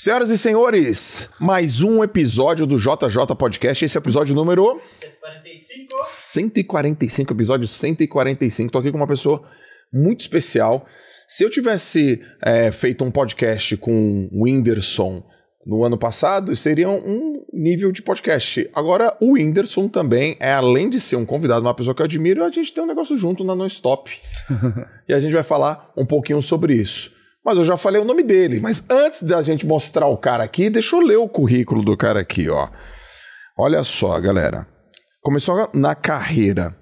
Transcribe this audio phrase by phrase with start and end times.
[0.00, 3.84] Senhoras e senhores, mais um episódio do JJ Podcast.
[3.84, 4.80] Esse é o episódio número
[5.12, 6.00] 145.
[6.02, 8.72] 145, episódio 145.
[8.72, 9.42] Tô aqui com uma pessoa
[9.92, 10.86] muito especial.
[11.28, 15.22] Se eu tivesse é, feito um podcast com o Whindersson
[15.66, 18.70] no ano passado, seria um nível de podcast.
[18.72, 22.42] Agora, o Whindersson também é, além de ser um convidado, uma pessoa que eu admiro,
[22.42, 24.10] a gente tem um negócio junto na Non-Stop.
[25.06, 27.19] e a gente vai falar um pouquinho sobre isso.
[27.44, 28.60] Mas eu já falei o nome dele.
[28.60, 32.20] Mas antes da gente mostrar o cara aqui, deixa eu ler o currículo do cara
[32.20, 32.68] aqui, ó.
[33.58, 34.66] Olha só, galera.
[35.22, 36.76] Começou na carreira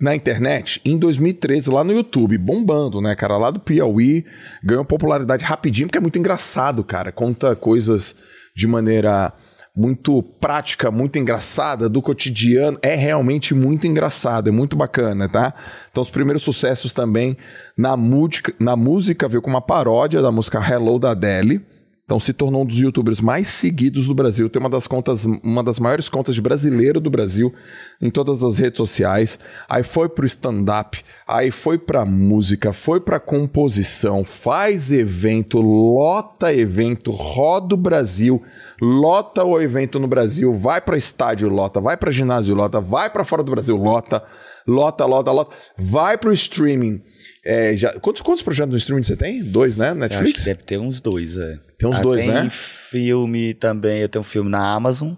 [0.00, 3.36] na internet em 2013, lá no YouTube, bombando, né, cara?
[3.36, 4.24] Lá do Piauí,
[4.62, 7.10] ganhou popularidade rapidinho, porque é muito engraçado, cara.
[7.10, 8.16] Conta coisas
[8.54, 9.32] de maneira
[9.74, 12.78] muito prática, muito engraçada, do cotidiano.
[12.82, 15.54] É realmente muito engraçado, é muito bacana, tá?
[15.90, 17.36] Então, os primeiros sucessos também
[17.76, 21.64] na música, na música veio com uma paródia da música Hello da Adele
[22.08, 24.48] então se tornou um dos youtubers mais seguidos do Brasil.
[24.48, 27.52] Tem uma das contas, uma das maiores contas de brasileiro do Brasil
[28.00, 29.38] em todas as redes sociais.
[29.68, 37.10] Aí foi pro stand-up, aí foi pra música, foi pra composição, faz evento, lota evento,
[37.10, 38.42] roda o Brasil,
[38.80, 43.22] lota o evento no Brasil, vai para estádio, lota, vai para ginásio, lota, vai para
[43.22, 44.24] fora do Brasil, lota,
[44.66, 47.02] lota, lota, lota, vai pro streaming.
[47.44, 49.42] É, já, quantos, quantos projetos no streaming você tem?
[49.42, 49.94] Dois, né?
[49.94, 50.44] Netflix?
[50.44, 51.58] deve ter uns dois, é.
[51.78, 52.40] Tem uns ah, dois, tem né?
[52.42, 55.12] Tem filme também, eu tenho um filme na Amazon.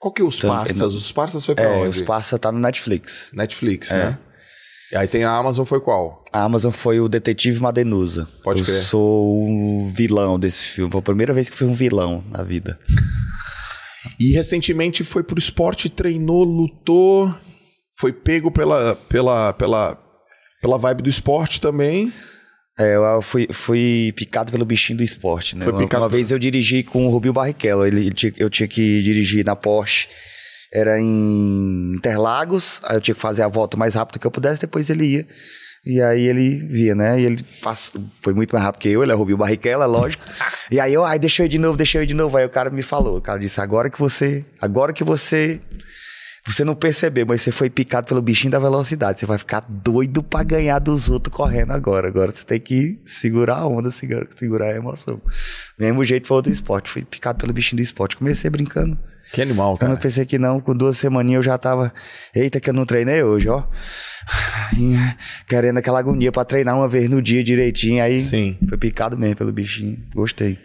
[0.00, 0.94] Qual que é os então, Parsas?
[0.94, 1.88] Os Parsas foi pra é, onde?
[1.88, 3.30] Os Parsas tá no Netflix.
[3.34, 3.96] Netflix, é.
[3.96, 4.18] né?
[4.92, 6.24] E aí tem a Amazon, foi qual?
[6.32, 8.26] A Amazon foi o Detetive Madenusa.
[8.42, 8.76] Pode eu crer.
[8.76, 10.90] Eu sou o vilão desse filme.
[10.90, 12.76] Foi a primeira vez que fui um vilão na vida.
[14.18, 17.32] E recentemente foi pro esporte, treinou, lutou,
[17.96, 19.94] foi pego pela, pela, pela,
[20.60, 22.12] pela vibe do esporte também.
[22.78, 25.64] É, eu fui, fui picado pelo bichinho do esporte, né?
[25.64, 29.44] Foi uma, uma vez eu dirigi com o Rubinho Barrichello, ele, eu tinha que dirigir
[29.44, 30.08] na Porsche,
[30.72, 34.30] era em Interlagos, aí eu tinha que fazer a volta o mais rápido que eu
[34.30, 35.26] pudesse, depois ele ia.
[35.84, 37.20] E aí ele via, né?
[37.20, 40.24] E ele passou, foi muito mais rápido que eu, ele é Rubinho Barrichello, é lógico.
[40.70, 42.36] E aí eu, ai, deixa eu ir de novo, deixa eu ir de novo.
[42.36, 45.60] Aí o cara me falou, o cara disse, agora que você, agora que você
[46.52, 49.20] você não percebeu, mas você foi picado pelo bichinho da velocidade.
[49.20, 52.08] Você vai ficar doido para ganhar dos outros correndo agora.
[52.08, 55.20] Agora você tem que segurar a onda, segurar a emoção.
[55.78, 56.90] Mesmo jeito foi do esporte.
[56.90, 58.16] Fui picado pelo bichinho do esporte.
[58.16, 58.98] Comecei brincando.
[59.32, 59.92] Que animal, cara.
[59.92, 60.60] Eu não pensei que não.
[60.60, 61.92] Com duas semaninhas eu já tava.
[62.34, 63.64] Eita, que eu não treinei hoje, ó.
[65.46, 68.02] Querendo aquela agonia para treinar uma vez no dia direitinho.
[68.02, 68.58] Aí Sim.
[68.68, 69.98] foi picado mesmo pelo bichinho.
[70.14, 70.58] Gostei.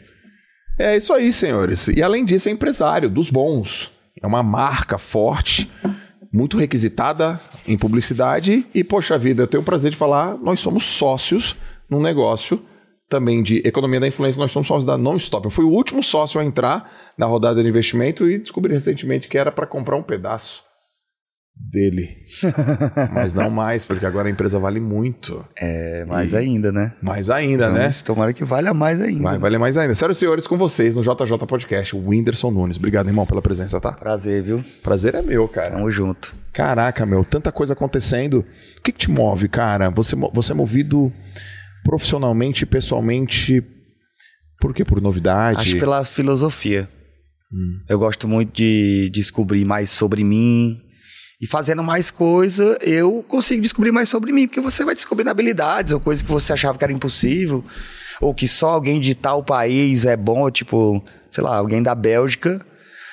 [0.77, 1.87] É isso aí, senhores.
[1.87, 3.94] E além disso, é empresário dos bons.
[4.21, 5.71] É uma marca forte,
[6.31, 8.65] muito requisitada em publicidade.
[8.73, 11.55] E, poxa vida, eu tenho o prazer de falar, nós somos sócios
[11.89, 12.61] num negócio
[13.07, 15.45] também de economia da influência, nós somos sócios da Non-Stop.
[15.45, 19.37] Eu fui o último sócio a entrar na rodada de investimento e descobri recentemente que
[19.37, 20.64] era para comprar um pedaço
[21.55, 22.17] dele.
[23.13, 25.45] Mas não mais, porque agora a empresa vale muito.
[25.57, 26.37] É, mais e...
[26.37, 26.93] ainda, né?
[27.01, 27.89] Mais ainda, então, né?
[28.03, 29.23] Tomara que valha mais ainda.
[29.23, 29.95] Vai valer mais ainda.
[29.95, 32.77] Sério, senhores, com vocês no JJ Podcast, o Whindersson Nunes.
[32.77, 33.93] Obrigado, irmão, pela presença, tá?
[33.93, 34.63] Prazer, viu?
[34.83, 35.71] Prazer é meu, cara.
[35.71, 36.35] Tamo junto.
[36.51, 38.45] Caraca, meu, tanta coisa acontecendo.
[38.77, 39.89] O que, que te move, cara?
[39.89, 41.11] Você, você é movido
[41.83, 43.63] profissionalmente e pessoalmente
[44.59, 44.83] por quê?
[44.83, 45.59] Por novidade?
[45.59, 46.89] Acho pela filosofia.
[47.53, 47.79] Hum.
[47.87, 50.81] Eu gosto muito de descobrir mais sobre mim,
[51.41, 55.93] e fazendo mais coisa, eu consigo descobrir mais sobre mim, porque você vai descobrindo habilidades
[55.93, 57.63] ou coisas que você achava que era impossível,
[58.21, 62.65] ou que só alguém de tal país é bom, tipo, sei lá, alguém da Bélgica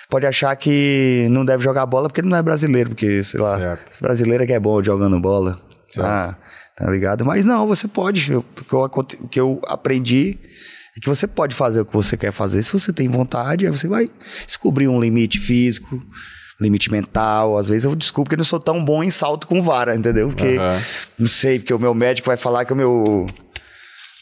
[0.08, 3.58] pode achar que não deve jogar bola porque ele não é brasileiro, porque, sei lá,
[3.58, 4.00] certo.
[4.00, 5.58] brasileiro é que é bom jogando bola.
[5.98, 6.36] Ah,
[6.76, 7.24] tá ligado?
[7.24, 8.34] Mas não, você pode.
[8.34, 8.88] O que eu,
[9.30, 10.38] que eu aprendi
[10.96, 13.72] é que você pode fazer o que você quer fazer se você tem vontade, aí
[13.72, 14.10] você vai
[14.46, 15.98] descobrir um limite físico
[16.62, 17.58] limite mental.
[17.58, 20.28] Às vezes eu desculpo que eu não sou tão bom em salto com vara, entendeu?
[20.28, 20.80] Porque, uhum.
[21.18, 23.26] não sei, porque o meu médico vai falar que o meu.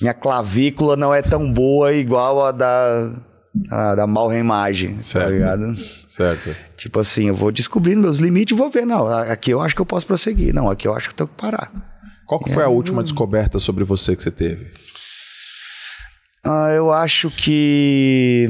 [0.00, 3.12] Minha clavícula não é tão boa igual a da.
[3.68, 5.76] A da malremagem, tá ligado?
[6.08, 6.54] Certo.
[6.76, 8.86] Tipo assim, eu vou descobrindo meus limites e vou ver.
[8.86, 10.54] Não, aqui eu acho que eu posso prosseguir.
[10.54, 11.72] Não, aqui eu acho que eu tenho que parar.
[12.26, 14.70] Qual que foi a última descoberta sobre você que você teve?
[16.44, 18.48] Ah, eu acho que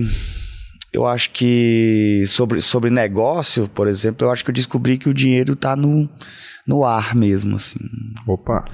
[0.93, 5.15] eu acho que sobre, sobre negócio, por exemplo, eu acho que eu descobri que o
[5.15, 6.09] dinheiro está no,
[6.67, 7.79] no ar mesmo, assim.
[8.27, 8.65] Opa!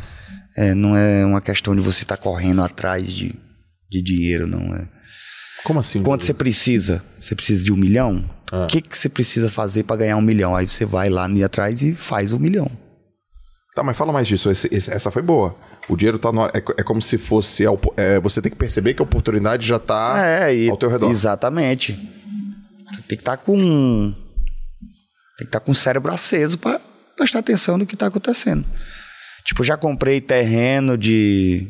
[0.56, 3.34] É, não é uma questão de você estar tá correndo atrás de,
[3.90, 4.88] de dinheiro, não é.
[5.64, 6.02] Como assim?
[6.02, 7.04] Quanto você precisa?
[7.18, 8.24] Você precisa de um milhão?
[8.50, 8.64] Ah.
[8.64, 10.56] O que, que você precisa fazer para ganhar um milhão?
[10.56, 12.70] Aí você vai lá ir atrás e faz um milhão.
[13.76, 14.50] Tá, mas fala mais disso.
[14.50, 15.54] Esse, esse, essa foi boa.
[15.86, 17.62] O dinheiro tá no, é, é como se fosse.
[17.98, 21.10] É, você tem que perceber que a oportunidade já tá é, e, ao teu redor.
[21.10, 21.92] Exatamente.
[21.92, 24.14] Tem que estar tá com.
[25.36, 26.80] Tem que estar tá com o cérebro aceso para
[27.18, 28.64] prestar atenção no que está acontecendo.
[29.44, 31.68] Tipo, já comprei terreno de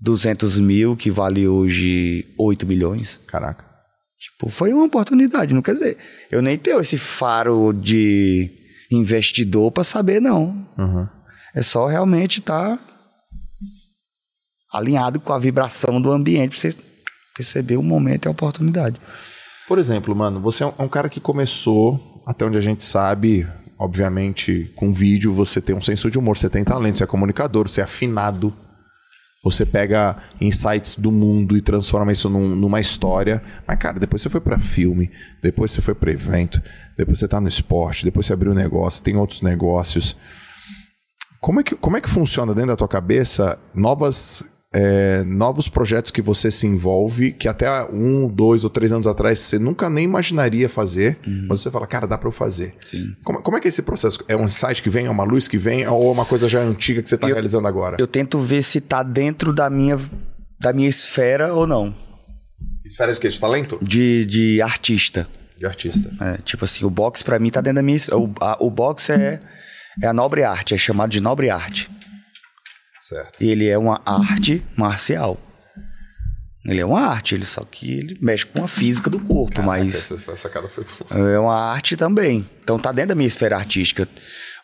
[0.00, 3.20] 200 mil, que vale hoje 8 milhões.
[3.26, 3.66] Caraca.
[4.18, 5.98] Tipo, foi uma oportunidade, não quer dizer.
[6.30, 8.59] Eu nem tenho esse faro de
[8.90, 10.66] investidor para saber, não.
[10.76, 11.06] Uhum.
[11.54, 12.84] É só realmente estar tá
[14.72, 16.74] alinhado com a vibração do ambiente para você
[17.34, 19.00] perceber o momento e a oportunidade.
[19.66, 23.46] Por exemplo, mano, você é um cara que começou, até onde a gente sabe,
[23.78, 27.68] obviamente, com vídeo, você tem um senso de humor, você tem talento, você é comunicador,
[27.68, 28.54] você é afinado.
[29.42, 33.42] Você pega insights do mundo e transforma isso num, numa história.
[33.66, 35.10] Mas, cara, depois você foi para filme,
[35.42, 36.62] depois você foi para evento,
[36.96, 40.14] depois você tá no esporte, depois você abriu um negócio, tem outros negócios.
[41.40, 46.10] Como é que, como é que funciona dentro da tua cabeça novas é, novos projetos
[46.10, 50.04] que você se envolve, que até um, dois ou três anos atrás você nunca nem
[50.04, 51.46] imaginaria fazer, uhum.
[51.48, 52.74] mas você fala, cara, dá para eu fazer.
[53.24, 54.24] Como, como, é que é esse processo?
[54.28, 56.60] É um insight que vem, é uma luz que vem, ou é uma coisa já
[56.60, 57.96] antiga que você está realizando agora?
[57.98, 59.96] Eu tento ver se está dentro da minha,
[60.60, 61.94] da minha esfera ou não.
[62.84, 63.28] Esfera de quê?
[63.28, 63.78] De talento?
[63.82, 65.26] De, de artista.
[65.58, 66.10] De artista.
[66.20, 67.98] É, tipo assim, o boxe para mim tá dentro da minha.
[68.12, 69.40] O, a, o boxe é,
[70.02, 71.90] é a nobre arte, é chamado de nobre arte.
[73.10, 73.42] Certo.
[73.42, 75.36] Ele é uma arte marcial.
[76.64, 79.66] Ele é uma arte, ele só que ele mexe com a física do corpo, Caraca,
[79.66, 82.48] mas essa sacada foi é uma arte também.
[82.62, 84.06] Então tá dentro da minha esfera artística.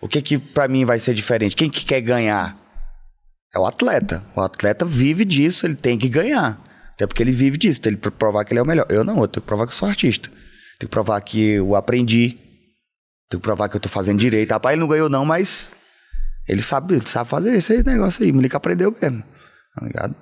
[0.01, 1.57] O que que para mim vai ser diferente?
[1.57, 2.57] Quem que quer ganhar?
[3.53, 4.25] É o atleta.
[4.37, 6.63] O atleta vive disso, ele tem que ganhar.
[6.93, 8.87] Até porque ele vive disso, tem que provar que ele é o melhor.
[8.89, 10.29] Eu não, eu tenho que provar que eu sou artista.
[10.29, 12.39] Tenho que provar que eu aprendi.
[13.29, 14.53] Tenho que provar que eu tô fazendo direito.
[14.53, 15.73] Rapaz, ele não ganhou não, mas
[16.49, 18.31] ele sabe, ele sabe fazer esse negócio aí.
[18.31, 19.23] O moleque aprendeu mesmo.
[19.75, 20.15] Tá ligado?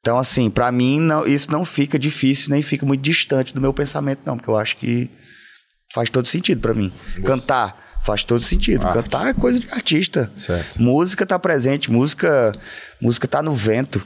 [0.00, 3.74] Então, assim, para mim, não, isso não fica difícil, nem fica muito distante do meu
[3.74, 5.10] pensamento, não, porque eu acho que
[5.92, 6.92] faz todo sentido para mim.
[7.08, 7.22] Nossa.
[7.22, 8.86] Cantar faz todo sentido.
[8.86, 9.02] Arte.
[9.02, 10.30] Cantar é coisa de artista.
[10.36, 10.80] Certo.
[10.80, 12.52] Música tá presente, música,
[13.00, 13.98] música tá no vento.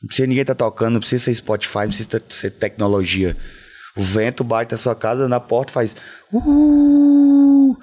[0.00, 3.36] Não precisa ninguém tá tocando, não precisa ser Spotify, não precisa ser tecnologia.
[3.96, 5.96] O vento bate na sua casa, na porta, faz.
[6.32, 7.76] Uh,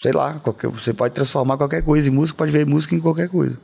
[0.00, 3.28] sei lá, qualquer, você pode transformar qualquer coisa em música, pode ver música em qualquer
[3.28, 3.58] coisa.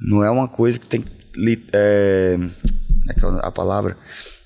[0.00, 1.04] Não é uma coisa que tem.
[1.72, 2.36] É,
[3.08, 3.96] é, é a palavra?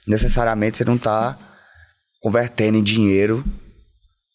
[0.06, 1.37] Necessariamente você não está
[2.20, 3.44] convertendo em dinheiro.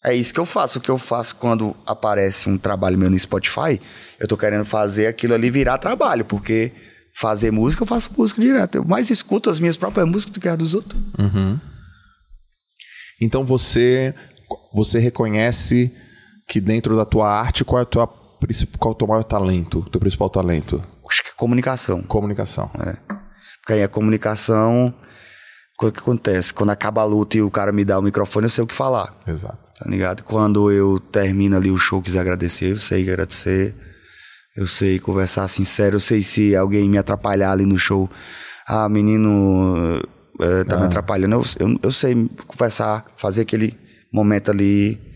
[0.04, 0.78] É isso que eu faço.
[0.78, 3.80] O que eu faço quando aparece um trabalho meu no Spotify,
[4.18, 6.72] eu tô querendo fazer aquilo ali virar trabalho, porque
[7.14, 8.76] fazer música, eu faço música direto.
[8.76, 11.00] Eu mais escuto as minhas próprias músicas do que as dos outros.
[11.18, 11.58] Uhum.
[13.20, 14.12] Então você,
[14.74, 15.94] você reconhece
[16.52, 19.88] que dentro da tua arte, qual é, a tua, qual é o teu maior talento,
[19.90, 20.84] teu principal talento?
[21.08, 22.02] Acho que é comunicação.
[22.02, 22.70] Comunicação.
[22.78, 22.94] É.
[23.58, 24.94] Porque aí a comunicação,
[25.80, 26.52] o que acontece?
[26.52, 28.74] Quando acaba a luta e o cara me dá o microfone, eu sei o que
[28.74, 29.18] falar.
[29.26, 29.56] Exato.
[29.78, 30.24] Tá ligado?
[30.24, 33.74] Quando eu termino ali o show, quiser agradecer, eu sei agradecer.
[34.54, 38.10] Eu sei conversar sincero, eu sei se alguém me atrapalhar ali no show.
[38.68, 40.02] Ah, menino
[40.38, 40.80] é, tá ah.
[40.80, 41.36] me atrapalhando.
[41.58, 43.74] Eu, eu, eu sei conversar, fazer aquele
[44.12, 45.11] momento ali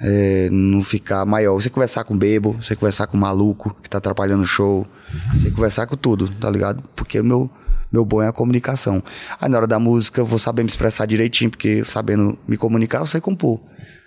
[0.00, 1.54] é, não ficar maior.
[1.54, 4.86] Você conversar com o bebo, você conversar com o maluco que tá atrapalhando o show,
[5.34, 6.82] você conversar com tudo, tá ligado?
[6.96, 7.50] Porque o meu,
[7.92, 9.02] meu bom é a comunicação.
[9.40, 12.98] Aí na hora da música eu vou saber me expressar direitinho, porque sabendo me comunicar
[12.98, 13.60] eu sei compor.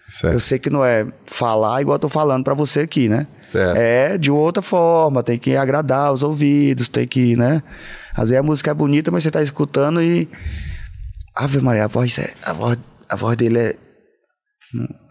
[0.09, 0.33] Certo.
[0.33, 3.27] Eu sei que não é falar igual eu tô falando para você aqui, né?
[3.43, 3.77] Certo.
[3.77, 7.61] É de outra forma, tem que agradar os ouvidos, tem que, né?
[8.13, 10.29] Às vezes a música é bonita, mas você tá escutando e.
[11.35, 12.77] Ave Maria, a voz, é, a voz,
[13.07, 13.75] a voz dele é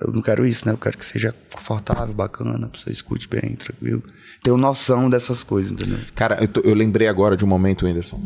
[0.00, 0.72] eu não quero isso, né?
[0.72, 4.02] Eu quero que seja confortável, bacana, você escute bem, tranquilo.
[4.42, 5.98] Tenho noção dessas coisas, entendeu?
[6.14, 8.22] Cara, eu, tô, eu lembrei agora de um momento, Anderson.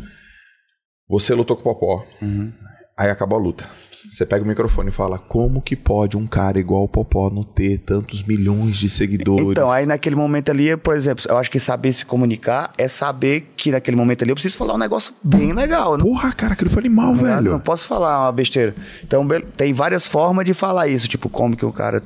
[1.09, 2.05] Você lutou com o Popó.
[2.21, 2.51] Uhum.
[2.97, 3.69] Aí acabou a luta.
[4.09, 7.43] Você pega o microfone e fala: como que pode um cara igual o Popó não
[7.43, 9.51] ter tantos milhões de seguidores?
[9.51, 13.51] Então, aí naquele momento ali, por exemplo, eu acho que saber se comunicar é saber
[13.55, 15.97] que naquele momento ali eu preciso falar um negócio bem legal.
[15.97, 16.03] Né?
[16.03, 17.51] Porra, cara, aquilo foi animal, não, velho.
[17.51, 18.75] Não posso falar uma besteira.
[19.03, 22.01] Então, tem várias formas de falar isso, tipo, como que o cara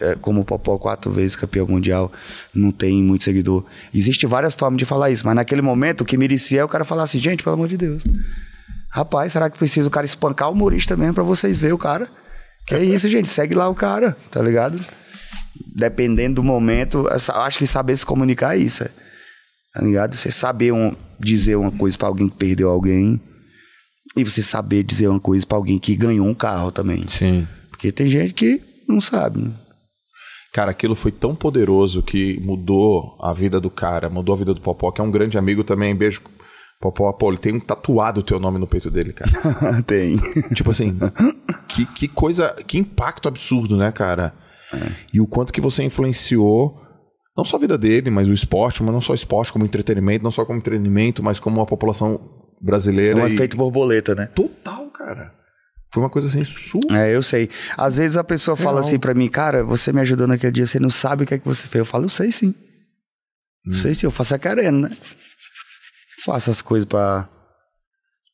[0.00, 2.10] é, como o Popó quatro vezes campeão mundial,
[2.52, 3.64] não tem muito seguidor.
[3.94, 6.84] Existem várias formas de falar isso, mas naquele momento o que merecia é o cara
[6.84, 8.02] falar assim, gente, pelo amor de Deus.
[8.94, 12.08] Rapaz, será que precisa o cara espancar o humorista mesmo pra vocês verem o cara?
[12.64, 13.28] Que é isso, gente.
[13.28, 14.78] Segue lá o cara, tá ligado?
[15.74, 18.84] Dependendo do momento, acho que saber se comunicar é isso.
[18.84, 18.90] É,
[19.74, 20.16] tá ligado?
[20.16, 23.20] Você saber um, dizer uma coisa para alguém que perdeu alguém.
[24.16, 27.04] E você saber dizer uma coisa para alguém que ganhou um carro também.
[27.08, 27.48] Sim.
[27.70, 29.52] Porque tem gente que não sabe.
[30.52, 34.60] Cara, aquilo foi tão poderoso que mudou a vida do cara, mudou a vida do
[34.60, 35.96] Popó, que é um grande amigo também.
[35.96, 36.22] Beijo,
[36.92, 37.28] Popó.
[37.28, 39.30] Ele tem um tatuado o teu nome no peito dele, cara.
[39.86, 40.16] tem.
[40.54, 40.96] Tipo assim,
[41.68, 44.34] que, que coisa, que impacto absurdo, né, cara?
[44.72, 44.92] É.
[45.12, 46.80] E o quanto que você influenciou
[47.36, 50.30] não só a vida dele, mas o esporte, mas não só esporte como entretenimento, não
[50.30, 52.20] só como entretenimento, mas como a população
[52.60, 53.20] brasileira.
[53.20, 53.34] É um e...
[53.34, 54.26] efeito borboleta, né?
[54.26, 55.32] Total, cara.
[55.92, 56.80] Foi uma coisa assim, su.
[56.90, 57.48] É, eu sei.
[57.76, 58.64] Às vezes a pessoa Real.
[58.64, 61.34] fala assim para mim, cara, você me ajudou naquele dia, você não sabe o que
[61.34, 61.80] é que você fez.
[61.80, 62.54] Eu falo, eu sei sim.
[63.66, 63.74] Hum.
[63.74, 64.96] sei sim, eu faço a querendo, né?
[66.24, 67.28] Faço as coisas para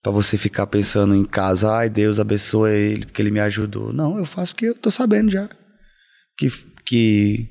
[0.02, 3.92] para você ficar pensando em casa, ai, Deus abençoe ele, porque ele me ajudou.
[3.92, 5.46] Não, eu faço porque eu tô sabendo já.
[6.38, 6.48] Que,
[6.86, 7.48] que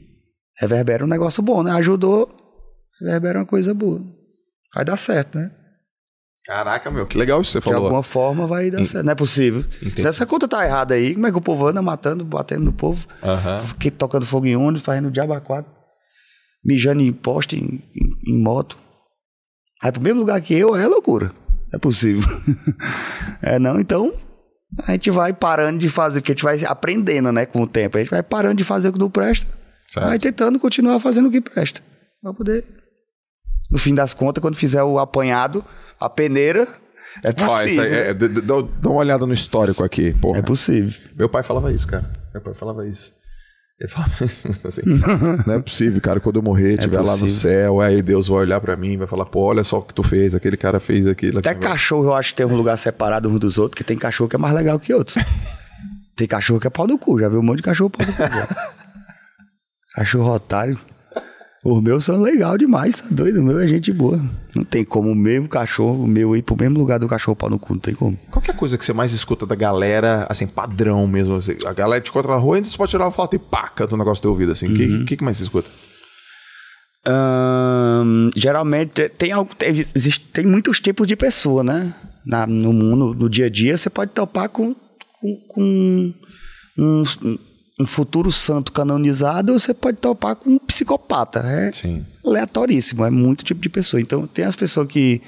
[0.59, 1.71] reverbera um negócio bom, né?
[1.73, 2.27] Ajudou,
[2.99, 4.01] reverbera uma coisa boa.
[4.73, 5.51] Vai dar certo, né?
[6.43, 7.81] Caraca, meu, que legal isso que você falou.
[7.81, 9.05] De alguma forma vai dar certo.
[9.05, 9.63] Não é possível.
[9.83, 10.01] Entendi.
[10.01, 12.73] Se essa conta tá errada aí, como é que o povo anda matando, batendo no
[12.73, 13.05] povo?
[13.21, 13.67] Uhum.
[13.67, 15.71] Fiquei tocando fogo em ônibus, fazendo diabo quatro,
[16.65, 18.75] mijando em poste, em, em, em moto.
[19.81, 21.27] Aí pro mesmo lugar que eu, é loucura.
[21.27, 22.29] Não é possível.
[23.41, 24.13] é não, então
[24.85, 27.97] a gente vai parando de fazer, porque a gente vai aprendendo, né, com o tempo.
[27.97, 29.47] A gente vai parando de fazer o que não presta.
[29.91, 30.07] Certo.
[30.07, 31.81] Vai tentando continuar fazendo o que presta.
[32.21, 32.63] Pra poder
[33.69, 35.63] no fim das contas, quando fizer o apanhado,
[35.99, 36.67] a peneira,
[37.23, 37.83] é possível.
[37.83, 38.55] é, é, dá,
[38.89, 40.13] uma olhada no histórico aqui.
[40.13, 40.39] Porra.
[40.39, 40.99] É possível.
[41.15, 42.11] Meu pai falava isso, cara.
[42.33, 43.13] Meu pai falava isso.
[43.79, 44.11] Ele falava
[44.67, 44.81] assim,
[45.47, 48.39] não é possível, cara, quando eu morrer, estiver é lá no céu, aí Deus vai
[48.39, 51.07] olhar para mim, vai falar, pô, olha só o que tu fez, aquele cara fez
[51.07, 51.39] aquilo.
[51.39, 54.29] Até cachorro eu acho que tem um lugar separado um dos outros, que tem cachorro
[54.29, 55.17] que é mais legal que outros.
[56.13, 58.11] tem cachorro que é pau no cu, já viu um monte de cachorro pau no
[58.11, 58.19] cu.
[59.95, 60.77] cachorro otário.
[61.63, 63.41] Os meus são legal demais, tá doido?
[63.41, 64.23] O meu é gente boa.
[64.55, 67.49] Não tem como o mesmo cachorro, o meu ir pro mesmo lugar do cachorro pau
[67.49, 68.17] no cu, não tem como.
[68.31, 71.35] Qualquer coisa que você mais escuta da galera, assim, padrão mesmo.
[71.35, 73.67] Assim, a galera te encontra na rua e você pode tirar uma foto e pá,
[73.67, 74.67] canta um negócio do teu ouvido, assim.
[74.67, 75.05] O uhum.
[75.05, 75.69] que, que, mais você escuta?
[78.35, 81.93] Geralmente tem, tem, existe, tem muitos tipos de pessoa, né?
[82.25, 84.73] Na, no mundo, no dia a dia, você pode topar com,
[85.19, 86.13] com, com
[86.77, 87.37] um, um
[87.87, 91.39] futuro santo canonizado, você pode topar com um psicopata.
[91.39, 92.05] É Sim.
[92.25, 94.01] aleatoríssimo, é muito tipo de pessoa.
[94.01, 95.21] Então, tem as pessoas que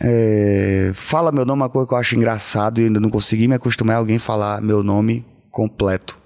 [0.00, 3.54] é, fala meu nome, uma coisa que eu acho engraçado e ainda não consegui me
[3.54, 6.16] acostumar a alguém falar meu nome completo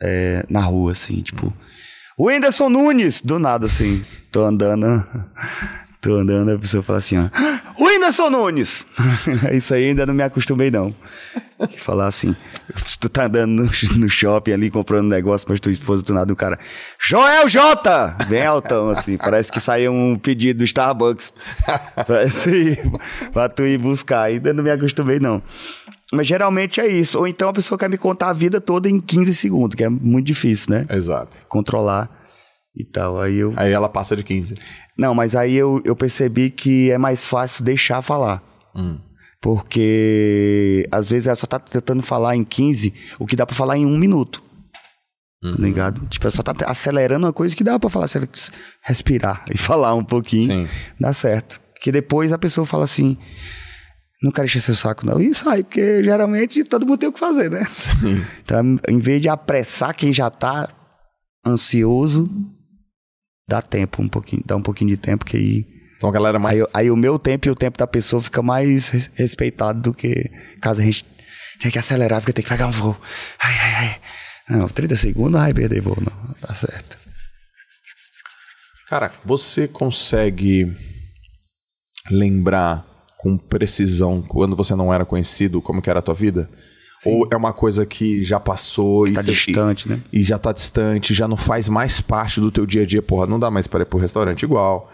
[0.00, 1.54] é, na rua, assim, tipo.
[2.18, 4.86] O Whindersson Nunes, do nada, assim, tô andando,
[6.02, 7.28] tô andando, a pessoa fala assim, ó,
[7.78, 8.84] o Whindersson Nunes!
[9.54, 10.94] Isso aí ainda não me acostumei, não.
[11.78, 12.34] Falar assim,
[13.00, 16.36] tu tá andando no, no shopping ali comprando negócio pra tua esposa, do nada o
[16.36, 16.58] cara,
[16.98, 18.16] Joel J!
[18.28, 21.32] Bem altão, assim, parece que saiu um pedido do Starbucks
[22.04, 22.82] parece,
[23.32, 24.22] pra tu ir buscar.
[24.22, 25.40] Ainda não me acostumei, não.
[26.12, 27.16] Mas geralmente é isso.
[27.16, 29.88] Ou então a pessoa quer me contar a vida toda em 15 segundos, que é
[29.88, 30.84] muito difícil, né?
[30.90, 31.38] Exato.
[31.48, 32.21] Controlar
[32.74, 33.20] e tal.
[33.20, 33.52] Aí eu.
[33.56, 34.54] Aí ela passa de 15.
[34.96, 38.42] Não, mas aí eu, eu percebi que é mais fácil deixar falar.
[38.74, 38.98] Hum.
[39.40, 43.76] Porque às vezes ela só tá tentando falar em 15 o que dá para falar
[43.76, 44.42] em um minuto.
[45.42, 45.54] Tá uhum.
[45.56, 46.06] ligado?
[46.06, 48.28] Tipo, ela só tá acelerando uma coisa que dá para falar, se ela
[48.80, 50.68] respirar e falar um pouquinho, Sim.
[51.00, 51.60] dá certo.
[51.80, 53.18] Que depois a pessoa fala assim:
[54.22, 55.20] não quero encher seu saco, não.
[55.20, 57.66] E sai, porque geralmente todo mundo tem o que fazer, né?
[57.68, 58.24] Sim.
[58.44, 60.68] Então, em vez de apressar quem já tá
[61.44, 62.30] ansioso,
[63.52, 65.66] dá tempo um pouquinho, dá um pouquinho de tempo que aí
[65.96, 66.60] então a galera mais.
[66.60, 70.28] Aí, aí, o meu tempo e o tempo da pessoa fica mais respeitado do que
[70.60, 71.06] caso a gente
[71.60, 72.96] tem que acelerar porque tem que pegar um voo.
[73.38, 74.00] Ai, ai, ai.
[74.48, 76.34] Não, 30 segundos vai perder voo, não.
[76.40, 76.98] Tá certo.
[78.88, 80.76] Cara, você consegue
[82.10, 82.84] lembrar
[83.16, 86.50] com precisão quando você não era conhecido como que era a tua vida?
[87.02, 87.10] Sim.
[87.10, 90.00] Ou é uma coisa que já passou e tá distante, né?
[90.12, 93.26] E já tá distante, já não faz mais parte do teu dia a dia, porra,
[93.26, 94.90] não dá mais para ir pro restaurante igual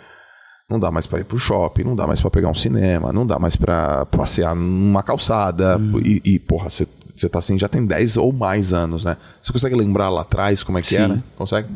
[0.68, 3.26] não dá mais para ir pro shopping, não dá mais para pegar um cinema, não
[3.26, 5.78] dá mais para passear numa calçada.
[5.78, 5.98] Hum.
[6.04, 6.86] E, e, porra, você
[7.28, 9.16] tá assim já tem 10 ou mais anos, né?
[9.40, 10.96] Você consegue lembrar lá atrás como é que Sim.
[10.96, 11.24] era?
[11.36, 11.68] Consegue?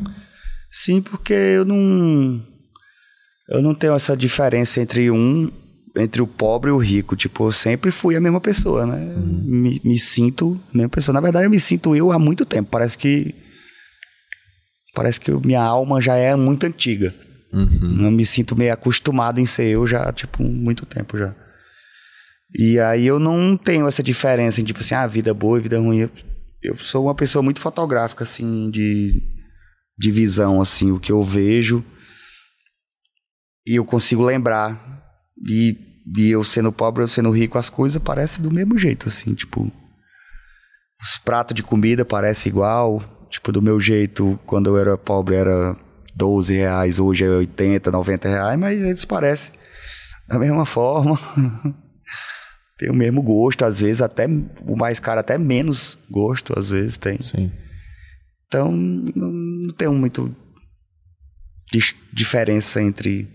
[0.70, 2.42] Sim, porque eu não.
[3.48, 5.50] Eu não tenho essa diferença entre um.
[5.96, 7.14] Entre o pobre e o rico.
[7.14, 9.14] Tipo, eu sempre fui a mesma pessoa, né?
[9.14, 9.42] Uhum.
[9.44, 11.12] Me, me sinto a mesma pessoa.
[11.12, 12.70] Na verdade, eu me sinto eu há muito tempo.
[12.70, 13.34] Parece que.
[14.94, 17.14] Parece que minha alma já é muito antiga.
[17.52, 18.06] Uhum.
[18.06, 21.34] Eu me sinto meio acostumado em ser eu já, tipo, muito tempo já.
[22.54, 25.78] E aí eu não tenho essa diferença em, tipo assim, ah, vida boa e vida
[25.78, 25.98] ruim.
[25.98, 26.10] Eu,
[26.62, 29.22] eu sou uma pessoa muito fotográfica, assim, de,
[29.98, 31.84] de visão, assim, o que eu vejo.
[33.66, 35.01] E eu consigo lembrar.
[35.48, 35.76] E,
[36.16, 39.70] e eu sendo pobre, eu sendo rico, as coisas parecem do mesmo jeito, assim, tipo.
[41.00, 45.74] Os pratos de comida parecem igual, Tipo, do meu jeito, quando eu era pobre era
[46.14, 49.54] 12 reais, hoje é 80, 90 reais, mas eles parecem
[50.28, 51.18] da mesma forma.
[52.78, 54.26] tem o mesmo gosto, às vezes até
[54.66, 57.22] o mais caro até menos gosto, às vezes tem.
[57.22, 57.50] Sim.
[58.46, 60.36] Então, não tem muito
[62.12, 63.26] diferença entre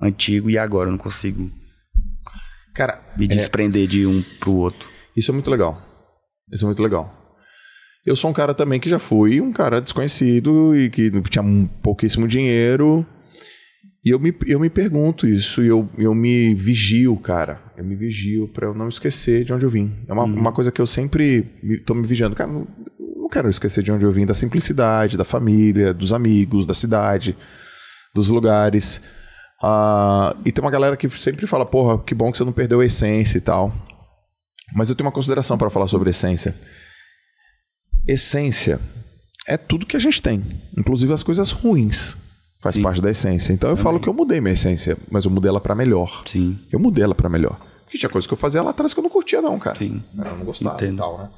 [0.00, 1.50] antigo e agora, eu não consigo
[2.74, 3.86] Cara, me desprender é...
[3.86, 4.88] de um pro outro.
[5.16, 5.80] Isso é muito legal.
[6.52, 7.16] Isso é muito legal.
[8.06, 11.44] Eu sou um cara também que já fui um cara desconhecido e que tinha
[11.82, 13.06] pouquíssimo dinheiro.
[14.02, 17.60] E eu me, eu me pergunto isso, e eu, eu me vigio, cara.
[17.76, 19.94] Eu me vigio para eu não esquecer de onde eu vim.
[20.08, 20.34] É uma, uhum.
[20.34, 22.34] uma coisa que eu sempre me, tô me vigiando.
[22.34, 22.66] Cara, não,
[22.98, 27.36] não quero esquecer de onde eu vim, da simplicidade, da família, dos amigos, da cidade,
[28.14, 29.02] dos lugares.
[29.62, 32.80] Uh, e tem uma galera que sempre fala, porra, que bom que você não perdeu
[32.80, 33.72] a essência e tal.
[34.74, 36.54] Mas eu tenho uma consideração para falar sobre essência.
[38.06, 38.80] Essência
[39.46, 40.42] é tudo que a gente tem,
[40.76, 42.16] inclusive as coisas ruins.
[42.62, 42.82] Faz Sim.
[42.82, 43.52] parte da essência.
[43.52, 43.84] Então eu Também.
[43.84, 46.22] falo que eu mudei minha essência, mas eu mudei ela para melhor.
[46.26, 46.58] Sim.
[46.70, 47.58] Eu mudei ela para melhor.
[47.84, 49.76] Porque tinha coisa que eu fazia lá atrás que eu não curtia, não, cara.
[49.76, 50.02] Sim.
[50.16, 50.94] Eu não gostava Entendo.
[50.94, 51.28] e tal, né?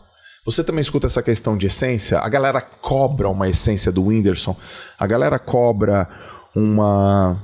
[0.45, 2.19] Você também escuta essa questão de essência?
[2.19, 4.57] A galera cobra uma essência do Whindersson.
[4.99, 6.09] A galera cobra
[6.55, 7.41] uma.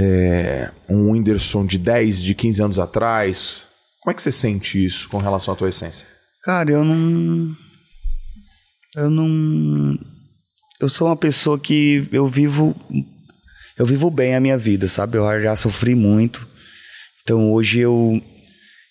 [0.00, 3.64] É, um Whindersson de 10, de 15 anos atrás.
[4.00, 6.06] Como é que você sente isso com relação à tua essência?
[6.44, 7.56] Cara, eu não.
[8.94, 9.98] Eu não.
[10.80, 12.76] Eu sou uma pessoa que eu vivo.
[13.76, 15.18] Eu vivo bem a minha vida, sabe?
[15.18, 16.46] Eu já sofri muito.
[17.22, 18.22] Então hoje eu.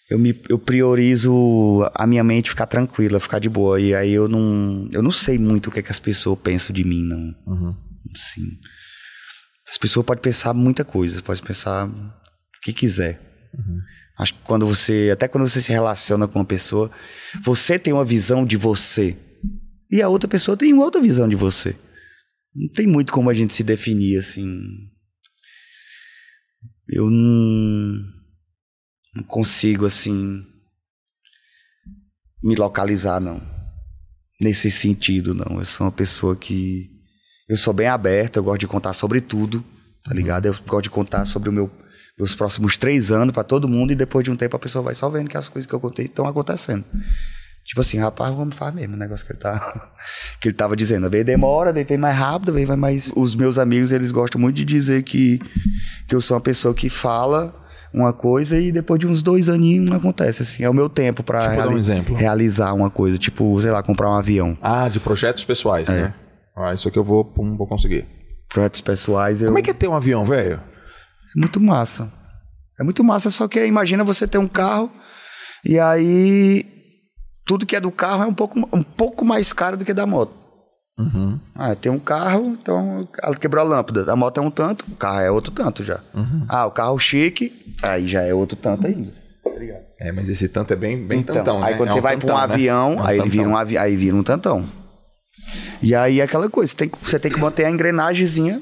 [0.09, 3.79] Eu, me, eu priorizo a minha mente ficar tranquila, ficar de boa.
[3.79, 4.89] E aí eu não.
[4.91, 7.35] Eu não sei muito o que, é que as pessoas pensam de mim, não.
[7.45, 7.75] Uhum.
[8.13, 8.41] Assim,
[9.69, 12.13] as pessoas podem pensar muita coisa, podem pensar o
[12.61, 13.21] que quiser.
[13.53, 13.79] Uhum.
[14.17, 16.89] Acho que quando você, até quando você se relaciona com uma pessoa,
[17.43, 19.17] você tem uma visão de você
[19.91, 21.77] e a outra pessoa tem outra visão de você.
[22.55, 24.59] Não tem muito como a gente se definir assim.
[26.89, 28.03] Eu não,
[29.15, 30.43] não consigo assim
[32.41, 33.41] me localizar não.
[34.41, 35.59] Nesse sentido não.
[35.59, 36.96] Eu sou uma pessoa que
[37.47, 39.63] eu sou bem aberto, eu gosto de contar sobre tudo,
[40.03, 40.45] tá ligado?
[40.45, 41.71] Eu gosto de contar sobre o meu
[42.19, 44.95] os próximos três anos para todo mundo e depois de um tempo a pessoa vai
[44.95, 46.83] só vendo que as coisas que eu contei estão acontecendo.
[47.63, 49.91] Tipo assim, rapaz, vamos fazer mesmo o negócio que ele, tá,
[50.39, 51.09] que ele tava dizendo.
[51.09, 53.11] Vezes demora, vem mais rápido, vai mais.
[53.15, 55.39] Os meus amigos, eles gostam muito de dizer que,
[56.07, 57.53] que eu sou uma pessoa que fala
[57.93, 60.41] uma coisa e depois de uns dois aninhos não acontece.
[60.41, 63.83] Assim, é o meu tempo para tipo, reali um realizar uma coisa, tipo, sei lá,
[63.83, 64.57] comprar um avião.
[64.61, 65.93] Ah, de projetos pessoais, é.
[65.93, 66.13] né?
[66.57, 68.05] Ah, isso aqui eu vou, pum, vou conseguir.
[68.49, 69.41] Projetos pessoais.
[69.41, 69.47] Eu...
[69.47, 70.59] Como é que é ter um avião, velho?
[71.35, 72.11] É muito massa.
[72.79, 74.91] É muito massa, só que imagina você ter um carro
[75.65, 76.65] e aí
[77.45, 80.05] tudo que é do carro é um pouco, um pouco mais caro do que da
[80.05, 80.33] moto.
[80.99, 81.39] Uhum.
[81.55, 84.11] Ah, tem um carro, então ela quebrou a lâmpada.
[84.11, 86.01] A moto é um tanto, o carro é outro tanto já.
[86.13, 86.45] Uhum.
[86.49, 89.13] Ah, o carro chique, aí já é outro tanto ainda.
[89.99, 91.77] É, mas esse tanto é bem, bem então, tantão, Aí né?
[91.77, 92.43] quando é você um vai para um né?
[92.43, 94.65] avião, é um aí ele vira um avi aí vira um tantão.
[95.81, 98.61] E aí é aquela coisa, você tem, você tem que manter a engrenagemzinha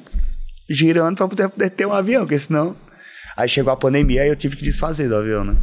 [0.70, 2.76] girando para poder, poder ter um avião, porque senão
[3.36, 5.58] Aí chegou a pandemia e eu tive que desfazer do avião, né?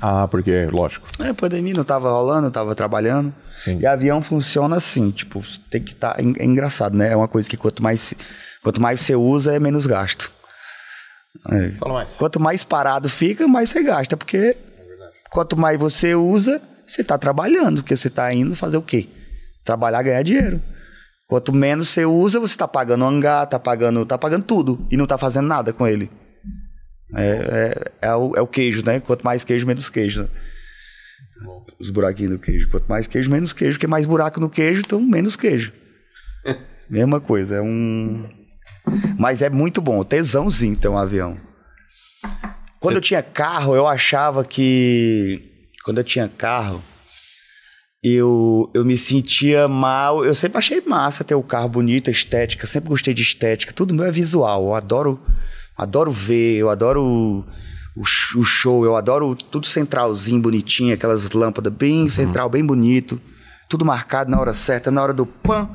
[0.00, 1.06] Ah, porque, lógico.
[1.20, 3.32] É, a pandemia não tava rolando, eu tava trabalhando.
[3.62, 3.78] Sim.
[3.80, 6.14] E avião funciona assim, tipo, tem que estar.
[6.14, 7.12] Tá, é engraçado, né?
[7.12, 8.14] É uma coisa que quanto mais,
[8.62, 10.32] quanto mais você usa, é menos gasto.
[11.48, 11.70] É.
[11.78, 12.12] Fala mais.
[12.14, 14.56] Quanto mais parado fica, mais você gasta, porque é
[15.30, 19.08] quanto mais você usa, você está trabalhando, porque você está indo fazer o quê?
[19.64, 20.62] Trabalhar, ganhar dinheiro.
[21.26, 25.04] Quanto menos você usa, você está pagando hangar, está pagando, tá pagando tudo e não
[25.04, 26.10] está fazendo nada com ele.
[27.14, 29.00] É, é, é, o, é o queijo, né?
[29.00, 30.22] Quanto mais queijo, menos queijo.
[30.22, 30.28] Né?
[31.78, 32.68] Os buraquinhos do queijo.
[32.70, 33.78] Quanto mais queijo, menos queijo.
[33.78, 35.72] Porque mais buraco no queijo, então menos queijo.
[36.88, 37.56] Mesma coisa.
[37.56, 38.28] É um.
[39.18, 40.02] Mas é muito bom.
[40.04, 41.38] Tesãozinho ter um avião.
[42.80, 45.68] Quando eu tinha carro, eu achava que.
[45.84, 46.82] Quando eu tinha carro,
[48.02, 50.24] eu, eu me sentia mal.
[50.24, 52.66] Eu sempre achei massa ter o carro bonito, estética.
[52.66, 53.72] Sempre gostei de estética.
[53.72, 54.64] Tudo meu é visual.
[54.64, 55.20] Eu adoro
[55.76, 57.44] adoro ver, eu adoro o,
[58.36, 62.08] o, show, eu adoro tudo centralzinho, bonitinho, aquelas lâmpadas bem uhum.
[62.08, 63.20] central, bem bonito,
[63.68, 65.68] tudo marcado na hora certa, na hora do pã,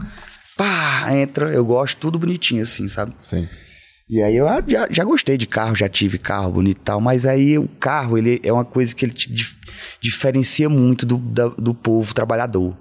[0.55, 3.13] pá, entra, eu gosto tudo bonitinho assim, sabe?
[3.19, 3.47] Sim.
[4.09, 7.25] E aí eu já, já gostei de carro, já tive carro bonito e tal, mas
[7.25, 9.57] aí o carro, ele é uma coisa que ele te dif
[10.01, 12.75] diferencia muito do, da, do povo trabalhador,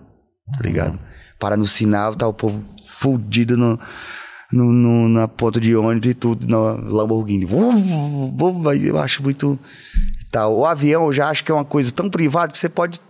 [0.56, 0.92] tá ligado?
[0.92, 0.98] Uhum.
[1.38, 3.78] Para no sinal, tá o povo fudido no
[4.52, 6.56] no, no, na ponta de ônibus e tudo, na
[6.90, 7.46] Lamborghini.
[8.84, 9.58] Eu acho muito.
[10.30, 10.56] Tal.
[10.56, 13.00] O avião eu já acho que é uma coisa tão privada que você pode.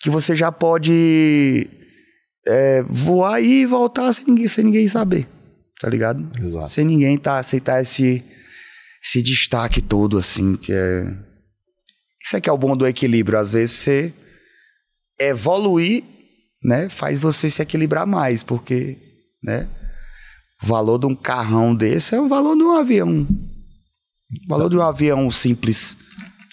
[0.00, 1.68] que você já pode
[2.46, 5.26] é, voar e voltar sem ninguém, sem ninguém saber.
[5.82, 6.30] Tá ligado?
[6.40, 6.68] Exato.
[6.70, 8.22] Sem ninguém tá, aceitar esse,
[9.04, 11.02] esse destaque todo, assim, que é.
[12.24, 13.36] Isso aqui é o bom do equilíbrio.
[13.36, 14.14] Às vezes você
[15.18, 16.04] evoluir,
[16.62, 18.96] né, faz você se equilibrar mais, porque,
[19.42, 19.68] né,
[20.62, 23.26] o valor de um carrão desse é o valor de um avião.
[23.26, 25.96] O valor de um avião simples.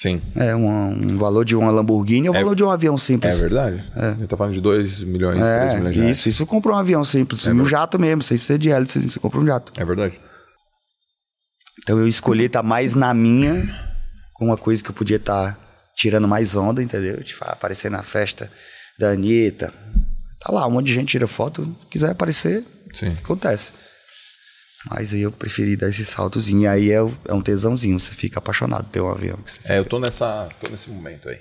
[0.02, 0.22] Sim.
[0.36, 3.40] É um, um valor de uma Lamborghini é o valor de um avião É simples.
[3.42, 3.84] verdade.
[3.96, 6.18] A gente tá falando de 2 milhões, 3 É, milhões de reais.
[6.18, 7.44] isso, isso compra um avião simples.
[7.46, 9.74] e um jato mesmo, sem ser de hélice, você compra um jato.
[9.76, 10.18] É verdade.
[11.84, 13.54] Então eu escolhi estar mais na minha,
[14.36, 15.60] com uma coisa que eu podia estar
[15.98, 17.22] tirando mais onda, entendeu?
[17.24, 18.50] Tipo, aparecer na festa
[18.98, 19.74] da Anitta.
[20.42, 23.16] Tá lá, um monte de gente tira foto, quiser aparecer, Sim.
[23.22, 23.74] acontece.
[24.86, 26.62] Mas aí eu preferi dar esse saltozinho.
[26.62, 29.40] E aí é, é um tesãozinho, você fica apaixonado por ter um avião.
[29.66, 30.50] É, eu tô nessa.
[30.62, 31.40] tô nesse momento aí.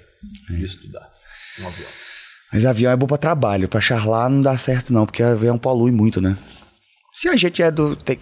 [0.48, 1.08] De estudar.
[1.60, 1.88] Um avião.
[2.52, 5.90] Mas avião é bom pra trabalho, pra charlar não dá certo não, porque avião polui
[5.90, 6.36] muito, né?
[7.12, 7.94] Se a gente é do...
[7.94, 8.18] Tem,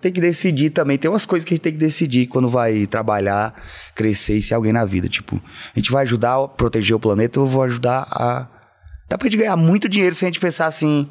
[0.00, 2.86] tem que decidir também, tem umas coisas que a gente tem que decidir quando vai
[2.86, 3.54] trabalhar,
[3.94, 5.08] crescer e ser alguém na vida.
[5.08, 5.40] Tipo,
[5.74, 8.48] a gente vai ajudar a proteger o planeta ou eu vou ajudar a...
[9.08, 11.08] Dá pra gente ganhar muito dinheiro se a gente pensar assim...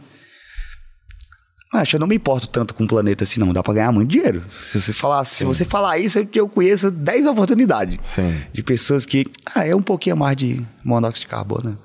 [1.75, 3.51] Acho, eu não me importo tanto com o planeta assim, não.
[3.53, 4.43] Dá pra ganhar muito dinheiro.
[4.49, 8.35] Se você falar, se você falar isso, eu- eu conheço 10 oportunidades Sim.
[8.53, 9.25] de pessoas que.
[9.53, 11.71] Ah, é um pouquinho a mais de monóxido de carbono.
[11.71, 11.77] né?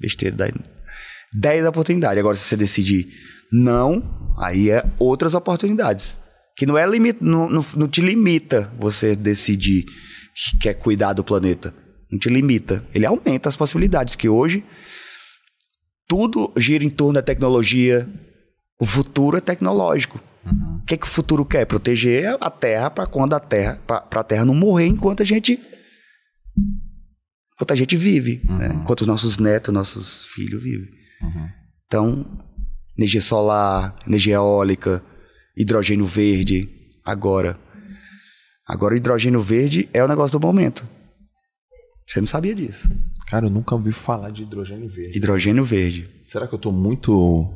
[0.00, 0.36] Besteira.
[0.36, 0.52] Daí,
[1.32, 2.18] 10 oportunidades.
[2.18, 3.08] Agora, se você decidir
[3.52, 4.02] não,
[4.38, 6.18] aí é outras oportunidades.
[6.56, 11.22] Que não é limite, não, não, não te limita você decidir que quer cuidar do
[11.24, 11.72] planeta.
[12.10, 12.84] Não te limita.
[12.94, 14.16] Ele aumenta as possibilidades.
[14.16, 14.64] Que hoje
[16.08, 18.08] tudo gira em torno da tecnologia.
[18.78, 20.20] O futuro é tecnológico.
[20.44, 21.66] O que, que o futuro quer?
[21.66, 25.60] Proteger a Terra para quando a Terra, para a Terra não morrer enquanto a gente
[27.54, 28.70] enquanto a gente vive, né?
[28.72, 30.88] enquanto os nossos netos, nossos filhos vivem.
[31.86, 32.24] Então,
[32.96, 35.02] energia solar, energia eólica,
[35.56, 36.68] hidrogênio verde,
[37.04, 37.58] agora.
[38.64, 40.88] Agora o hidrogênio verde é o negócio do momento.
[42.06, 42.88] Você não sabia disso.
[43.26, 45.18] Cara, eu nunca ouvi falar de hidrogênio verde.
[45.18, 46.08] Hidrogênio verde.
[46.22, 47.50] Será que eu tô muito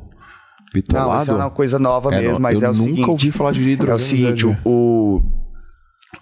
[0.73, 1.09] bitolado?
[1.09, 3.09] Não, isso é uma coisa nova É, mesmo, mas eu é o nunca seguinte.
[3.09, 4.57] ouvi falar de hidrogênio É o seguinte, verde.
[4.65, 5.21] o,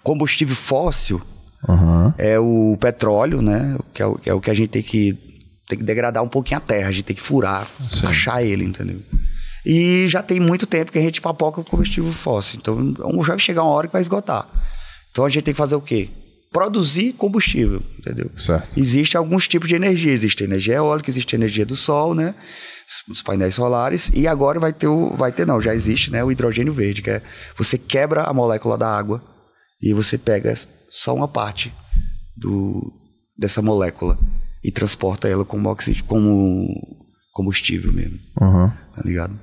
[0.02, 1.20] combustível fóssil
[1.68, 2.14] Aham.
[2.18, 3.76] é o petróleo, né?
[3.94, 5.18] Que é o que, é o que a gente tem que,
[5.68, 8.06] tem que degradar um pouquinho a terra, a gente tem que furar, Sim.
[8.06, 9.00] achar ele, entendeu?
[9.64, 12.58] E já tem muito tempo que a gente papoca o combustível fóssil.
[12.60, 14.46] Então já vai chegar uma hora que vai esgotar.
[15.10, 16.08] Então a gente tem que fazer o quê?
[16.52, 18.30] Produzir combustível, entendeu?
[18.38, 18.78] Certo.
[18.78, 20.12] Existe alguns tipos de energia.
[20.12, 22.34] Existe energia eólica, existe energia do sol, né?
[23.08, 24.10] Os painéis solares.
[24.14, 25.10] E agora vai ter o.
[25.16, 26.22] Vai ter, não, já existe, né?
[26.22, 27.22] O hidrogênio verde, que é
[27.56, 29.22] você quebra a molécula da água
[29.80, 30.54] e você pega
[30.90, 31.72] só uma parte
[32.36, 32.92] do,
[33.36, 34.18] dessa molécula
[34.62, 36.68] e transporta ela como oxígeno, como
[37.32, 38.72] combustível mesmo, Aham.
[38.94, 39.38] tá ligado?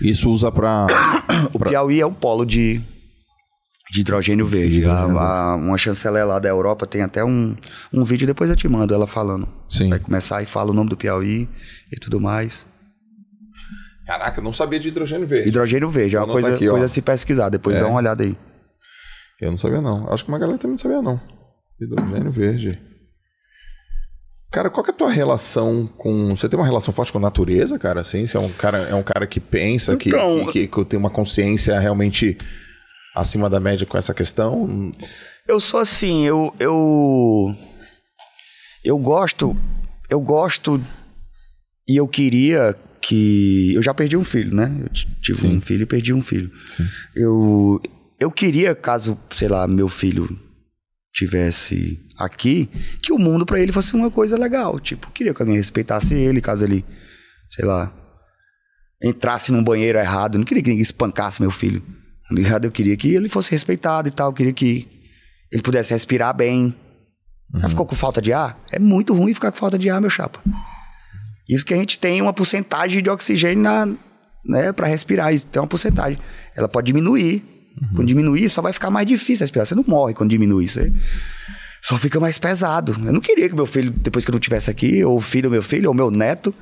[0.00, 0.86] Isso usa pra.
[1.52, 2.80] O Piauí é um polo de,
[3.90, 4.84] de hidrogênio verde.
[4.84, 7.56] A- a- uma chanceler lá da Europa tem até um,
[7.92, 9.48] um vídeo, depois eu te mando ela falando.
[9.68, 9.88] Sim.
[9.90, 11.48] Vai começar e fala o nome do Piauí
[11.92, 12.66] e tudo mais.
[14.06, 15.48] Caraca, eu não sabia de hidrogênio verde.
[15.48, 17.80] Hidrogênio verde é uma coisa, aqui, coisa a se pesquisar, depois É.
[17.80, 18.36] dá uma olhada aí.
[19.40, 20.12] Eu não sabia, não.
[20.12, 21.20] Acho que uma galera também não sabia, não.
[21.80, 22.80] Hidrogênio verde.
[24.50, 26.34] Cara, qual que é a tua relação com.
[26.34, 28.00] Você tem uma relação forte com a natureza, cara?
[28.00, 30.98] Assim, você é um cara, é um cara que pensa, que, Então- que, que tem
[30.98, 32.38] uma consciência realmente
[33.16, 34.92] acima da média com essa questão?
[35.48, 37.56] Eu sou assim, eu eu
[38.84, 39.56] eu gosto,
[40.10, 40.80] eu gosto
[41.88, 44.76] e eu queria que eu já perdi um filho, né?
[44.82, 44.88] Eu
[45.22, 45.56] tive Sim.
[45.56, 46.52] um filho e perdi um filho.
[47.14, 47.80] Eu
[48.20, 50.38] eu queria caso, sei lá, meu filho
[51.14, 52.68] tivesse aqui,
[53.00, 56.42] que o mundo pra ele fosse uma coisa legal, tipo, queria que alguém respeitasse ele,
[56.42, 56.84] caso ele,
[57.50, 57.90] sei lá,
[59.02, 61.82] entrasse num banheiro errado, eu não queria que ninguém espancasse meu filho.
[62.34, 62.64] Ligado?
[62.64, 64.88] Eu queria que ele fosse respeitado e tal, eu queria que
[65.52, 66.74] ele pudesse respirar bem.
[67.54, 68.60] Já ficou com falta de ar?
[68.72, 70.42] É muito ruim ficar com falta de ar, meu chapa.
[71.48, 73.86] Isso que a gente tem uma porcentagem de oxigênio na,
[74.44, 75.32] né, para respirar.
[75.32, 76.18] Isso tem uma porcentagem.
[76.56, 77.44] Ela pode diminuir.
[77.94, 79.66] Quando diminuir, só vai ficar mais difícil respirar.
[79.66, 80.66] Você não morre quando diminui.
[80.66, 80.92] Você
[81.82, 82.96] só fica mais pesado.
[83.04, 85.44] Eu não queria que meu filho, depois que eu não tivesse aqui, ou o filho
[85.44, 86.54] do meu filho, ou meu neto,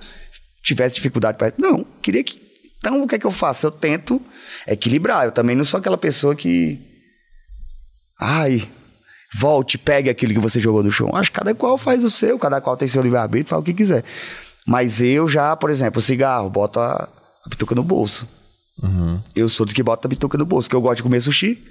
[0.63, 1.55] tivesse dificuldade para.
[1.57, 2.44] Não, eu queria que.
[2.85, 3.67] Então, o que é que eu faço?
[3.67, 4.21] Eu tento
[4.69, 5.25] equilibrar.
[5.25, 6.79] Eu também não sou aquela pessoa que.
[8.21, 8.71] Ai,
[9.35, 11.11] volte, pegue aquilo que você jogou no chão.
[11.17, 13.73] Acho que cada qual faz o seu, cada qual tem seu livre-arbítrio, faz o que
[13.73, 14.05] quiser.
[14.67, 17.09] Mas eu já, por exemplo, cigarro, boto a,
[17.45, 18.29] a bituca no bolso.
[19.35, 21.65] Eu sou dos que bota a bituca no bolso, que eu gosto de comer sushi.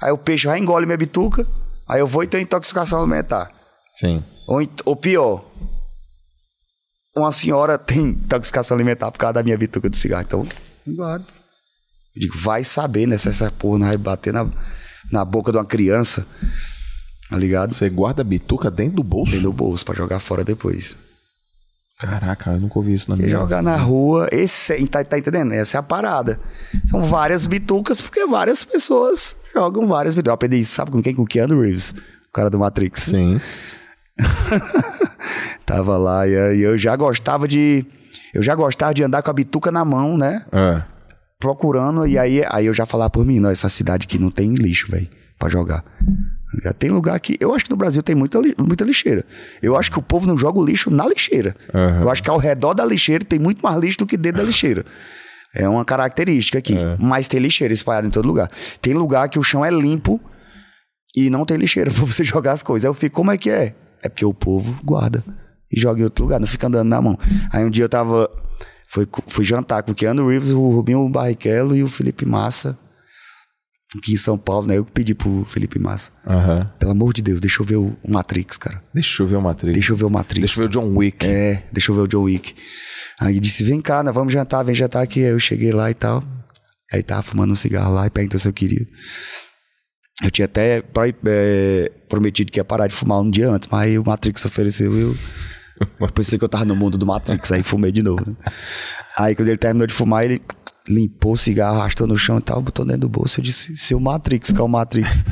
[0.00, 1.44] Aí o peixe vai engole minha bituca,
[1.88, 3.50] aí eu vou e tenho intoxicação alimentar.
[3.92, 4.22] Sim.
[4.46, 5.44] Ou, ou pior,
[7.16, 10.24] uma senhora tem intoxicação alimentar por causa da minha bituca de cigarro.
[10.26, 10.46] Então,
[10.86, 11.26] guardo.
[12.14, 13.18] Eu digo, vai saber, né?
[13.18, 14.48] Se essa porra não vai bater na,
[15.10, 16.26] na boca de uma criança.
[17.28, 17.74] Tá ligado?
[17.74, 19.32] Você guarda a bituca dentro do bolso?
[19.32, 20.96] Dentro do bolso, pra jogar fora depois.
[21.98, 25.52] Caraca, eu nunca ouvi isso na E minha jogar na rua, esse, tá, tá entendendo?
[25.52, 26.38] Essa é a parada.
[26.86, 30.28] São várias bitucas, porque várias pessoas jogam várias bitucas.
[30.28, 31.14] Eu aprendi isso, sabe com quem?
[31.14, 31.92] Com o Keanu Reeves,
[32.28, 33.04] o cara do Matrix.
[33.04, 33.40] Sim.
[35.66, 37.84] Tava lá e aí eu já gostava de.
[38.32, 40.44] Eu já gostava de andar com a bituca na mão, né?
[40.52, 40.82] É.
[41.38, 44.54] Procurando, e aí, aí eu já falava por mim, não, essa cidade aqui não tem
[44.54, 45.84] lixo, velho, pra jogar.
[46.78, 47.36] Tem lugar que.
[47.40, 49.24] Eu acho que no Brasil tem muita, muita lixeira.
[49.62, 51.54] Eu acho que o povo não joga o lixo na lixeira.
[51.74, 52.00] Aham.
[52.02, 54.44] Eu acho que ao redor da lixeira tem muito mais lixo do que dentro da
[54.44, 54.84] lixeira.
[55.54, 56.76] É uma característica aqui.
[56.98, 58.50] Mas tem lixeira espalhada em todo lugar.
[58.80, 60.20] Tem lugar que o chão é limpo
[61.16, 62.84] e não tem lixeira pra você jogar as coisas.
[62.84, 63.74] Aí eu fico, como é que é?
[64.02, 65.24] É porque o povo guarda
[65.70, 67.18] e joga em outro lugar, não fica andando na mão.
[67.52, 68.30] Aí um dia eu tava.
[68.88, 72.78] Fui, fui jantar com o Keanu Reeves, o Rubinho Barrichello e o Felipe Massa.
[73.96, 74.78] Aqui em São Paulo, né?
[74.78, 76.10] Eu pedi pro Felipe Massa.
[76.26, 76.70] Aham.
[76.78, 78.82] Pelo amor de Deus, deixa eu ver o o Matrix, cara.
[78.92, 79.72] Deixa eu ver o Matrix.
[79.72, 80.40] Deixa eu ver o Matrix.
[80.40, 81.26] Deixa eu ver o John Wick.
[81.26, 82.54] É, deixa eu ver o John Wick.
[83.20, 85.24] Aí disse, vem cá, nós vamos jantar, vem jantar aqui.
[85.24, 86.22] Aí eu cheguei lá e tal.
[86.92, 88.86] Aí tava fumando um cigarro lá e perguntou se eu queria.
[90.22, 90.82] Eu tinha até
[91.26, 94.96] é, prometido que ia parar de fumar um dia antes, mas aí o Matrix ofereceu
[94.96, 95.16] e eu.
[96.00, 98.22] Eu pensei que eu tava no mundo do Matrix, aí fumei de novo.
[98.26, 98.36] né?
[99.18, 100.40] Aí quando ele terminou de fumar, ele
[100.88, 103.40] limpou o cigarro, arrastou no chão e tal, botou dentro do bolso.
[103.40, 105.24] Eu disse, se o Matrix, que é o Matrix,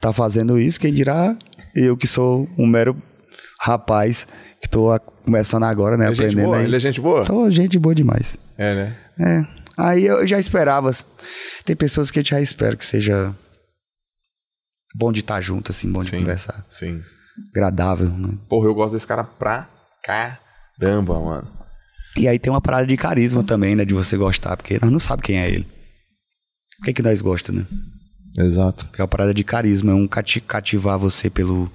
[0.00, 1.34] tá fazendo isso, quem dirá
[1.74, 3.00] eu que sou um mero
[3.60, 4.26] rapaz,
[4.60, 4.88] que tô
[5.24, 6.58] começando agora, né, Ele é gente aprendendo boa?
[6.58, 6.64] aí.
[6.64, 7.24] Ele é gente boa?
[7.24, 8.36] Tô gente boa demais.
[8.58, 8.96] É, né?
[9.18, 9.46] É.
[9.76, 10.90] Aí eu já esperava.
[11.64, 13.34] Tem pessoas que a gente já espera que seja
[14.94, 16.18] bom de estar junto, assim, bom de Sim.
[16.20, 16.64] conversar.
[16.70, 17.02] Sim.
[17.54, 18.34] Agradável, né?
[18.48, 19.68] Porra, eu gosto desse cara pra
[20.02, 21.48] caramba, mano.
[22.16, 23.84] E aí tem uma parada de carisma também, né?
[23.84, 25.64] De você gostar, porque nós não sabemos quem é ele.
[26.78, 27.68] Por que, que nós gostamos, né?
[28.44, 28.88] Exato.
[28.98, 31.70] É uma parada de carisma, é um cati- cativar você pelo,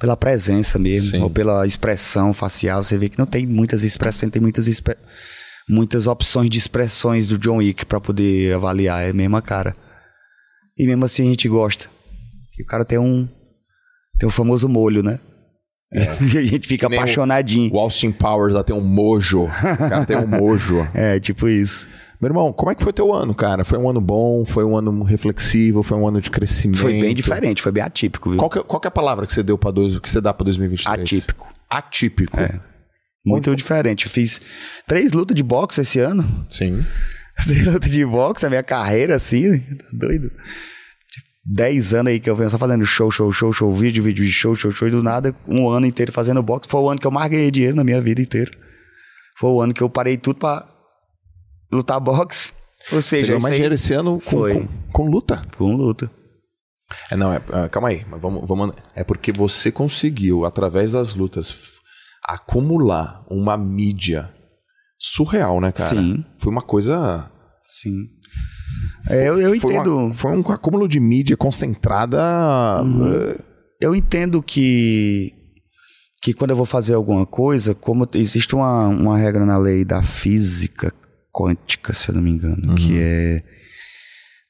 [0.00, 1.22] pela presença mesmo, Sim.
[1.22, 2.82] ou pela expressão facial.
[2.84, 4.66] Você vê que não tem muitas expressões, tem muitas,
[5.68, 9.02] muitas opções de expressões do John Wick pra poder avaliar.
[9.02, 9.74] É a mesma cara.
[10.76, 11.88] E mesmo assim a gente gosta.
[12.58, 13.28] Que o cara tem um.
[14.18, 15.20] Tem o famoso molho, né?
[15.94, 16.90] e a gente fica É.
[16.90, 17.72] O- apaixonadinho.
[17.72, 19.44] O Austin Powers lá tem um mojo.
[19.44, 19.48] O
[19.88, 20.86] cara tem um mojo.
[20.92, 21.86] É, tipo isso.
[22.20, 23.64] Meu irmão, como é que foi teu ano, cara?
[23.64, 24.44] Foi um ano bom?
[24.44, 25.84] Foi um ano reflexivo?
[25.84, 26.80] Foi um ano de crescimento?
[26.80, 28.38] Foi bem diferente, foi bem atípico, viu?
[28.40, 30.20] Qual que, é- qual que é a palavra que você deu para dois, que você
[30.20, 31.00] dá para 2023?
[31.00, 31.48] Atípico.
[31.70, 32.40] Atípico.
[32.40, 32.60] É.
[33.24, 34.06] Muito diferente.
[34.06, 34.40] Eu fiz
[34.86, 36.24] três lutas de boxe esse ano.
[36.50, 36.84] Sim.
[37.46, 40.28] Três lutas de boxe, a minha carreira, assim, tá doido.
[41.48, 44.22] Tipo, Dez anos aí que eu venho só fazendo show, show, show, show, vídeo, vídeo,
[44.22, 46.68] vídeo, show, show, show, e do nada, um ano inteiro fazendo boxe.
[46.68, 48.50] Foi o ano que eu mais ganhei dinheiro na minha vida inteira.
[49.38, 50.66] Foi o ano que eu parei tudo pra
[51.72, 52.52] lutar boxe.
[52.92, 54.54] Ou Você seja, ganhou mais dinheiro esse ano com, Foi.
[54.54, 55.42] com, com luta.
[55.56, 56.10] com luta.
[57.10, 58.74] É, não, é, é, calma aí, mas vamos, vamos.
[58.94, 61.54] É porque você conseguiu, através das lutas,
[62.24, 64.32] acumular uma mídia
[64.98, 65.90] surreal, né, cara?
[65.90, 66.24] Sim.
[66.38, 67.30] Foi uma coisa.
[67.68, 68.06] Sim.
[69.08, 70.12] É, eu, eu foi uma- entendo.
[70.14, 72.18] foi um acúmulo de mídia concentrada.
[72.82, 73.40] eh,
[73.80, 75.32] eu entendo que
[76.20, 80.02] que quando eu vou fazer alguma coisa, como existe uma, uma regra na lei da
[80.02, 80.92] física
[81.32, 83.42] quântica, se eu não me engano, que é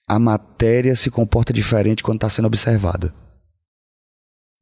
[0.09, 3.13] a matéria se comporta diferente quando está sendo observada.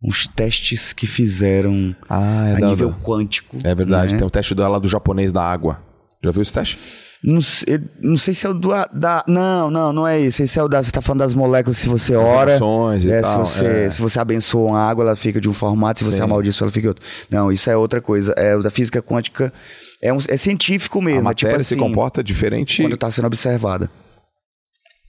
[0.02, 3.56] Uns testes que fizeram Ah, é a nível quântico.
[3.64, 4.18] É verdade, né?
[4.18, 5.80] tem o teste do, lá do japonês da água.
[6.24, 6.76] Já viu esse teste?
[7.24, 9.24] Não, sei, não sei se é o do, da.
[9.26, 10.42] Não, não, não é isso.
[10.42, 10.82] Esse é o da.
[10.82, 12.50] Você tá falando das moléculas, se você As ora.
[12.52, 13.90] emoções e é, tal, Se, você, é.
[13.90, 16.22] se você abençoa uma água, ela fica de um formato, se você Sim.
[16.22, 17.04] amaldiçoa, ela fica de outro.
[17.30, 18.32] Não, isso é outra coisa.
[18.36, 19.52] É o da física quântica.
[20.00, 21.18] É, um- é científico mesmo.
[21.18, 22.82] a é matéria tipo se assim, comporta diferente.
[22.82, 23.90] quando está sendo observada.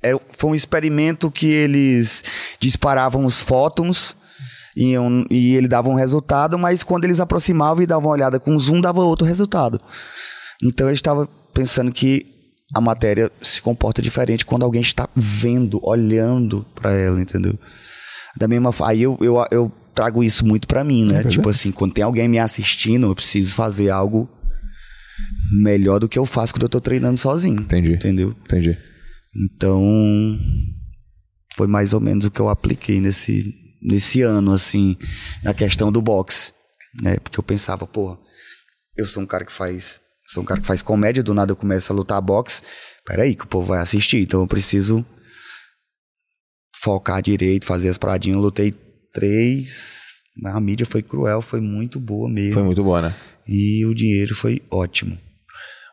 [0.01, 2.23] É, foi um experimento que eles
[2.59, 4.15] disparavam os fótons
[4.75, 8.39] e, um- e ele dava um resultado, mas quando eles aproximavam e davam uma olhada
[8.39, 9.79] com zoom, dava outro resultado.
[10.63, 12.25] Então eu estava pensando que
[12.73, 17.57] a matéria se comporta diferente quando alguém está vendo, olhando para ela, entendeu?
[18.35, 21.15] Da mesma aí eu, eu, eu trago isso muito para mim, né?
[21.15, 21.35] verdade.
[21.35, 24.29] tipo assim, quando tem alguém me assistindo, eu preciso fazer algo
[25.51, 27.61] melhor do que eu faço quando eu tô treinando sozinho.
[27.61, 27.93] Entendi.
[27.93, 28.35] Entendeu?
[28.45, 28.77] Entendi.
[29.35, 29.81] Então,
[31.55, 34.95] foi mais ou menos o que eu apliquei nesse, nesse ano, assim,
[35.43, 36.53] na questão do boxe.
[37.01, 37.17] Né?
[37.17, 38.17] Porque eu pensava, pô,
[38.95, 40.01] eu sou um cara que faz.
[40.27, 42.61] Sou um cara que faz comédia, do nada eu começo a lutar boxe.
[43.05, 45.05] Peraí, que o povo vai assistir, então eu preciso
[46.75, 48.35] focar direito, fazer as paradinhas.
[48.35, 48.73] Eu lutei
[49.13, 50.03] três
[50.45, 52.53] A mídia foi cruel, foi muito boa mesmo.
[52.53, 53.15] Foi muito boa, né?
[53.47, 55.17] E o dinheiro foi ótimo.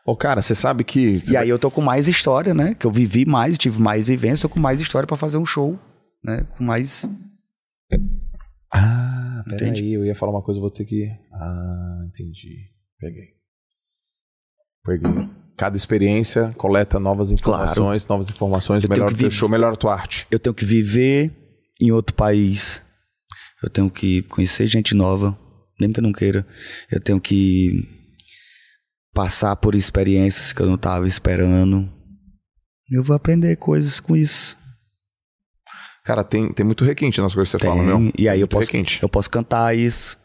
[0.05, 1.23] Ô, cara, você sabe que.
[1.31, 2.75] E aí eu tô com mais história, né?
[2.75, 5.79] Que eu vivi mais, tive mais vivência, tô com mais história para fazer um show,
[6.23, 6.45] né?
[6.57, 7.09] Com mais.
[8.71, 11.07] Ah, peraí, eu ia falar uma coisa, vou ter que.
[11.33, 12.69] Ah, entendi.
[12.99, 13.34] Peguei.
[14.85, 15.09] Peguei.
[15.57, 18.19] Cada experiência coleta novas informações, claro.
[18.19, 20.27] novas informações, eu melhor teu show, melhor a tua arte.
[20.29, 21.33] Eu tenho que viver
[21.81, 22.83] em outro país.
[23.63, 25.37] Eu tenho que conhecer gente nova,
[25.79, 26.45] mesmo que eu não queira.
[26.91, 27.87] Eu tenho que
[29.13, 31.89] passar por experiências que eu não estava esperando.
[32.91, 34.57] Eu vou aprender coisas com isso.
[36.03, 38.11] Cara, tem, tem muito requinte nas coisas que você tem, fala, meu.
[38.17, 38.69] E aí eu posso,
[39.01, 40.17] eu posso cantar isso.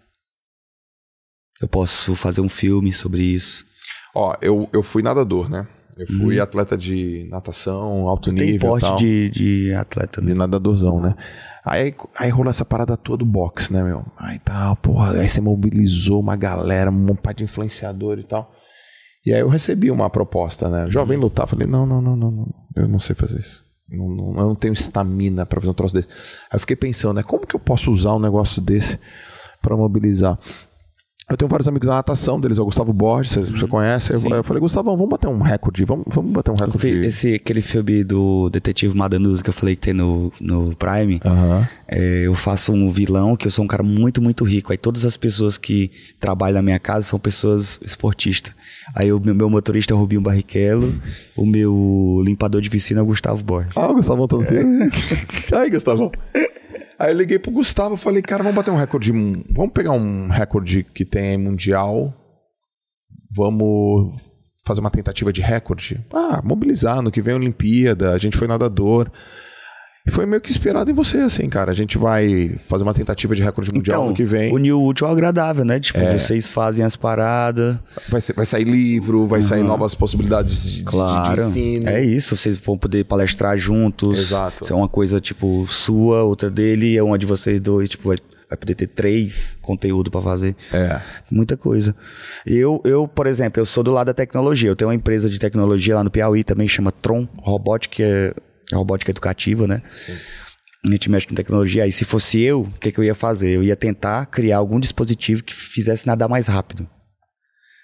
[1.63, 3.65] Eu posso fazer um filme sobre isso.
[4.15, 5.67] Ó, eu, eu fui nadador, né?
[5.97, 6.43] Eu fui hum.
[6.43, 8.73] atleta de natação, alto tem nível.
[8.73, 10.21] Tem porte de, de atleta.
[10.21, 10.29] Né?
[10.29, 11.15] De nadadorzão, né?
[11.65, 14.05] Aí, aí rolou essa parada toda do boxe, né, meu?
[14.17, 15.13] Aí tal, porra.
[15.13, 18.51] Aí você mobilizou uma galera, um par de influenciador e tal.
[19.27, 20.87] E aí eu recebi uma proposta, né?
[20.91, 21.25] Jovem uhum.
[21.25, 21.47] lutar.
[21.47, 22.55] Falei, não, não, não, não, não.
[22.75, 23.63] Eu não sei fazer isso.
[23.87, 26.09] Não, não, eu não tenho estamina para fazer um troço desse.
[26.51, 27.23] Aí eu fiquei pensando, né?
[27.23, 28.99] Como que eu posso usar um negócio desse
[29.61, 30.39] para mobilizar?
[31.31, 33.71] Eu tenho vários amigos na natação deles, é o Gustavo Borges, você, você uhum.
[33.71, 34.13] conhece?
[34.13, 37.07] Eu, eu, falei, Gustavo, vamos bater um recorde, vamos, vamos bater um recorde.
[37.07, 41.65] Esse, aquele filme do detetive Madanusa que eu falei que tem no, no Prime, uhum.
[41.87, 44.73] é, eu faço um vilão que eu sou um cara muito, muito rico.
[44.73, 48.53] Aí todas as pessoas que trabalham na minha casa são pessoas esportistas.
[48.93, 50.93] Aí o meu, meu motorista é o Rubinho Barrichello,
[51.37, 53.73] o meu limpador de piscina é o Gustavo Borges.
[53.77, 54.91] Ah, o Gustavo tá no filme.
[55.57, 56.11] Aí, Gustavo.
[57.01, 59.11] Aí eu liguei pro Gustavo falei, cara, vamos bater um recorde.
[59.11, 62.13] Vamos pegar um recorde que tem mundial.
[63.35, 64.21] Vamos
[64.67, 65.99] fazer uma tentativa de recorde.
[66.13, 67.01] Ah, mobilizar.
[67.01, 69.11] No que vem a Olimpíada, a gente foi nadador.
[70.07, 71.71] E foi meio que inspirado em você, assim, cara.
[71.71, 74.53] A gente vai fazer uma tentativa de recorde mundial então, no que vem.
[74.73, 75.79] O útil ao agradável, né?
[75.79, 76.17] Tipo, é.
[76.17, 77.79] vocês fazem as paradas.
[78.09, 79.47] Vai, ser, vai sair livro, vai uhum.
[79.47, 81.37] sair novas possibilidades de, claro.
[81.37, 81.89] de, de ensino.
[81.89, 84.19] É isso, vocês vão poder palestrar juntos.
[84.19, 84.65] Exato.
[84.65, 88.17] Isso é uma coisa, tipo, sua, outra dele, é uma de vocês dois, tipo, vai
[88.51, 90.57] vai poder ter três conteúdo para fazer.
[90.73, 91.01] É.
[91.31, 91.95] Muita coisa.
[92.45, 94.69] Eu, eu, por exemplo, eu sou do lado da tecnologia.
[94.69, 98.35] Eu tenho uma empresa de tecnologia lá no Piauí também, chama Tron Robotic, que é
[98.79, 99.83] robótica educativa, né?
[100.07, 100.17] Sim.
[100.87, 101.85] A gente mexe com tecnologia.
[101.85, 103.51] Aí, se fosse eu, o que, que eu ia fazer?
[103.51, 106.89] Eu ia tentar criar algum dispositivo que fizesse nadar mais rápido.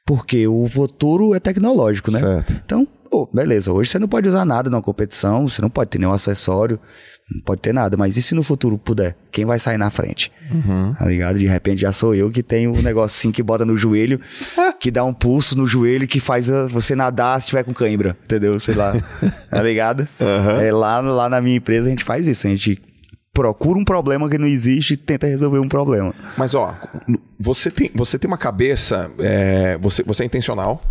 [0.06, 2.20] Porque o futuro é tecnológico, né?
[2.20, 2.62] Certo.
[2.64, 3.72] Então, oh, beleza.
[3.72, 6.80] Hoje você não pode usar nada numa competição, você não pode ter nenhum acessório,
[7.30, 7.96] não pode ter nada.
[7.96, 9.16] Mas e se no futuro puder?
[9.32, 10.30] Quem vai sair na frente?
[10.50, 10.94] Uhum.
[10.94, 11.38] Tá ligado?
[11.38, 14.20] De repente já sou eu que tenho um negocinho que bota no joelho,
[14.78, 18.58] que dá um pulso no joelho que faz você nadar se tiver com cãibra, entendeu?
[18.60, 18.92] Sei lá.
[19.50, 20.08] tá ligado?
[20.20, 20.60] Uhum.
[20.60, 22.46] É, lá, lá na minha empresa a gente faz isso.
[22.46, 22.80] A gente
[23.32, 26.14] procura um problema que não existe e tenta resolver um problema.
[26.38, 26.74] Mas, ó,
[27.38, 30.82] você tem, você tem uma cabeça, é, você, você é intencional,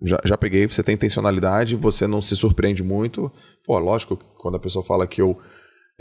[0.00, 3.32] já, já peguei, você tem intencionalidade, você não se surpreende muito.
[3.64, 5.38] Pô, lógico, quando a pessoa fala que eu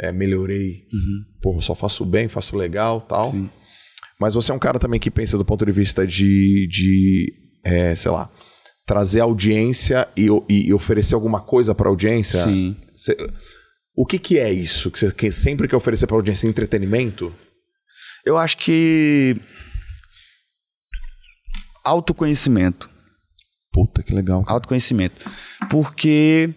[0.01, 1.23] é, melhorei, uhum.
[1.39, 3.29] pô, só faço bem, faço legal tal.
[3.29, 3.47] Sim.
[4.19, 7.31] Mas você é um cara também que pensa do ponto de vista de, de
[7.63, 8.27] é, sei lá,
[8.83, 12.43] trazer audiência e, e, oferecer alguma coisa para audiência.
[12.43, 12.75] Sim.
[12.95, 13.15] Você,
[13.95, 16.47] o que, que é isso que você que sempre quer oferecer para audiência?
[16.47, 17.31] Entretenimento?
[18.25, 19.37] Eu acho que
[21.83, 22.89] autoconhecimento.
[23.71, 24.43] Puta que legal.
[24.47, 25.29] Autoconhecimento.
[25.69, 26.53] Porque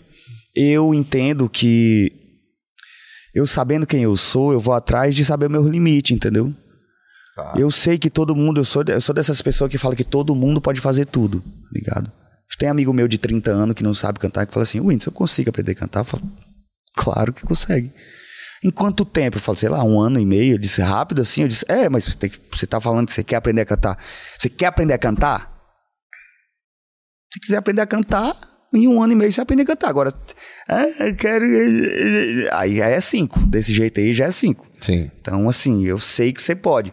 [0.55, 2.24] eu entendo que
[3.35, 6.55] eu sabendo quem eu sou, eu vou atrás de saber o meu limite, entendeu?
[7.35, 7.55] Tá.
[7.57, 10.35] Eu sei que todo mundo, eu sou, eu sou dessas pessoas que falam que todo
[10.35, 11.43] mundo pode fazer tudo,
[11.73, 12.11] ligado?
[12.57, 15.13] Tem amigo meu de 30 anos que não sabe cantar, que fala assim, Windows, eu
[15.13, 16.01] consigo aprender a cantar?
[16.01, 16.23] Eu falo,
[16.97, 17.93] claro que consegue.
[18.63, 19.37] Em quanto tempo?
[19.37, 20.55] Eu falo, sei lá, um ano e meio.
[20.55, 21.43] Eu disse, rápido assim?
[21.43, 23.99] Eu disse, é, mas você, você tá falando que você quer aprender a cantar.
[24.39, 25.53] Você quer aprender a cantar?
[27.33, 28.37] Se quiser aprender a cantar,
[28.77, 29.89] em um ano e meio você aprende a cantar.
[29.89, 30.13] Agora,
[30.69, 31.45] ah, eu quero.
[32.53, 33.41] Aí é cinco.
[33.47, 34.67] Desse jeito aí já é cinco.
[34.81, 35.11] Sim.
[35.21, 36.93] Então, assim, eu sei que você pode.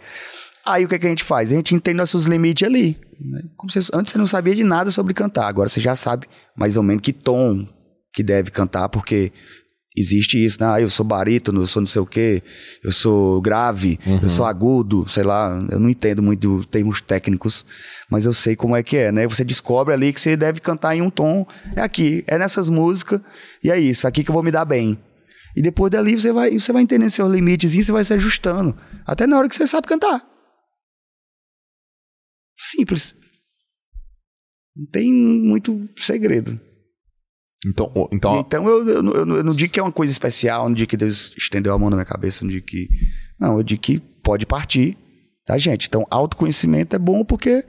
[0.66, 1.52] Aí o que, é que a gente faz?
[1.52, 3.00] A gente entende nossos limites ali.
[3.20, 3.42] Né?
[3.58, 5.48] Como se, antes você não sabia de nada sobre cantar.
[5.48, 7.68] Agora você já sabe mais ou menos que tom
[8.14, 9.32] que deve cantar, porque
[9.96, 10.68] existe isso, né?
[10.68, 12.42] Ah, eu sou barítono, eu sou não sei o quê,
[12.84, 14.20] eu sou grave, uhum.
[14.24, 17.66] eu sou agudo, sei lá, eu não entendo muito dos termos técnicos,
[18.10, 19.28] mas eu sei como é que é, né?
[19.28, 23.22] Você descobre ali que você deve cantar em um tom, é aqui, é nessas músicas,
[23.64, 24.98] e é isso, aqui que eu vou me dar bem.
[25.56, 28.76] E depois dali você vai, você vai entendendo seus limites e você vai se ajustando,
[29.06, 30.26] até na hora que você sabe cantar.
[32.58, 33.16] Simples.
[34.76, 36.71] Não tem muito segredo.
[37.66, 38.40] Então, então...
[38.40, 40.98] então eu, eu, eu, eu, não digo que é uma coisa especial, não digo que
[40.98, 42.90] Deus estendeu a mão na minha cabeça, não digo que.
[43.40, 44.98] Não, eu digo que pode partir,
[45.48, 45.88] da gente.
[45.88, 47.66] Então, autoconhecimento é bom porque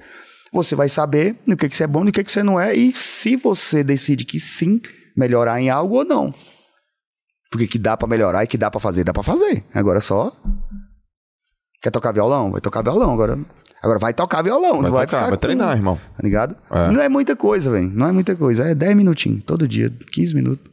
[0.53, 2.75] você vai saber no que, que você é bom, no que, que você não é,
[2.75, 4.81] e se você decide que sim,
[5.17, 6.35] melhorar em algo ou não.
[7.51, 9.65] Porque que dá para melhorar e que dá para fazer, dá para fazer.
[9.75, 10.33] Agora só.
[11.83, 12.51] Quer tocar violão?
[12.51, 13.13] Vai tocar violão.
[13.13, 13.39] Agora,
[13.83, 14.81] agora vai tocar violão.
[14.81, 15.97] Vai não vai tocar, ficar vai com- treinar, irmão.
[16.17, 16.57] Tá ligado?
[16.71, 16.91] É.
[16.91, 17.91] Não é muita coisa, velho.
[17.91, 18.65] Não é muita coisa.
[18.65, 20.71] É 10 minutinhos, todo dia, 15 minutos.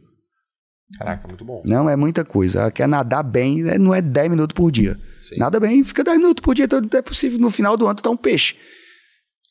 [0.98, 1.62] Caraca, muito bom.
[1.68, 2.72] Não é muita coisa.
[2.72, 4.98] Quer nadar bem, né, não é 10 minutos por dia.
[5.22, 5.38] Sim.
[5.38, 8.04] Nada bem, fica 10 minutos por dia, então é possível no final do ano tu
[8.04, 8.56] tá um peixe.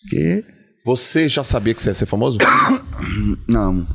[0.02, 0.44] Porque.
[0.84, 2.38] Você já sabia que você ia ser famoso?
[3.48, 3.86] Não.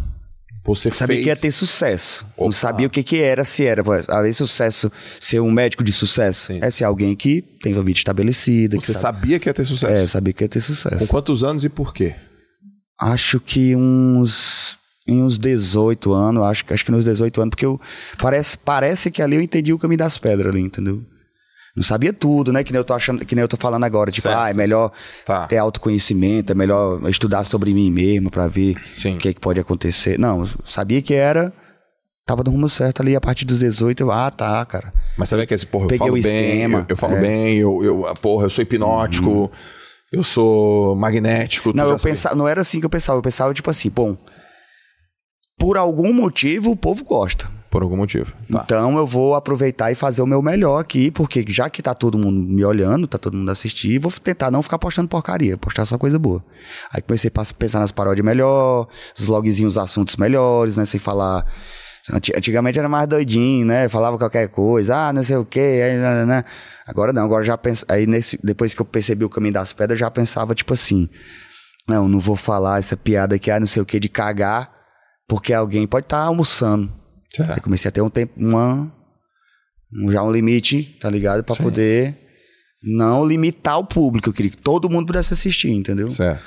[0.65, 1.23] Você Sabia fez...
[1.25, 2.25] que ia ter sucesso.
[2.37, 2.45] Opa.
[2.45, 3.83] Não sabia o que, que era, se era.
[4.07, 4.89] Às sucesso,
[5.19, 6.47] ser um médico de sucesso.
[6.53, 6.59] Sim.
[6.61, 8.77] É ser alguém que tem uma vida estabelecida.
[8.77, 9.91] que Você sabe- sabia que ia ter sucesso?
[9.93, 11.07] É, eu sabia que ia ter Com sucesso.
[11.07, 12.15] quantos anos e por quê?
[12.99, 14.77] Acho que uns.
[15.05, 17.79] Em uns 18 anos, acho, que- acho que nos 18 anos, porque eu.
[18.17, 21.03] Parece, parece que ali eu entendi o caminho das pedras ali, entendeu?
[21.75, 22.63] Não sabia tudo, né?
[22.63, 24.11] Que nem eu tô achando, que nem eu tô falando agora.
[24.11, 24.37] Tipo, Certo.
[24.39, 24.91] ah, é melhor
[25.25, 25.47] Tá.
[25.47, 29.15] ter autoconhecimento, é melhor estudar sobre mim mesmo pra ver Sim.
[29.15, 30.19] o que, é que pode acontecer.
[30.19, 31.51] Não, eu sabia que era.
[32.25, 34.93] Tava no rumo certo ali a partir dos 18, eu, ah, tá, cara.
[35.17, 37.19] Mas vê que esse, porra, eu Peguei falo o bem, esquema, eu, eu falo é.
[37.21, 39.51] bem, eu, eu, ah, porra, eu sou hipnótico,
[40.09, 41.75] eu sou magnético.
[41.75, 43.17] Não, eu pensava, não era assim que eu pensava.
[43.17, 44.15] Eu pensava, tipo assim, bom,
[45.59, 47.49] por algum motivo o povo gosta.
[47.73, 48.31] Por algum motivo.
[48.51, 48.61] Tá.
[48.63, 52.19] Então eu vou aproveitar e fazer o meu melhor aqui, porque já que tá todo
[52.19, 55.97] mundo me olhando, tá todo mundo assistindo, vou tentar não ficar postando porcaria, postar só
[55.97, 56.45] coisa boa.
[56.93, 60.85] Aí comecei a pensar nas paródias melhor, os vlogzinhos, os assuntos melhores, né?
[60.85, 61.47] Sem falar.
[62.11, 63.89] Anti- Antigamente era mais doidinho, né?
[63.89, 66.43] Falava qualquer coisa, ah, não sei o quê, aí, né, né, né.
[66.85, 67.83] Agora não, agora já penso.
[67.89, 71.09] Aí nesse, depois que eu percebi o caminho das pedras, eu já pensava, tipo assim.
[71.89, 74.71] Não, não vou falar essa piada aqui, ah, não sei o quê, de cagar,
[75.27, 77.01] porque alguém pode estar almoçando.
[77.39, 77.61] Aí Certo.
[77.61, 78.91] comecei a ter um tempo, uma,
[79.93, 81.43] um- já um limite, tá ligado?
[81.43, 81.63] Pra Sim.
[81.63, 82.17] poder
[82.83, 84.29] não limitar o público.
[84.29, 86.11] Eu queria que todo mundo pudesse assistir, entendeu?
[86.11, 86.43] Certo.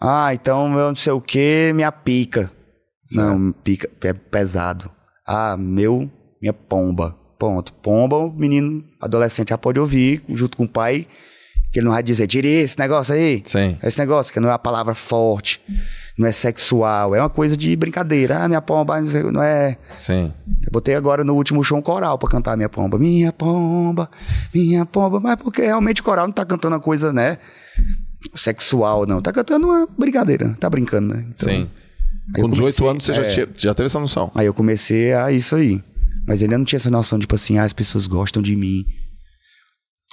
[0.00, 2.50] Ah, então eu não sei o que, minha pica.
[3.12, 4.90] Não, pica é pesado.
[5.26, 6.10] Ah, meu,
[6.40, 7.16] minha pomba.
[7.38, 7.72] Ponto.
[7.74, 11.06] Pomba, o menino adolescente já pode ouvir, junto com o pai,
[11.72, 13.42] que ele não vai dizer, tire esse negócio aí.
[13.44, 13.78] Sim.
[13.82, 15.60] Esse negócio que não é uma palavra forte,
[16.18, 18.42] não é sexual, é uma coisa de brincadeira.
[18.42, 19.78] Ah, minha pomba, não é.
[19.96, 20.32] Sim.
[20.66, 22.98] Eu botei agora no último show um coral pra cantar minha pomba.
[22.98, 24.10] Minha pomba,
[24.52, 25.20] minha pomba.
[25.20, 27.38] Mas porque realmente o coral não tá cantando uma coisa, né?
[28.34, 29.22] Sexual, não.
[29.22, 30.56] Tá cantando uma brincadeira.
[30.58, 31.24] Tá brincando, né?
[31.30, 31.70] Então, Sim.
[32.34, 33.28] Com 18 comecei- anos você já, é.
[33.28, 34.30] tinha, já teve essa noção.
[34.34, 35.82] Aí eu comecei a isso aí.
[36.26, 38.84] Mas ainda não tinha essa noção, tipo assim, ah, as pessoas gostam de mim.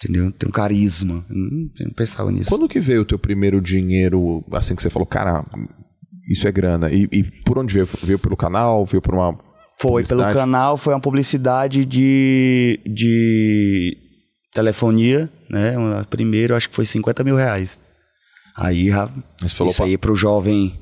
[0.03, 0.31] Entendeu?
[0.31, 1.25] Tem um carisma.
[1.29, 2.49] Eu não, eu não pensava nisso.
[2.49, 5.43] Quando que veio o teu primeiro dinheiro, assim que você falou, cara,
[6.29, 6.91] isso é grana?
[6.91, 7.87] E, e por onde veio?
[8.03, 8.85] Veio pelo canal?
[8.85, 9.37] Veio por uma
[9.79, 13.97] Foi pelo canal, foi uma publicidade de, de
[14.53, 15.75] telefonia, né?
[16.09, 17.77] Primeiro, acho que foi 50 mil reais.
[18.57, 19.09] Aí, já-
[19.41, 20.73] você falou, isso aí pro jovem,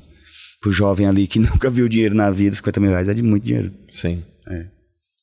[0.60, 3.44] pro jovem ali que nunca viu dinheiro na vida, 50 mil reais é de muito
[3.44, 3.72] dinheiro.
[3.90, 4.22] Sim.
[4.48, 4.66] É.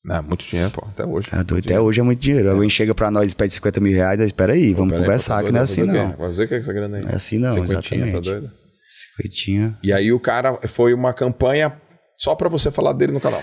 [0.03, 1.27] Não, muito dinheiro, pô, até hoje.
[1.31, 2.49] É até hoje é muito dinheiro.
[2.49, 5.39] Alguém chega pra nós e pede 50 mil reais, aí, espera aí, vamos Peraí, conversar,
[5.41, 6.07] pô, que não é tá assim não.
[6.09, 7.03] Vai fazer o que é essa grana aí?
[7.03, 8.19] Não é assim não, tá exatamente.
[8.19, 8.51] doido?
[8.91, 9.77] Cinquentinha.
[9.81, 11.79] E aí o cara foi uma campanha
[12.17, 13.41] só pra você falar dele no canal.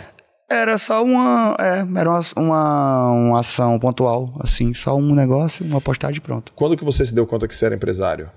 [0.50, 5.80] Era só uma, é, era uma, uma, uma ação pontual, assim, só um negócio, uma
[5.80, 6.52] postagem e pronto.
[6.54, 8.30] Quando que você se deu conta que você era empresário?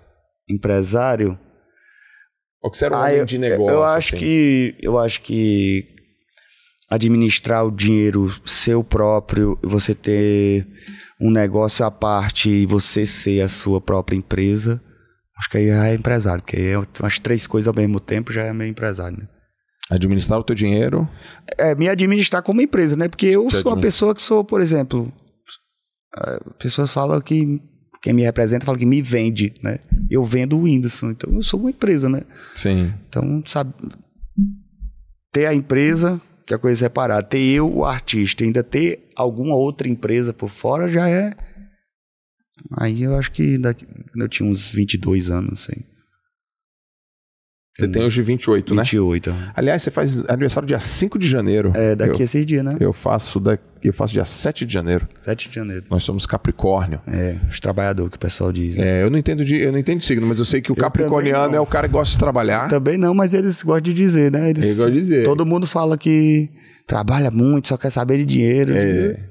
[0.50, 1.40] Empresário,
[2.62, 3.74] Ou que você era um Ah, eu, de negócio?
[3.74, 4.26] eu acho assim?
[4.26, 5.86] que eu acho que
[6.90, 10.68] administrar o dinheiro seu próprio, você ter
[11.20, 14.82] um negócio à parte e você ser a sua própria empresa,
[15.42, 18.54] acho que aí é empresário, porque é umas três coisas ao mesmo tempo já é
[18.54, 19.28] meio empresário, né?
[19.90, 21.10] Administrar o teu dinheiro.
[21.58, 23.08] É, me administrar como empresa, né?
[23.08, 25.12] Porque eu Você sou uma pessoa que sou, por exemplo,
[26.60, 27.60] pessoas falam que
[28.02, 29.80] quem me representa fala que me vende, né?
[30.10, 32.22] Eu vendo o Whindersson, então eu sou uma empresa, né?
[32.54, 32.94] Sim.
[33.10, 33.74] Então, sabe,
[35.32, 39.56] ter a empresa, que é a coisa separada, ter eu, o artista, ainda ter alguma
[39.56, 41.34] outra empresa por fora já é.
[42.78, 43.86] Aí eu acho que daqui,
[44.16, 45.82] eu tinha uns 22 anos, assim,
[47.78, 48.84] Você tem hoje 28, né?
[48.84, 49.36] 28.
[49.56, 51.72] Aliás, você faz aniversário dia 5 de janeiro.
[51.74, 52.76] É, daqui a eu, esses dias, né?
[52.80, 55.08] eu faço da, eu faço dia 7 de janeiro.
[55.22, 55.86] 7 de janeiro.
[55.90, 57.02] Nós somos Capricórnio.
[57.08, 58.76] É, os trabalhadores que o pessoal diz.
[58.76, 59.00] Né?
[59.00, 60.74] É, eu não entendo de, eu não entendo de signo, mas eu sei que o
[60.74, 62.68] Eu capricorniano é o cara que gosta de trabalhar.
[62.68, 64.50] Também não, mas eles gostam de dizer, né?
[64.50, 65.24] Eles, Ele gosta de dizer.
[65.24, 66.50] Todo mundo fala que
[66.86, 68.74] trabalha muito, só quer saber de dinheiro.
[68.76, 69.14] É.
[69.14, 69.31] Tá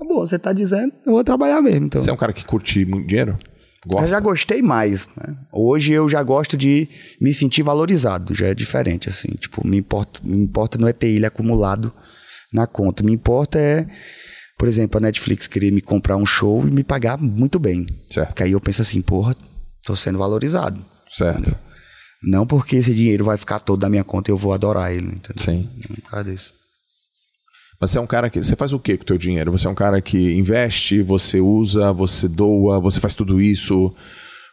[0.00, 2.02] bom, você tá dizendo, eu vou trabalhar mesmo, então.
[2.02, 3.38] Você é um cara que curte muito dinheiro?
[3.86, 4.04] Gosta?
[4.04, 5.36] Eu já gostei mais, né?
[5.52, 6.88] Hoje eu já gosto de
[7.20, 9.28] me sentir valorizado, já é diferente, assim.
[9.38, 11.92] Tipo, me importa, me importa não é ter ele acumulado
[12.52, 13.04] na conta.
[13.04, 13.86] Me importa é
[14.58, 17.86] Por exemplo, a Netflix queria me comprar um show e me pagar muito bem.
[18.08, 18.28] Certo.
[18.28, 19.36] Porque aí eu penso assim, porra,
[19.84, 20.84] tô sendo valorizado.
[21.10, 21.54] Certo.
[22.22, 25.06] Não porque esse dinheiro vai ficar todo na minha conta e eu vou adorar ele,
[25.06, 25.44] entendeu?
[25.44, 25.70] Sim.
[25.88, 26.55] Não por causa disso.
[27.80, 28.42] Mas você é um cara que.
[28.42, 29.52] Você faz o que com o teu dinheiro?
[29.52, 33.94] Você é um cara que investe, você usa, você doa, você faz tudo isso,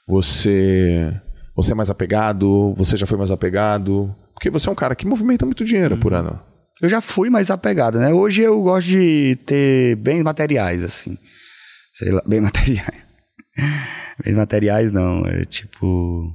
[0.07, 1.13] você.
[1.55, 4.13] Você é mais apegado, você já foi mais apegado.
[4.33, 6.39] Porque você é um cara que movimenta muito dinheiro por ano.
[6.81, 8.11] Eu já fui mais apegado, né?
[8.11, 11.17] Hoje eu gosto de ter bens materiais, assim.
[11.93, 12.97] Sei lá, bem materiais.
[14.25, 16.33] bens materiais não, é tipo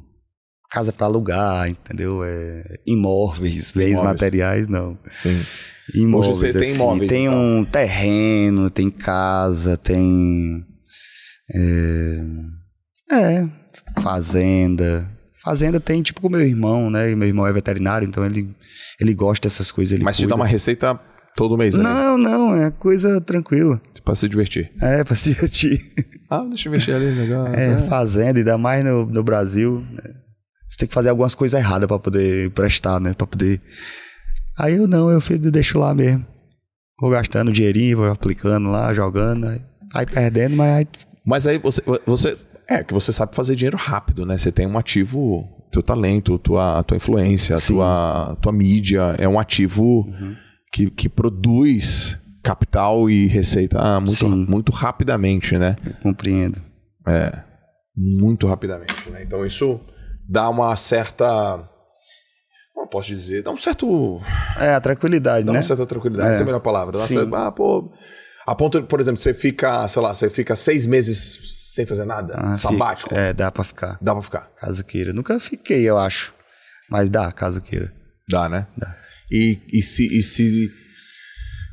[0.70, 2.22] casa para alugar, entendeu?
[2.22, 4.12] É, imóveis, bens Imóveis.
[4.12, 4.96] materiais não.
[5.12, 5.42] Sim.
[5.94, 7.58] Imóveis, Hoje você tem assim, imóveis, Tem então.
[7.58, 10.64] um terreno, tem casa, tem.
[11.54, 12.20] É,
[13.10, 13.48] é,
[14.00, 15.10] fazenda.
[15.42, 17.10] Fazenda tem tipo com meu irmão, né?
[17.10, 18.54] E Meu irmão é veterinário, então ele,
[19.00, 19.98] ele gosta dessas coisas.
[20.00, 20.30] Mas te cuida.
[20.30, 20.98] dá uma receita
[21.36, 21.82] todo mês, né?
[21.84, 23.80] Não, não, é coisa tranquila.
[24.04, 24.70] Pra se divertir.
[24.82, 25.80] É, pra se divertir.
[26.30, 27.46] Ah, deixa eu investir ali, legal.
[27.46, 29.80] É, fazenda, ainda mais no, no Brasil.
[29.90, 30.02] né?
[30.68, 33.14] Você tem que fazer algumas coisas erradas pra poder prestar, né?
[33.14, 33.62] Pra poder.
[34.58, 36.26] Aí eu não, eu filho, deixo lá mesmo.
[37.00, 39.60] Vou gastando dinheirinho, vou aplicando lá, jogando, aí,
[39.94, 40.86] aí perdendo, mas aí
[41.24, 42.36] Mas aí você, você.
[42.68, 44.36] É, que você sabe fazer dinheiro rápido, né?
[44.36, 47.74] Você tem um ativo, teu talento, tua, tua influência, Sim.
[47.74, 49.14] tua, tua mídia.
[49.16, 50.06] É um ativo
[50.72, 54.46] que, que produz capital e receita muito, Sim.
[54.48, 55.76] muito rapidamente, né?
[55.84, 56.60] eu compreendo.
[57.06, 57.42] É.
[57.96, 59.22] Muito rapidamente, né?
[59.22, 59.80] Então isso
[60.28, 61.68] dá uma certa.
[62.88, 63.42] Como posso dizer?
[63.42, 64.20] Dá um certo.
[64.58, 65.58] É, a tranquilidade, Dá né?
[65.58, 66.32] uma certa tranquilidade, É.
[66.32, 66.98] essa é a melhor palavra.
[66.98, 67.14] Dá Sim.
[67.18, 67.92] certa- ah, pô.
[68.46, 71.38] A ponto, por exemplo, você fica, sei lá, você fica seis meses
[71.74, 73.10] sem fazer nada, Ah, sabático.
[73.10, 73.98] fica- É, dá pra ficar.
[74.00, 74.48] Dá pra ficar.
[74.58, 75.12] Caso queira.
[75.12, 76.32] Nunca fiquei, eu acho.
[76.90, 77.92] Mas dá, caso queira.
[78.28, 78.66] Dá, né?
[78.76, 78.96] Dá.
[79.30, 80.70] E, e, se, e, se,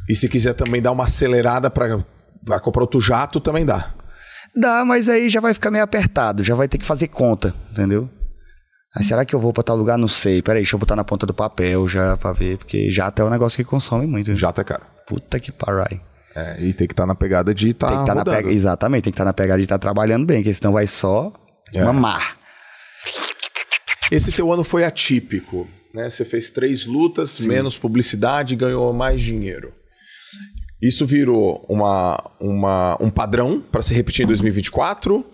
[0.09, 2.03] e se quiser também dar uma acelerada pra,
[2.45, 3.93] pra comprar outro jato, também dá.
[4.53, 8.09] Dá, mas aí já vai ficar meio apertado, já vai ter que fazer conta, entendeu?
[8.96, 9.98] Aí será que eu vou pra tal lugar?
[9.98, 10.41] Não sei.
[10.41, 13.30] Peraí, deixa eu botar na ponta do papel já pra ver, porque jato é um
[13.30, 14.34] negócio que consome muito.
[14.36, 14.84] Jato é caro.
[15.06, 16.00] Puta que parai.
[16.36, 18.38] É, e tem que estar na pegada de estar Tem que estar na rodando.
[18.38, 18.54] pegada.
[18.54, 21.32] Exatamente, tem que estar na pegada de estar trabalhando bem, porque senão vai só
[21.74, 21.84] É.
[21.84, 22.38] mamar.
[24.12, 26.10] Esse teu ano foi atípico, né?
[26.10, 29.74] Você fez três lutas, menos publicidade e ganhou mais dinheiro.
[30.82, 35.26] Isso virou uma, uma, um padrão para se repetir em 2024?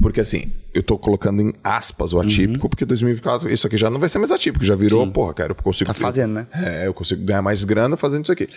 [0.00, 3.98] Porque assim, eu tô colocando em aspas o atípico, porque 2024 isso aqui já não
[3.98, 5.06] vai ser mais atípico, já virou, Uhum.
[5.06, 5.12] Sim.
[5.12, 6.46] porra, cara, eu consigo Tá fazendo, né?
[6.52, 8.48] É, eu consigo ganhar mais grana fazendo isso aqui.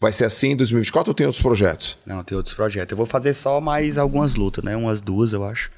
[0.00, 1.96] Vai ser assim em 2024 ou tem outros projetos?
[2.06, 2.90] Não, tem outros projetos.
[2.92, 4.76] Eu vou fazer só mais algumas lutas, né?
[4.76, 5.70] Umas duas, eu acho.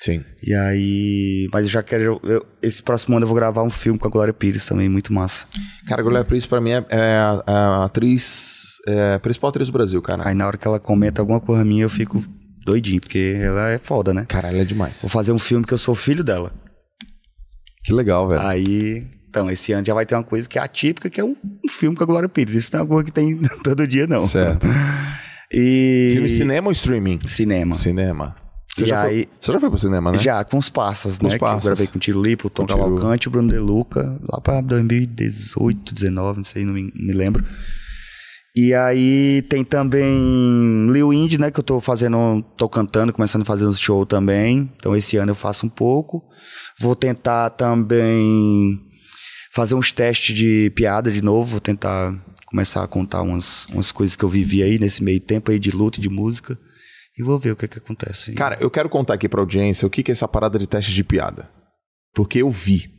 [0.00, 0.22] Sim.
[0.46, 1.48] E aí.
[1.52, 2.20] Mas eu já quero.
[2.22, 5.12] eu- esse próximo ano eu vou gravar um filme com a Glória Pires também, muito
[5.12, 5.44] massa.
[5.88, 9.66] Cara, a Glória Pires pra mim é, é a, a atriz, é a principal atriz
[9.66, 10.22] do Brasil, cara.
[10.28, 12.22] Aí na hora que ela comenta alguma coisa minha, eu fico
[12.64, 14.24] doidinho, porque ela é foda, né?
[14.28, 14.98] Cara, ela é demais.
[15.00, 16.52] Vou fazer um filme que eu sou filho dela.
[17.84, 18.40] Que legal, velho.
[18.42, 19.06] Aí.
[19.28, 21.68] Então, esse ano já vai ter uma coisa que é atípica, que é um, um
[21.70, 22.54] filme com a Glória Pires.
[22.54, 24.26] Isso não é uma coisa que tem todo dia, não.
[24.26, 24.66] Certo.
[25.50, 26.10] E.
[26.12, 27.20] Filme cinema ou streaming?
[27.26, 27.74] Cinema.
[27.74, 28.36] Cinema.
[28.70, 30.18] Você, já aí- foi, você já foi pro cinema, né?
[30.18, 31.38] Já, com os passas, Com os né?
[31.38, 31.60] passas.
[31.62, 32.66] Que eu gravei com o Tiro Lipo, o Tom.
[32.66, 37.12] Cavalcante o Bruno De Luca, lá pra 2018, 19, não sei, não me, não me
[37.14, 37.42] lembro.
[38.60, 41.48] E aí tem também Lil Indy, né?
[41.48, 44.68] Que eu tô fazendo, tô cantando, começando a fazer uns shows também.
[44.74, 46.24] Então esse ano eu faço um pouco.
[46.80, 48.80] Vou tentar também
[49.54, 51.52] fazer uns testes de piada de novo.
[51.52, 52.12] Vou tentar
[52.46, 55.70] começar a contar umas, umas coisas que eu vivi aí nesse meio tempo aí de
[55.70, 56.58] luta e de música.
[57.16, 58.32] E vou ver o que que acontece.
[58.32, 60.92] Cara, eu quero contar aqui pra audiência o que que é essa parada de teste
[60.92, 61.48] de piada.
[62.12, 62.90] Porque eu vi.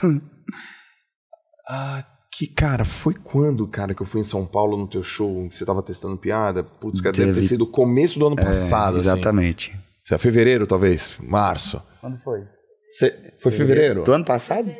[1.68, 2.04] ah,
[2.38, 5.56] que cara, foi quando, cara, que eu fui em São Paulo no teu show, que
[5.56, 6.62] você tava testando piada?
[6.62, 9.08] Putz, cara, deve, Deve- ter sido o começo do ano passado, assim.
[9.08, 9.76] Exatamente.
[10.04, 11.16] Isso é fevereiro, talvez?
[11.20, 11.82] Março.
[12.00, 12.46] Quando foi?
[12.88, 14.04] Você- Foi fevereiro?
[14.04, 14.70] Do ano passado?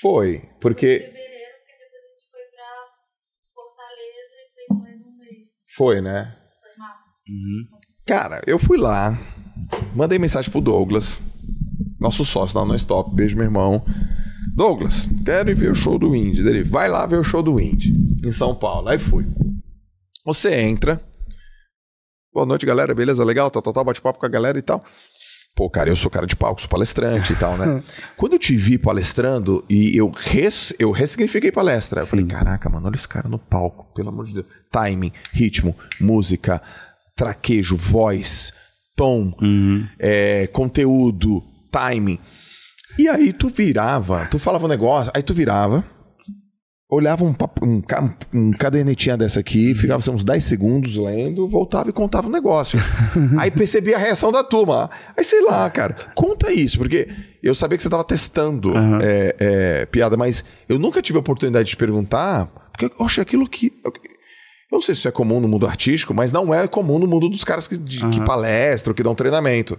[0.00, 0.86] Foi, porque...
[0.98, 2.66] fevereiro, porque depois a gente foi pra
[3.54, 5.48] Fortaleza e fez mais um mês.
[5.76, 6.36] Foi, né?
[6.60, 7.04] Foi março.
[7.28, 7.78] Uhum.
[8.06, 9.18] Cara, eu fui lá,
[9.94, 11.22] mandei mensagem pro Douglas,
[12.00, 13.84] nosso sócio lá no Stop, beijo meu irmão.
[14.56, 16.42] Douglas, quero ir ver o show do Indy.
[16.42, 17.92] Dele, vai lá ver o show do Indy,
[18.24, 18.88] em São Paulo.
[18.88, 19.26] Aí fui.
[20.24, 20.98] Você entra.
[22.32, 23.22] Boa noite, galera, beleza?
[23.22, 24.82] Legal, tal, tal, tal, bate papo com a galera e tal.
[25.54, 27.82] Pô, cara, eu sou cara de palco, sou palestrante e tal, né?
[28.16, 32.86] Quando eu te vi palestrando e eu, res, eu ressignifiquei palestra, eu falei, caraca, mano,
[32.86, 34.46] olha esse cara no palco, pelo amor de Deus.
[34.72, 36.62] Timing, ritmo, música,
[37.14, 38.52] traquejo, voz,
[38.96, 39.86] tom, Uhum.
[39.98, 42.18] é, conteúdo, timing.
[42.98, 45.84] E aí tu virava, tu falava um negócio, aí tu virava,
[46.88, 47.82] olhava um, papo- um,
[48.32, 52.78] um cadernetinha dessa aqui, ficava assim, uns 10 segundos lendo, voltava e contava o negócio.
[53.38, 54.88] Aí percebia a reação da turma.
[55.16, 57.08] Aí sei lá, cara, conta isso, porque
[57.42, 58.72] eu sabia que você estava testando
[59.02, 63.48] é, é, piada, mas eu nunca tive a oportunidade de perguntar, porque eu acho aquilo
[63.48, 63.72] que.
[63.84, 63.92] Eu
[64.78, 67.28] não sei se isso é comum no mundo artístico, mas não é comum no mundo
[67.28, 69.78] dos caras que, de- que palestram, que dão treinamento.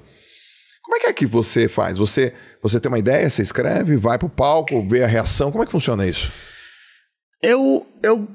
[0.87, 1.97] Como é que é que você faz?
[1.97, 2.31] Você,
[2.63, 5.71] você tem uma ideia, você escreve, vai pro palco, vê a reação, como é que
[5.73, 6.31] funciona isso?
[7.43, 8.25] Eu, eu,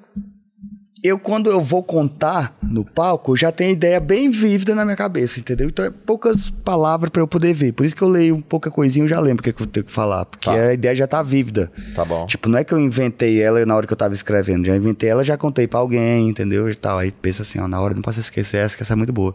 [1.03, 4.96] eu, quando eu vou contar no palco, já tenho a ideia bem vívida na minha
[4.98, 5.66] cabeça, entendeu?
[5.68, 7.72] Então é poucas palavras pra eu poder ver.
[7.72, 9.66] Por isso que eu leio pouca coisinha, eu já lembro o que, é que eu
[9.66, 10.26] tenho que falar.
[10.26, 10.53] Porque Tá.
[10.53, 11.72] a ideia já tá vívida.
[11.94, 12.26] Tá bom.
[12.26, 14.66] Tipo, não é que eu inventei ela na hora que eu tava escrevendo.
[14.66, 16.68] Já inventei ela, já contei pra alguém, entendeu?
[16.70, 16.98] E tal.
[16.98, 19.34] Aí pensa assim, ó, na hora não posso esquecer essa, que essa é muito boa.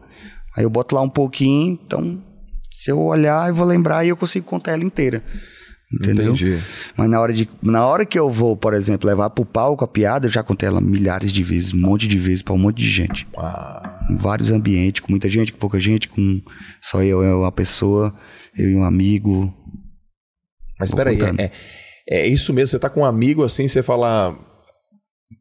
[0.56, 2.24] Aí eu boto lá um pouquinho, então,
[2.84, 5.24] se eu olhar, eu vou lembrar e eu consigo contar ela inteira.
[5.94, 6.34] Entendeu?
[6.34, 6.60] Entendi.
[6.98, 9.88] Mas na hora, de, na hora que eu vou, por exemplo, levar pro palco a
[9.88, 12.78] piada, eu já contei ela milhares de vezes, um monte de vezes pra um monte
[12.80, 13.26] de gente.
[13.38, 16.42] Ah, Em vários ambientes, com muita gente, com pouca gente, com
[16.82, 18.14] só eu e uma pessoa,
[18.58, 19.54] eu e um amigo.
[20.78, 21.40] mas peraí, contando.
[21.40, 21.52] é,
[22.10, 24.38] é isso mesmo, você tá com um amigo assim, você fala.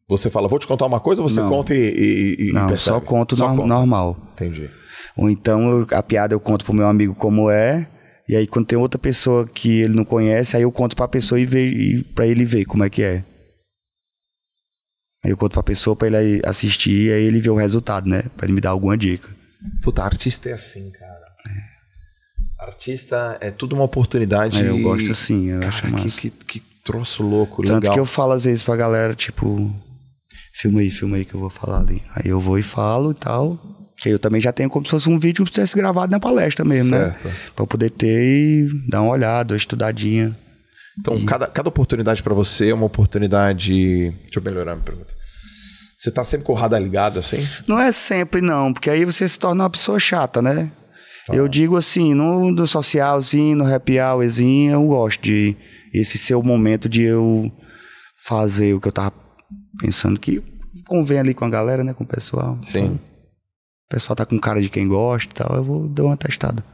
[0.09, 1.49] Você fala, vou te contar uma coisa, você Não.
[1.49, 1.79] conta e.
[1.79, 2.97] e, e Não, percebe?
[2.97, 3.67] só conto Só conta.
[3.67, 4.17] normal.
[4.35, 4.69] Entendi.
[5.17, 7.89] Ou então eu- a piada eu conto pro meu amigo como é,
[8.29, 11.41] e aí quando tem outra pessoa que ele não conhece, aí eu conto pra pessoa
[11.41, 13.25] e, e pra ele ver como é que é.
[15.25, 18.23] Aí eu conto pra pessoa pra ele assistir e aí ele vê o resultado, né?
[18.37, 19.29] Pra ele me dar alguma dica.
[19.83, 21.27] Puta, artista é assim, cara.
[22.59, 24.61] Artista é tudo uma oportunidade.
[24.65, 26.21] É, eu gosto assim, eu acho Cara, que, massa.
[26.21, 27.95] que, que troço louco, Tanto legal.
[27.95, 29.75] que eu falo às vezes pra galera, tipo,
[30.55, 32.03] filma aí, filma aí que eu vou falar ali.
[32.15, 33.59] Aí eu vou e falo e tal.
[33.99, 36.65] Que eu também já tenho como se fosse um vídeo que tivesse gravado na palestra
[36.65, 37.27] mesmo, Certo.
[37.29, 37.35] né?
[37.55, 40.37] Pra eu poder ter e dar uma olhada, uma estudadinha.
[40.99, 44.11] Então, cada, cada oportunidade pra você é uma oportunidade.
[44.23, 45.15] Deixa eu melhorar a minha pergunta.
[45.99, 47.47] Você tá sempre com o radar ligado assim?
[47.67, 50.71] Não é sempre não, porque aí você se torna uma pessoa chata, né?
[51.27, 51.35] Tá.
[51.35, 55.57] Eu digo assim, no, no socialzinho, no happy hourzinho, eu gosto de
[55.93, 57.51] esse ser o momento de eu
[58.19, 59.13] fazer o que eu tava
[59.79, 60.43] pensando que
[60.87, 62.59] convém ali com a galera, né, com o pessoal.
[62.63, 62.79] Sim.
[62.79, 66.17] Então, o pessoal tá com cara de quem gosta e tal, eu vou dar uma
[66.17, 66.65] testada.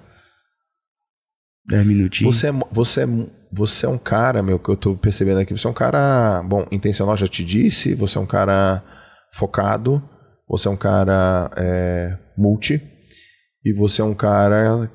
[1.66, 2.36] Dez minutinhos.
[2.36, 3.06] Você é, você, é,
[3.52, 6.66] você é um cara, meu, que eu tô percebendo aqui, você é um cara, bom,
[6.72, 8.82] intencional, já te disse, você é um cara
[9.32, 10.02] focado,
[10.48, 12.82] você é um cara é, multi,
[13.64, 14.90] e você é um cara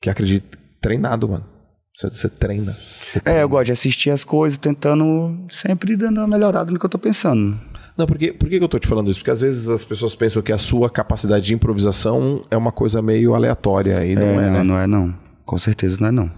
[0.00, 1.55] que acredita, treinado, mano.
[1.96, 2.76] Você, você treina.
[3.12, 6.84] Você É, eu gosto de assistir as coisas, tentando sempre dando uma melhorada no que
[6.84, 7.58] eu tô pensando.
[7.96, 9.20] Não, porque, por que que eu tô te falando isso?
[9.20, 13.00] Porque às vezes as pessoas pensam que a sua capacidade de improvisação é uma coisa
[13.00, 14.62] meio aleatória, e não É, é, não, né?
[14.62, 15.18] não é não.
[15.46, 16.30] Com certeza não é não.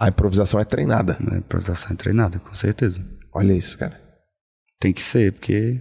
[0.00, 1.18] A improvisação é treinada.
[1.30, 3.04] É improvisação é treinada, com certeza.
[3.34, 4.00] Olha isso, cara.
[4.80, 5.78] Tem que ser, porque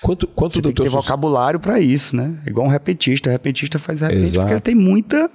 [0.00, 2.40] Quanto, quanto você do tem que teu ter sucesso- vocabulário pra isso, né?
[2.46, 3.28] É igual um repetista.
[3.28, 4.38] O repetista faz repente Exato.
[4.40, 5.30] porque ele tem muita...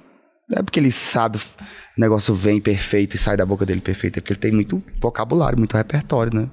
[0.52, 4.18] Não é porque ele sabe, o negócio vem perfeito e sai da boca dele perfeito.
[4.18, 6.50] É porque ele tem muito vocabulário, muito repertório, né?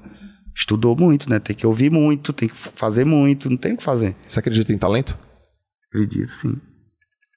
[0.56, 1.38] Estudou muito, né?
[1.38, 4.16] Tem que ouvir muito, tem que fazer muito, não tem o que fazer.
[4.26, 5.18] Você acredita em talento?
[5.90, 6.56] Acredito, sim.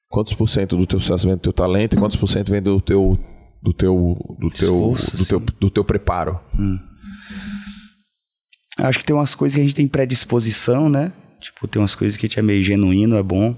[0.09, 2.63] Quantos por cento do teu sucesso vem do teu talento e quantos por cento vem
[2.63, 3.19] do teu
[3.61, 6.39] do teu do teu Esforço, do teu, do teu preparo?
[8.79, 11.13] Acho que tem umas coisas que a gente tem predisposição, né?
[11.41, 13.57] Tipo, tem umas coisas que a gente é meio genuíno, é bom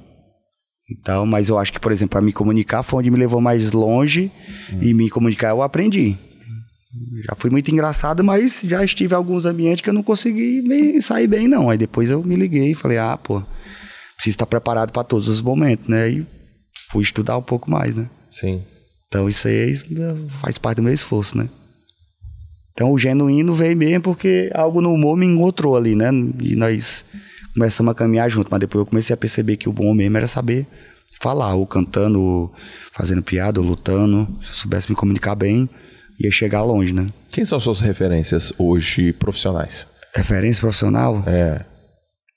[0.88, 1.24] e tal.
[1.26, 4.30] Mas eu acho que, por exemplo, para me comunicar foi onde me levou mais longe.
[4.80, 6.16] E me comunicar eu aprendi.
[7.26, 10.62] Já fui muito engraçado, mas já estive em alguns ambientes que eu não consegui
[11.02, 11.68] sair bem, não.
[11.68, 13.42] Aí depois eu me liguei e falei, ah, pô,
[14.14, 16.08] preciso estar preparado para todos os momentos, né?
[16.08, 16.26] E
[16.90, 18.08] fui estudar um pouco mais, né?
[18.30, 18.62] Sim.
[19.08, 19.76] Então isso aí
[20.40, 21.48] faz parte do meu esforço, né?
[22.72, 26.10] Então o genuíno veio mesmo porque algo no humor me encontrou ali, né?
[26.42, 27.04] E nós
[27.54, 28.48] começamos a caminhar junto.
[28.50, 30.66] Mas depois eu comecei a perceber que o bom mesmo era saber
[31.22, 32.54] falar, ou cantando, ou
[32.92, 34.26] fazendo piada, ou lutando.
[34.42, 35.68] Se eu soubesse me comunicar bem,
[36.20, 37.08] ia chegar longe, né?
[37.30, 39.86] Quem são as suas referências hoje profissionais?
[40.14, 41.64] Referência profissional, É,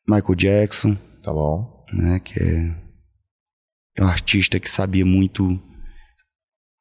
[0.09, 1.86] Michael Jackson, tá bom.
[1.93, 2.20] né?
[2.24, 2.76] Que é,
[3.97, 5.43] é um artista que sabia muito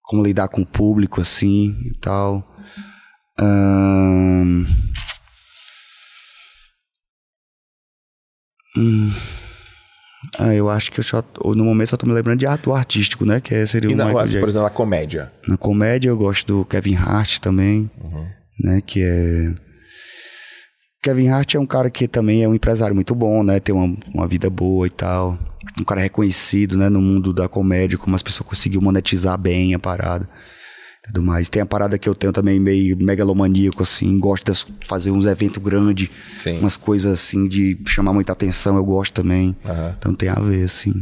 [0.03, 2.57] como lidar com o público, assim, e tal.
[3.39, 4.65] Ahn,
[8.77, 9.13] hum,
[10.39, 13.25] ah, eu acho que eu só, no momento só tô me lembrando de ator artístico,
[13.25, 13.41] né?
[13.41, 14.47] Que é- seria E o na, Michael por Jackson.
[14.49, 15.33] exemplo, na comédia.
[15.47, 17.91] Na comédia eu gosto do Kevin Hart também,
[18.63, 18.81] né?
[18.85, 19.55] Que é.
[21.03, 23.61] Kevin Hart é um cara que também é um empresário muito bom, né?
[23.61, 25.39] Tem uma, uma vida boa e tal.
[25.81, 26.89] Um cara reconhecido, né?
[26.89, 30.29] No mundo da comédia, como as pessoas conseguiu monetizar bem a parada.
[31.07, 31.49] Tudo mais.
[31.49, 35.63] Tem a parada que eu tenho também meio megalomaníaco, assim, gosto de fazer uns eventos
[35.63, 36.59] grandes, Sim.
[36.59, 39.57] umas coisas assim de chamar muita atenção, eu gosto também.
[39.65, 39.95] Aham.
[39.99, 40.93] Então tem a ver, assim.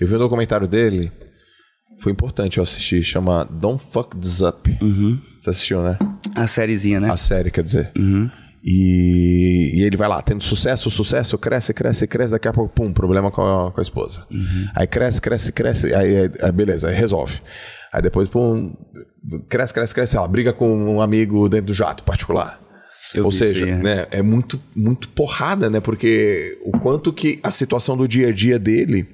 [0.00, 1.12] Eu vi um documentário dele,
[2.00, 4.70] foi importante eu assistir, chama Don't Fuck This Up.
[5.40, 5.98] Você assistiu, né?
[6.34, 7.10] A sériezinha, né?
[7.10, 7.92] A série, quer dizer.
[8.64, 12.92] E, e ele vai lá, tendo sucesso, sucesso, cresce, cresce, cresce, daqui a pouco, pum,
[12.92, 14.24] problema com a, com a esposa.
[14.74, 17.40] Aí cresce, cresce, cresce, aí, aí- aí beleza, aí resolve.
[17.92, 18.74] Aí depois, pum,
[19.48, 22.60] cresce, cresce, cresce, ela briga com um amigo dentro do jato particular.
[23.14, 23.76] Eu Ou seja, é.
[23.76, 25.80] né, é muito, muito porrada, né?
[25.80, 29.06] Porque o quanto que a situação do dia a dia dele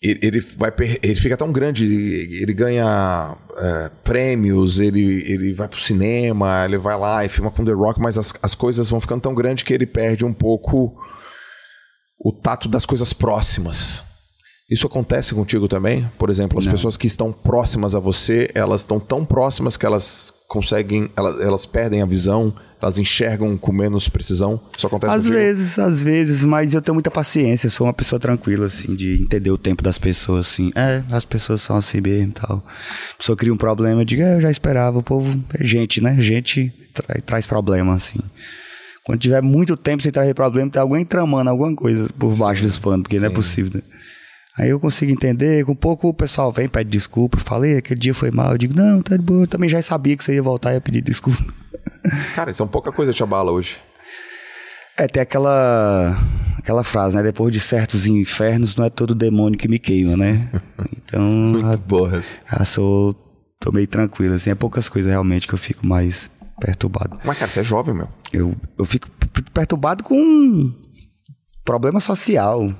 [0.00, 5.78] ele, vai ele fica tão grande, ele ele ganha é, prêmios, ele, ele vai pro
[5.78, 9.22] cinema, ele vai lá e filma com The Rock, mas as, as coisas vão ficando
[9.22, 10.96] tão grandes que ele perde um pouco
[12.18, 14.04] o tato das coisas próximas.
[14.70, 16.06] Isso acontece contigo também?
[16.18, 16.72] Por exemplo, as Não.
[16.72, 21.64] pessoas que estão próximas a você, elas estão tão próximas que elas conseguem, elas, elas
[21.64, 24.60] perdem a visão, elas enxergam com menos precisão.
[24.76, 25.36] Isso acontece Às contigo?
[25.36, 29.50] vezes, às vezes, mas eu tenho muita paciência, sou uma pessoa tranquila, assim, de entender
[29.50, 30.70] o tempo das pessoas, assim.
[30.74, 32.62] É, as pessoas são assim mesmo e tal.
[33.14, 36.00] A pessoa cria um problema, eu digo, é, eu já esperava, o povo é gente,
[36.02, 36.14] né?
[36.20, 38.20] Gente tra- traz problema, assim.
[39.02, 42.78] Quando tiver muito tempo sem trazer problema, tem alguém tramando alguma coisa por baixo dos
[42.78, 43.82] panos, porque não é possível, né?
[44.58, 48.32] Aí eu consigo entender, com pouco o pessoal vem, pede desculpa, falei, aquele dia foi
[48.32, 50.72] mal, eu digo, não, tá de boa, eu também já sabia que você ia voltar
[50.72, 51.38] e ia pedir desculpa.
[52.34, 53.78] Cara, então pouca coisa te abala hoje.
[54.96, 56.18] É, tem aquela
[56.58, 57.22] aquela frase, né?
[57.22, 60.50] Depois de certos infernos, não é todo demônio que me queima, né?
[61.08, 62.22] Então, já, Boa.
[62.52, 63.14] já sou.
[63.58, 64.50] tô meio tranquilo, assim.
[64.50, 66.30] É poucas coisas realmente que eu fico mais
[66.60, 67.18] perturbado.
[67.24, 68.08] Mas, cara, você é jovem, meu.
[68.30, 69.08] Eu, eu fico
[69.54, 70.70] perturbado com
[71.64, 72.74] problema social.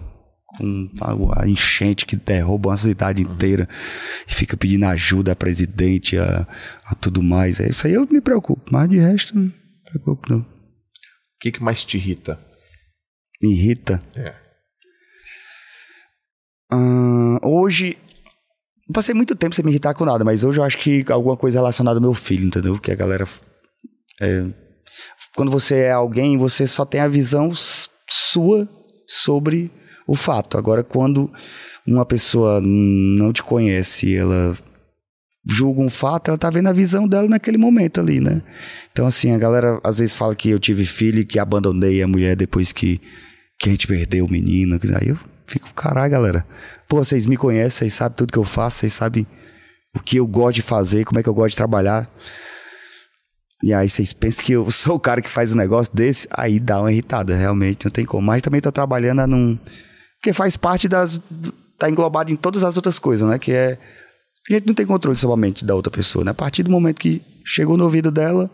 [0.57, 0.91] Com
[1.37, 3.69] a, enchente que derruba uma cidade inteira
[4.27, 6.47] e fica pedindo ajuda a presidente, a,
[6.87, 7.61] a tudo mais.
[7.61, 9.53] É isso aí eu me preocupo, mas de resto, não me
[9.85, 10.41] preocupo, não.
[10.41, 10.47] O
[11.41, 12.41] que, que mais te irrita?
[13.43, 14.01] Me irrita.
[14.17, 14.35] É.
[16.73, 17.97] Ah, hoje.
[18.89, 21.37] Não passei muito tempo sem me irritar com nada, mas hoje eu acho que alguma
[21.37, 22.79] coisa relacionada ao meu filho, entendeu?
[22.79, 23.27] Que a galera.
[24.21, 24.47] é,
[25.35, 27.53] quando você é alguém, você só tem a visão
[28.09, 28.69] sua
[29.07, 29.71] sobre
[30.09, 30.57] o fato.
[30.57, 31.31] Agora, quando
[31.87, 34.57] uma pessoa não te conhece, ela
[35.47, 38.43] julga um fato, ela tá vendo a visão dela naquele momento ali, né?
[38.91, 42.09] Então, assim, a galera às vezes fala que eu tive filho e que abandonei a
[42.09, 43.01] mulher depois que,
[43.59, 44.81] que a gente perdeu o menino.
[45.01, 46.47] Aí eu fico, caralho, galera.
[46.89, 49.27] Pô, vocês me conhecem, vocês sabem tudo que eu faço, vocês sabem
[49.95, 52.11] o que eu gosto de fazer, como é que eu gosto de trabalhar.
[53.63, 56.59] E aí vocês pensam que eu sou o cara que faz um negócio desse, aí
[56.59, 58.27] dá uma irritada, realmente, não tem como.
[58.27, 59.59] Mas também tô trabalhando num...
[60.21, 61.21] Porque faz parte das...
[61.79, 63.39] Tá englobado em todas as outras coisas, né?
[63.39, 63.79] Que é...
[64.51, 66.31] A gente não tem controle somente da outra pessoa, né?
[66.31, 68.51] A partir do momento que chegou no ouvido dela,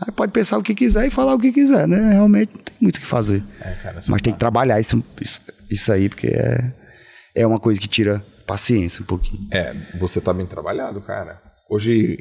[0.00, 2.12] aí pode pensar o que quiser e falar o que quiser, né?
[2.12, 3.44] Realmente não tem muito o que fazer.
[3.60, 5.40] É, cara, Mas tem que trabalhar isso, isso,
[5.70, 6.72] isso aí, porque é,
[7.34, 9.46] é uma coisa que tira paciência um pouquinho.
[9.52, 11.40] É, você tá bem trabalhado, cara.
[11.70, 12.18] Hoje,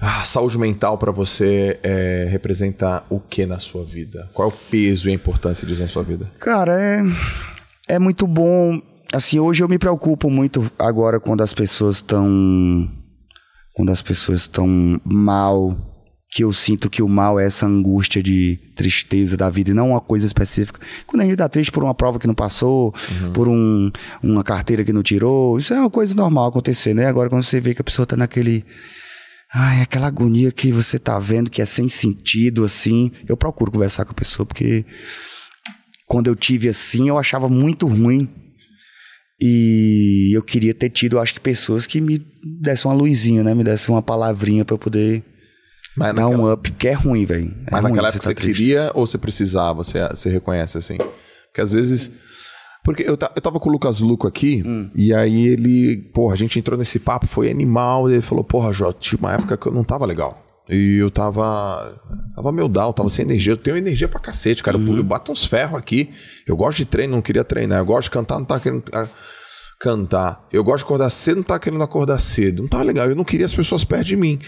[0.00, 4.28] a saúde mental pra você é, representa o que na sua vida?
[4.34, 6.30] Qual é o peso e a importância disso na sua vida?
[6.38, 7.02] Cara, é,
[7.88, 8.80] é muito bom.
[9.12, 12.90] Assim, hoje eu me preocupo muito agora quando as pessoas estão.
[13.74, 15.76] Quando as pessoas estão mal.
[16.34, 19.90] Que eu sinto que o mal é essa angústia de tristeza da vida e não
[19.90, 20.80] uma coisa específica.
[21.06, 22.90] Quando a gente tá triste por uma prova que não passou,
[23.34, 23.90] por um,
[24.22, 27.04] uma carteira que não tirou, isso é uma coisa normal acontecer, né?
[27.04, 28.64] Agora, quando você vê que a pessoa tá naquele.
[29.52, 33.12] Ai, aquela agonia que você tá vendo que é sem sentido, assim.
[33.28, 34.86] Eu procuro conversar com a pessoa, porque
[36.12, 38.28] quando eu tive assim, eu achava muito ruim.
[39.40, 42.22] E eu queria ter tido, acho que, pessoas que me
[42.60, 43.54] dessem uma luzinha, né?
[43.54, 45.24] Me dessem uma palavrinha pra eu poder
[45.96, 47.46] Mas dar naquela, um up, porque é ruim, velho.
[47.66, 49.82] É mas ruim naquela época tá você queria ou você precisava?
[49.82, 50.98] Você, você reconhece assim?
[50.98, 52.12] Porque às vezes.
[52.84, 54.90] Porque eu, eu tava com o Lucas Luco aqui, Hum.
[54.94, 58.70] e aí ele, porra, a gente entrou nesse papo, foi animal, e ele falou, porra,
[58.70, 60.41] Jota, tinha uma época que eu não tava legal.
[60.68, 62.00] E eu tava.
[62.34, 63.52] Tava meio down, tava sem energia.
[63.52, 64.78] Eu tenho energia pra cacete, cara.
[64.78, 64.96] Uhum.
[64.96, 66.10] Eu bato uns ferros aqui.
[66.46, 67.80] Eu gosto de treino, não queria treinar.
[67.80, 69.08] Eu gosto de cantar, não tava querendo ah,
[69.80, 70.46] cantar.
[70.52, 72.62] Eu gosto de acordar cedo, não tava querendo acordar cedo.
[72.62, 73.08] Não tava legal.
[73.08, 74.38] Eu não queria as pessoas perto de mim.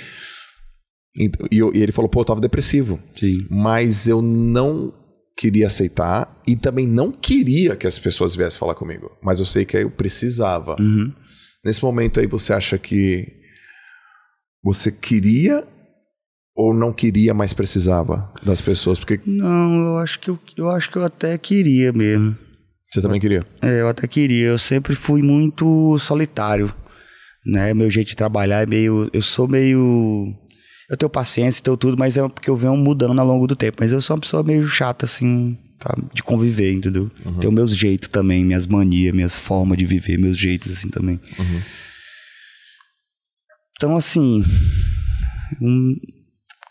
[1.17, 3.47] E, e eu- e ele falou, pô, eu tava depressivo Sim.
[3.49, 4.93] mas eu não
[5.37, 9.11] queria aceitar e também não queria que as pessoas viessem falar comigo.
[9.23, 10.75] Mas eu sei que eu precisava.
[10.81, 11.13] Uhum.
[11.65, 13.27] Nesse momento aí, você acha que
[14.63, 15.67] você queria
[16.55, 18.99] ou não queria, mas precisava das pessoas?
[18.99, 22.37] Porque Não, eu acho que eu, eu acho que eu até queria mesmo.
[22.93, 23.45] você também queria.
[23.61, 24.49] É, eu até queria.
[24.49, 26.73] Eu sempre fui muito solitário
[27.47, 27.75] né?
[27.75, 29.11] Meu jeito de trabalhar é meio.
[29.13, 30.27] Eu sou meio.
[30.89, 33.77] Eu tenho paciência, tenho tudo, mas é porque eu venho mudando ao longo do tempo.
[33.81, 37.11] Mas eu sou uma pessoa meio chata, assim, pra, de conviver, entendeu?
[37.25, 37.39] Uhum.
[37.39, 41.21] Tenho meus jeitos também, minhas manias, minhas formas de viver, meus jeitos, assim, também.
[41.39, 41.61] Uhum.
[43.77, 44.43] Então, assim.
[45.61, 45.97] um-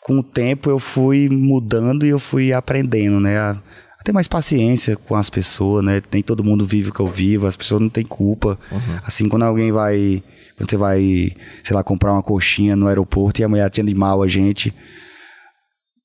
[0.03, 3.37] com o tempo eu fui mudando e eu fui aprendendo, né?
[3.37, 6.01] A, a ter mais paciência com as pessoas, né?
[6.11, 8.59] Nem todo mundo vive o que eu vivo, as pessoas não têm culpa.
[9.05, 10.21] Assim, quando alguém vai.
[10.57, 11.31] Quando você vai,
[11.63, 14.73] sei lá, comprar uma coxinha no aeroporto e a mulher atende mal a gente.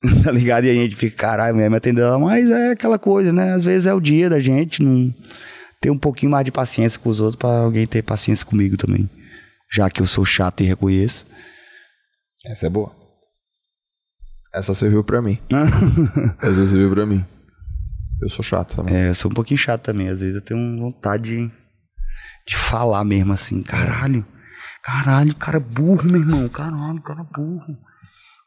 [0.23, 0.65] tá ligado?
[0.65, 2.19] E a gente fica, caralho, a mulher me atendeu.
[2.21, 3.53] Mas é aquela coisa, né?
[3.53, 5.13] Às vezes é o dia da gente, não.
[5.81, 9.11] Ter um pouquinho mais de paciência com os outros pra alguém ter paciência comigo também.
[9.71, 11.27] Já que eu sou chato e reconheço.
[12.47, 12.98] Essa é boa.
[14.55, 15.39] Essa serviu pra mim.
[16.43, 17.25] Essa serviu pra mim.
[18.21, 18.95] Eu sou chato também.
[18.97, 20.09] É, eu sou um pouquinho chato também.
[20.09, 21.51] Às vezes eu tenho vontade de,
[22.47, 23.63] de falar mesmo assim.
[23.63, 24.27] Caralho.
[24.83, 26.49] Caralho, cara burro, meu irmão.
[26.49, 27.77] Caralho, cara burro.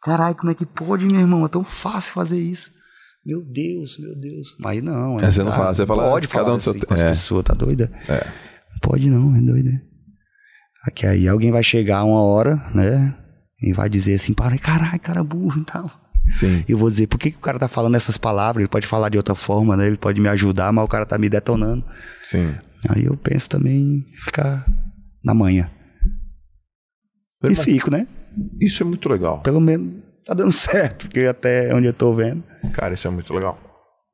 [0.04, 1.45] Caralho, como é que pode, meu irmão?
[1.45, 2.72] É tão fácil fazer isso.
[3.24, 4.56] Meu Deus, meu Deus.
[4.60, 6.86] Mas não, É, você não fala, você fala, Pode cada falar um seu assim te-
[6.88, 7.10] com as é.
[7.10, 7.91] pessoas, tá doida?
[8.10, 8.26] É.
[8.82, 9.70] Pode não, é doida.
[10.84, 13.16] Aqui aí alguém vai chegar uma hora, né?
[13.62, 15.91] E vai dizer assim, para, caralho, cara burro e tal.
[16.34, 16.64] Sim.
[16.68, 18.62] E eu vou dizer, por que, que o cara tá falando essas palavras?
[18.62, 19.88] Ele pode falar de outra forma, né?
[19.88, 21.84] Ele pode me ajudar, mas o cara tá me detonando.
[22.24, 22.55] Sim.
[22.89, 24.66] Aí eu penso também em ficar
[25.24, 25.70] na manhã.
[27.43, 28.07] E fico, né?
[28.59, 29.41] Isso é muito legal.
[29.41, 32.43] Pelo menos tá dando certo, porque até onde eu tô vendo.
[32.74, 33.59] Cara, isso é muito legal.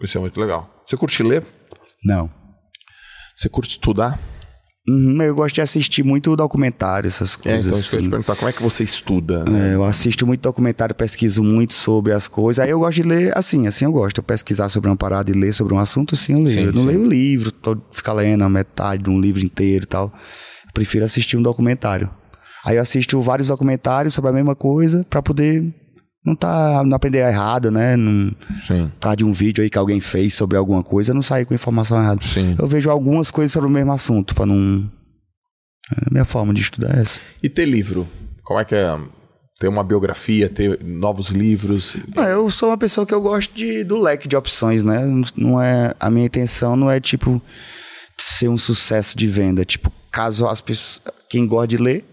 [0.01, 0.83] Isso é muito legal.
[0.85, 1.43] Você curte ler?
[2.03, 2.31] Não.
[3.35, 4.19] Você curte estudar?
[4.89, 8.03] Uhum, eu gosto de assistir muito documentário, essas É, coisas então isso que eu te
[8.03, 8.09] assim.
[8.09, 9.43] perguntar, como é que você estuda?
[9.43, 9.71] né?
[9.71, 12.63] É, eu assisto muito documentário, pesquiso muito sobre as coisas.
[12.63, 14.19] Aí eu gosto de ler, assim, assim eu gosto.
[14.19, 16.59] Eu pesquisar sobre uma parada e ler sobre um assunto, assim eu leio.
[16.59, 16.88] Sim, eu não sim.
[16.88, 20.05] leio livro, tô, ficar lendo a metade de um livro inteiro e tal.
[20.65, 22.09] Eu prefiro assistir um documentário.
[22.63, 25.73] Aí eu assisto vários documentários sobre a mesma coisa pra poder
[26.26, 27.95] não tá, não aprender errado, né?
[27.95, 28.36] Não,
[28.68, 28.89] Sim.
[28.89, 31.53] por causa de um vídeo aí que alguém fez sobre alguma coisa, não sair com
[31.53, 32.22] informação errada.
[32.26, 32.55] Sim.
[32.59, 34.91] Eu vejo algumas coisas sobre o mesmo assunto, pra não.
[36.05, 37.20] A minha forma de estudar é essa.
[37.41, 38.05] E ter livro?
[38.43, 38.99] Como é que é?
[39.57, 41.95] Ter uma biografia, ter novos livros?
[42.15, 45.01] Ah, eu sou uma pessoa que eu gosto de, do leque de opções, né?
[45.36, 47.41] Não é, a minha intenção não é, tipo,
[48.18, 49.63] ser um sucesso de venda.
[49.63, 51.01] Tipo, caso as pessoas...
[51.30, 52.05] Quem gosta de ler...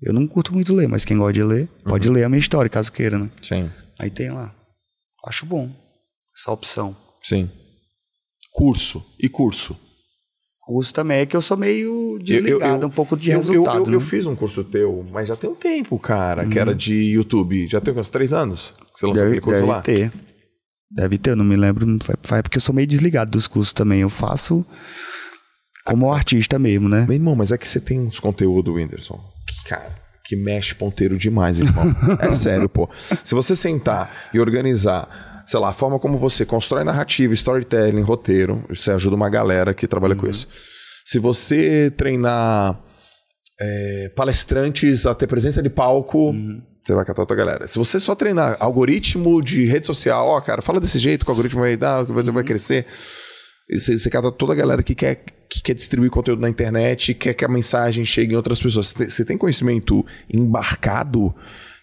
[0.00, 2.68] Eu não curto muito ler, mas quem gosta de ler, pode ler a minha história,
[2.70, 3.28] caso queira, né?
[3.42, 3.70] Sim.
[3.98, 4.54] Aí tem lá.
[5.26, 5.70] Acho bom
[6.36, 6.96] essa opção.
[7.22, 7.50] Sim.
[8.52, 9.04] Curso.
[9.20, 9.76] E curso?
[10.60, 13.90] Curso também é que eu sou meio desligado, um pouco de eu, resultado, Eu, eu,
[13.90, 13.96] né?
[13.96, 17.66] eu fiz um curso teu, mas já tem um tempo, cara, que era de YouTube.
[17.68, 19.82] Já tem uns três anos que você lançou Deve, aquele curso deve lá?
[19.82, 20.12] ter.
[20.90, 21.86] Deve ter, eu não me lembro.
[22.22, 24.00] Faz, porque eu sou meio desligado dos cursos também.
[24.00, 24.64] Eu faço
[25.84, 27.04] como artista mesmo, né?
[27.06, 29.18] Meu irmão, mas é que você tem uns conteúdos, Whindersson,
[29.68, 29.94] cara,
[30.24, 31.84] que mexe ponteiro demais, irmão.
[32.20, 32.88] é sério, pô.
[33.22, 38.64] Se você sentar e organizar, sei lá, a forma como você constrói narrativa, storytelling, roteiro,
[38.68, 40.48] você ajuda uma galera que trabalha com isso.
[41.04, 42.78] Se você treinar
[43.60, 46.34] é, palestrantes a ter presença de palco,
[46.84, 47.68] você vai catar outra galera.
[47.68, 51.32] Se você só treinar algoritmo de rede social, ó, cara, fala desse jeito que o
[51.32, 52.86] algoritmo vai dar, que você vai crescer.
[53.70, 57.14] E Você, você cata toda a galera que quer, que quer distribuir conteúdo na internet,
[57.14, 58.92] quer que a mensagem chegue em outras pessoas.
[58.92, 61.34] Você tem, conhecimento embarcado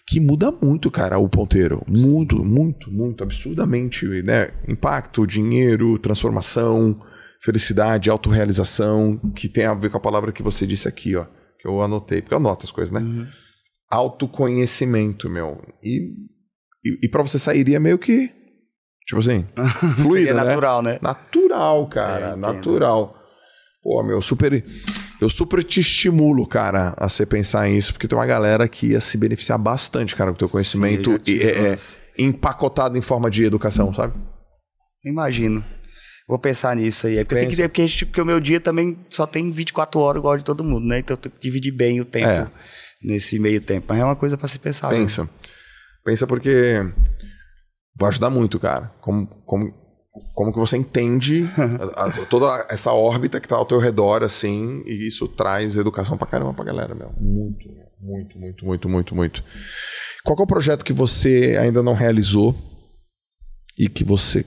[0.06, 1.82] que muda muito, cara, o ponteiro.
[1.88, 4.50] Muito, muito, muito, absurdamente, né?
[4.68, 7.00] Impacto, dinheiro, transformação,
[7.42, 11.26] felicidade, autorrealização, que tem a ver com a palavra que você disse aqui, ó.
[11.58, 13.28] Que eu anotei, porque eu anoto as coisas, né?
[13.90, 15.60] Autoconhecimento, meu.
[15.82, 16.12] E,
[16.84, 18.30] e, e para você sairia meio que.
[19.08, 19.44] Tipo assim,
[20.02, 20.44] fluido, Seria né?
[20.44, 20.98] natural, né?
[21.02, 23.15] Natural, cara, É, natural.
[23.86, 24.64] Pô, meu, super.
[25.20, 29.00] Eu super te estimulo, cara, a você pensar nisso, porque tem uma galera que ia
[29.00, 31.76] se beneficiar bastante, cara, com o teu conhecimento Sim, e- é, é,
[32.18, 34.14] empacotado em forma de educação, sabe?
[35.04, 35.64] Imagino.
[36.28, 37.18] Vou pensar nisso aí.
[37.18, 39.52] É porque, eu tenho que, é porque, gente- porque o meu dia também só tem
[39.52, 40.98] 24 horas igual de todo mundo, né?
[40.98, 42.50] Então eu tenho que dividir bem o tempo É.
[43.00, 43.86] nesse meio tempo.
[43.88, 44.90] Mas é uma coisa pra se pensar.
[44.90, 44.98] né?
[44.98, 45.30] Pensa.
[46.04, 46.80] Pensa porque
[47.96, 48.92] vai ajudar muito, cara.
[49.00, 49.72] Como, como,
[50.34, 51.44] como que você entende
[51.96, 56.16] a- a- toda essa órbita que tá ao teu redor, assim, e isso traz educação
[56.16, 57.12] pra caramba pra galera, meu.
[57.20, 57.68] Muito,
[58.00, 59.44] muito, muito, muito, muito, muito.
[60.24, 62.54] Qual é o projeto que você ainda não realizou
[63.78, 64.44] e que você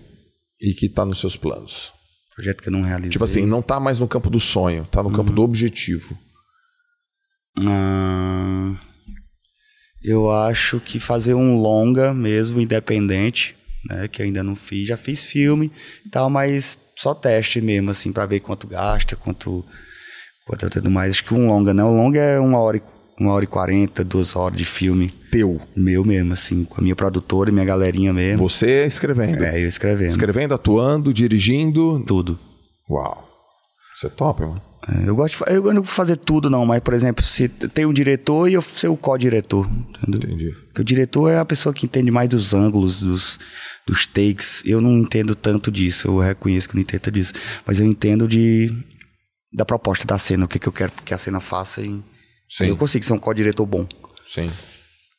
[0.62, 1.94] e que tá nos seus planos?
[2.36, 3.12] Projeto que eu não realizei.
[3.12, 6.18] Tipo assim, não tá mais no campo do sonho, tá no campo do objetivo.
[7.58, 8.80] Ah,
[10.04, 13.56] eu acho que fazer um longa mesmo, independente,
[13.90, 14.08] né?
[14.08, 14.88] Que ainda não fiz.
[14.88, 15.72] Já fiz filme
[16.06, 19.66] e tal, mas só teste mesmo, assim, pra ver quanto gasta, quanto,
[20.46, 21.12] Pô, tá tendo mais.
[21.12, 21.84] Acho que um longa, né?
[21.84, 22.82] O longa é uma hora, e,
[23.20, 25.10] uma hora e quarenta, duas horas de filme.
[25.32, 25.62] Teu.
[25.76, 28.50] Meu mesmo, assim, com a minha produtora e minha galerinha mesmo.
[28.50, 29.44] Você escrevendo.
[29.44, 30.10] É, eu escrevendo.
[30.10, 32.04] Escrevendo, atuando, dirigindo.
[32.06, 32.40] Tudo.
[32.90, 33.30] Uau.
[33.96, 34.69] Isso é top, mano.
[34.88, 37.86] É, Eu gosto de, eu não vou fazer tudo, não, mas, por exemplo, se tem
[37.86, 39.70] um diretor e eu ser o co-diretor.
[40.08, 40.52] Entendi.
[40.68, 43.40] Porque o diretor é a pessoa que entende mais dos ângulos, dos,
[43.86, 44.64] dos takes.
[44.66, 47.34] Eu não entendo tanto disso, eu reconheço que não entendo disso.
[47.66, 48.72] Mas eu entendo de
[49.52, 51.82] da proposta da cena, o que, que eu quero que a cena faça.
[51.82, 52.04] E
[52.50, 52.68] Sim.
[52.68, 53.88] eu consigo ser um co-diretor bom.
[54.28, 54.46] Sim.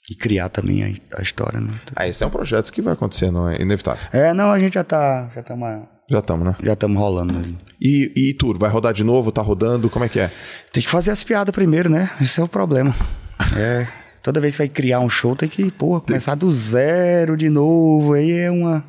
[0.08, 0.82] E criar também
[1.12, 1.72] a, a história, né?
[1.94, 4.02] Ah, esse é um projeto que vai acontecer, não é inevitável.
[4.12, 5.30] É, não, a gente já tá.
[5.34, 5.68] Já estamos
[6.11, 6.56] Já estamos, né?
[6.62, 7.56] já tamo rolando ali.
[7.80, 9.30] E, e tour, vai rodar de novo?
[9.30, 9.88] Tá rodando?
[9.88, 10.30] Como é que é?
[10.72, 12.11] Tem que fazer as piadas primeiro, né?
[12.20, 12.94] Esse é o problema.
[13.56, 13.86] É.
[14.22, 18.12] Toda vez que vai criar um show, tem que, porra, começar do zero de novo.
[18.12, 18.84] Aí é uma,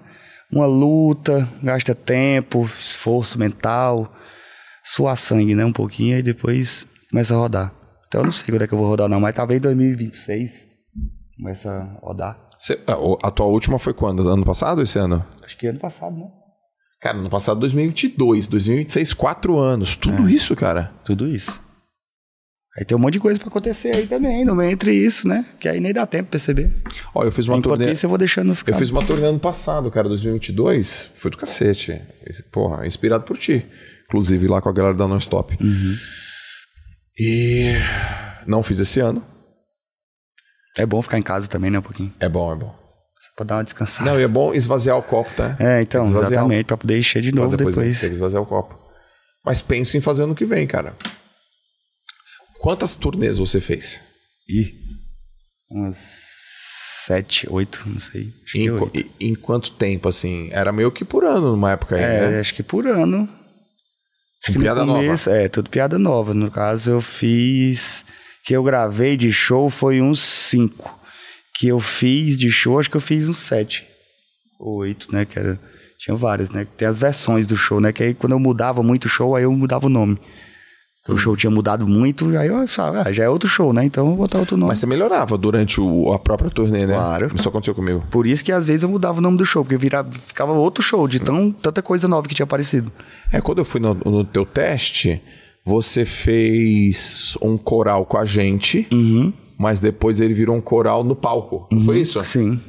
[0.52, 4.14] uma luta, gasta tempo, esforço mental,
[4.84, 5.64] suar sangue, né?
[5.64, 7.74] Um pouquinho, aí depois começa a rodar.
[8.10, 10.68] Então eu não sei quando é que eu vou rodar, não, mas talvez 2026
[11.38, 12.38] começa a rodar.
[12.60, 14.28] Cê- a, a tua última foi quando?
[14.28, 15.26] Ano passado ou esse ano?
[15.46, 16.28] Acho que ano passado, né?
[17.02, 19.96] Cara, ano passado 2022, 2026, quatro anos.
[19.96, 20.94] Tudo isso, cara.
[21.04, 21.60] Tudo isso.
[22.78, 25.44] Aí tem um monte de coisa pra acontecer aí também, no meio entre isso, né?
[25.60, 26.72] Que aí nem dá tempo pra perceber.
[27.14, 27.92] Ó, eu fiz uma Enquanto turnê.
[27.92, 28.72] isso, eu vou deixando ficar.
[28.72, 31.12] Eu fiz uma turnê ano passado, cara, 2022.
[31.16, 32.00] Foi do cacete.
[32.52, 33.66] Porra, inspirado por ti.
[34.06, 35.58] Inclusive lá com a galera da Non-Stop.
[37.20, 37.74] E
[38.48, 39.26] não fiz esse ano.
[40.78, 42.14] É bom ficar em casa também, né, um pouquinho.
[42.22, 42.81] É bom, é bom.
[43.36, 44.10] Pra dar uma descansada.
[44.10, 45.56] Não, e é bom esvaziar o copo, tá?
[45.60, 47.76] É, então, esvaziar exatamente, pra poder encher de novo depois.
[47.76, 48.78] Tem que esvaziar o copo.
[49.46, 50.96] Mas penso em fazer no que vem, cara.
[52.60, 54.02] Quantas turnês você fez?
[54.50, 54.74] Ih,
[55.70, 55.98] umas
[57.06, 58.34] sete, oito, não sei.
[58.44, 60.50] Acho que Em, qu- em quanto tempo, assim?
[60.52, 62.40] Era meio que por ano numa época aí, É, né?
[62.40, 63.28] acho que por ano.
[64.46, 66.34] Com que piada começo- É, tudo piada nova.
[66.34, 68.06] No caso, eu fiz.
[68.44, 71.00] Que eu gravei de show foi uns cinco.
[71.62, 73.86] Que eu fiz de show, acho que eu fiz uns sete.
[74.60, 75.26] Ou oito, né?
[75.26, 75.60] Que era.
[76.00, 76.66] Tinha várias, né?
[76.76, 77.92] Tem as versões do show, né?
[77.92, 80.18] Que aí quando eu mudava muito o show, aí eu mudava o nome.
[81.08, 83.86] O show tinha mudado muito, aí eu falava, ah, já é outro show, né?
[83.86, 84.70] Então eu vou botar outro nome.
[84.70, 86.94] Mas você melhorava durante o- a própria turnê, né?
[86.96, 87.32] Claro.
[87.36, 88.04] Isso aconteceu comigo.
[88.10, 90.84] Por isso que às vezes eu mudava o nome do show, porque virava, ficava outro
[90.84, 92.92] show, de tão, tanta coisa nova que tinha aparecido.
[93.32, 95.22] É, quando eu fui no, no teu teste,
[95.64, 99.32] você fez um coral com a gente, Uhum.
[99.62, 101.68] Mas depois ele virou um coral no palco.
[101.72, 102.22] Não foi isso?
[102.24, 102.60] Sim.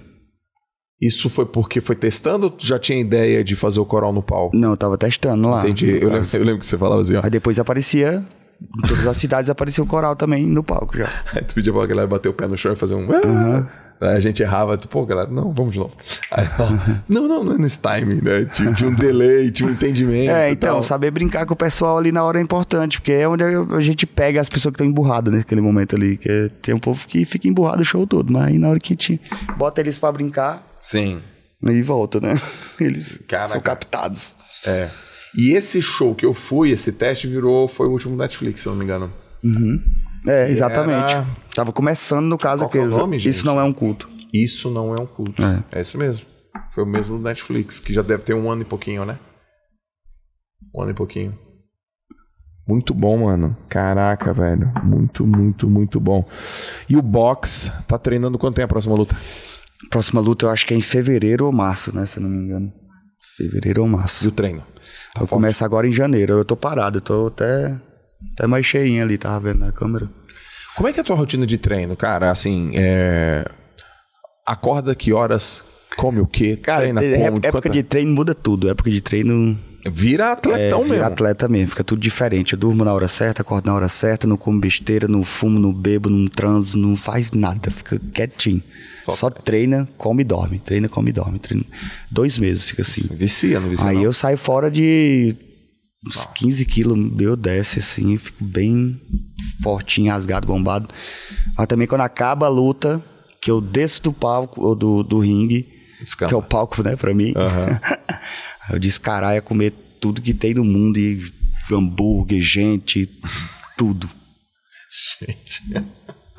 [1.01, 4.55] Isso foi porque foi testando ou já tinha ideia de fazer o coral no palco?
[4.55, 5.62] Não, eu tava testando lá.
[5.62, 5.90] Entendi.
[6.01, 7.22] Eu lembro, eu lembro que você falava assim, ó.
[7.24, 8.22] Aí depois aparecia,
[8.61, 11.09] em todas as cidades aparecia o coral também no palco já.
[11.34, 13.09] Aí tu pedia pra galera bater o pé no chão e fazer um.
[13.11, 13.64] Aí
[14.01, 15.93] a gente errava, tu, pô, galera, não, vamos de novo.
[16.30, 16.45] Aí,
[17.09, 18.45] não, não, não é nesse timing, né?
[18.47, 20.30] Tinha, tinha um delay, tinha um entendimento.
[20.30, 20.82] É, então, tal.
[20.82, 24.07] saber brincar com o pessoal ali na hora é importante, porque é onde a gente
[24.07, 26.16] pega as pessoas que estão emburradas naquele momento ali.
[26.16, 28.78] Que é- tem um povo que fica emburrado o show todo, mas aí na hora
[28.80, 29.20] que a gente
[29.57, 31.20] bota eles pra brincar, Sim.
[31.64, 32.40] aí volta, né?
[32.80, 33.51] Eles Caraca.
[33.51, 34.36] são captados.
[34.66, 34.88] É.
[35.36, 38.72] E esse show que eu fui, esse teste virou, foi o último Netflix, se eu
[38.72, 39.12] não me engano.
[40.26, 41.12] É, exatamente.
[41.12, 43.28] era- Tava começando no caso Qual é o aquele- nome, gente?
[43.34, 44.08] Isso não é um culto.
[44.32, 45.42] Isso não é um culto.
[45.42, 45.78] É.
[45.78, 46.24] É, isso mesmo.
[46.74, 49.18] Foi o mesmo do Netflix, que já deve ter um ano e pouquinho, né?
[50.74, 51.36] Um ano e pouquinho.
[52.66, 53.56] Muito bom, mano.
[53.68, 54.72] Caraca, velho.
[54.84, 56.26] Muito, muito, muito bom.
[56.88, 59.16] E o box tá treinando quanto tempo a próxima luta?
[59.90, 62.06] Próxima luta eu acho que é em fevereiro ou março, né?
[62.06, 62.72] Se eu não me engano.
[63.36, 64.26] Fevereiro ou E março.
[64.28, 64.62] o treino?
[65.20, 66.34] eu começo agora em janeiro.
[66.34, 67.78] Eu tô parado, eu tô até,
[68.34, 70.08] até mais cheinho ali, tava vendo na câmera.
[70.76, 72.30] Como é que é a tua rotina de treino, cara?
[72.30, 73.44] Assim, é...
[74.46, 75.62] Acorda que horas?
[75.96, 76.56] Come o quê?
[76.56, 77.36] Cara, treina é- como?
[77.38, 78.68] época Quanta- de treino muda tudo.
[78.70, 79.58] Época de treino
[79.90, 81.04] Vira é atletão vira mesmo.
[81.12, 82.52] atleta mesmo, fica tudo diferente.
[82.54, 85.72] Eu durmo na hora certa, acordo na hora certa, não como besteira, não fumo, não
[85.72, 88.62] bebo, não transo, não faz nada, fica quietinho.
[89.08, 90.58] Só, treina, come e dorme.
[90.60, 91.38] Treina, come e dorme.
[91.38, 91.64] Treina.
[92.10, 93.02] Dois meses fica assim.
[93.12, 94.04] Vicia, não vicia Aí não?
[94.04, 95.34] eu saio fora de
[96.07, 99.00] uns 15 quilos, eu desce assim, fico bem
[99.62, 100.88] fortinho, rasgado, bombado.
[101.57, 103.03] Mas também quando acaba a luta,
[103.40, 105.68] que eu desço do palco, ou do, do ringue,
[106.00, 106.28] Descamba.
[106.28, 107.32] que é o palco, né, pra mim.
[108.70, 111.20] eu descaralho a comer tudo que tem no mundo, e
[111.72, 113.09] hambúrguer, gente,
[113.76, 114.09] tudo.
[115.20, 115.62] Gente.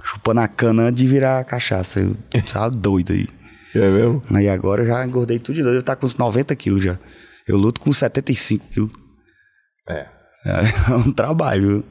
[0.04, 2.00] Chupando a cana de virar cachaça.
[2.00, 3.28] Eu tava doido aí.
[3.74, 4.22] É mesmo?
[4.32, 5.76] Aí agora eu já engordei tudo de novo.
[5.76, 7.00] Eu tá com uns 90 quilos já.
[7.48, 8.92] Eu luto com 75 quilos.
[9.88, 10.06] É.
[10.46, 11.86] É um trabalho.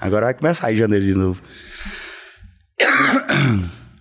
[0.00, 1.40] Agora vai começar em janeiro de novo.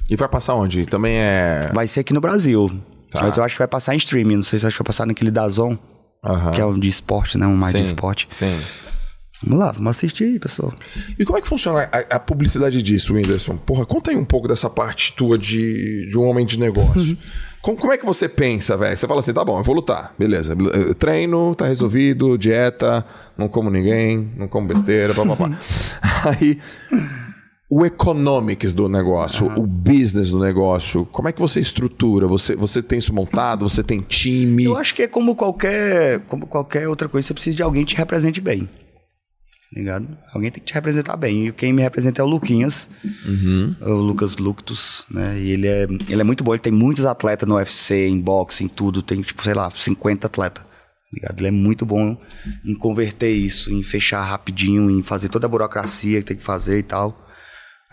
[0.09, 0.85] E vai passar onde?
[0.85, 1.69] Também é.
[1.73, 2.69] Vai ser aqui no Brasil.
[3.11, 3.23] Tá.
[3.23, 4.37] Mas eu acho que vai passar em streaming.
[4.37, 5.77] Não sei se acho que vai passar naquele Dazon,
[6.23, 6.51] Aham.
[6.51, 7.47] que é um de esporte, né?
[7.47, 8.27] Um mais de Sim, esporte.
[8.31, 8.59] Sim.
[9.43, 10.73] Vamos lá, vamos assistir aí, pessoal.
[11.19, 13.57] E como é que funciona a, a publicidade disso, Whindersson?
[13.57, 17.17] Porra, conta aí um pouco dessa parte tua de, de um homem de negócio.
[17.65, 18.95] como, como é que você pensa, velho?
[18.95, 20.55] Você fala assim, tá bom, eu vou lutar, beleza.
[20.55, 23.03] Eu treino, tá resolvido, dieta,
[23.35, 25.49] não como ninguém, não como besteira, papapá.
[26.29, 26.59] aí,
[27.67, 32.27] o economics do negócio, o business do negócio, como é que você estrutura?
[32.27, 33.67] Você, você tem isso montado?
[33.67, 34.65] Você tem time?
[34.65, 37.95] Eu acho que é como qualquer, como qualquer outra coisa, você precisa de alguém que
[37.95, 38.69] te represente bem.
[39.73, 40.07] Ligado?
[40.33, 41.47] Alguém tem que te representar bem.
[41.47, 42.89] E quem me representa é o Luquinhas,
[43.81, 45.37] o Lucas Luctus, né?
[45.39, 48.63] E ele é, ele é muito bom, ele tem muitos atletas no UFC, em boxe,
[48.63, 49.01] em tudo.
[49.01, 50.63] Tem, tipo, sei lá, 50 atletas.
[51.13, 51.39] Ligado?
[51.39, 52.17] Ele é muito bom
[52.65, 56.79] em converter isso, em fechar rapidinho, em fazer toda a burocracia que tem que fazer
[56.79, 57.25] e tal.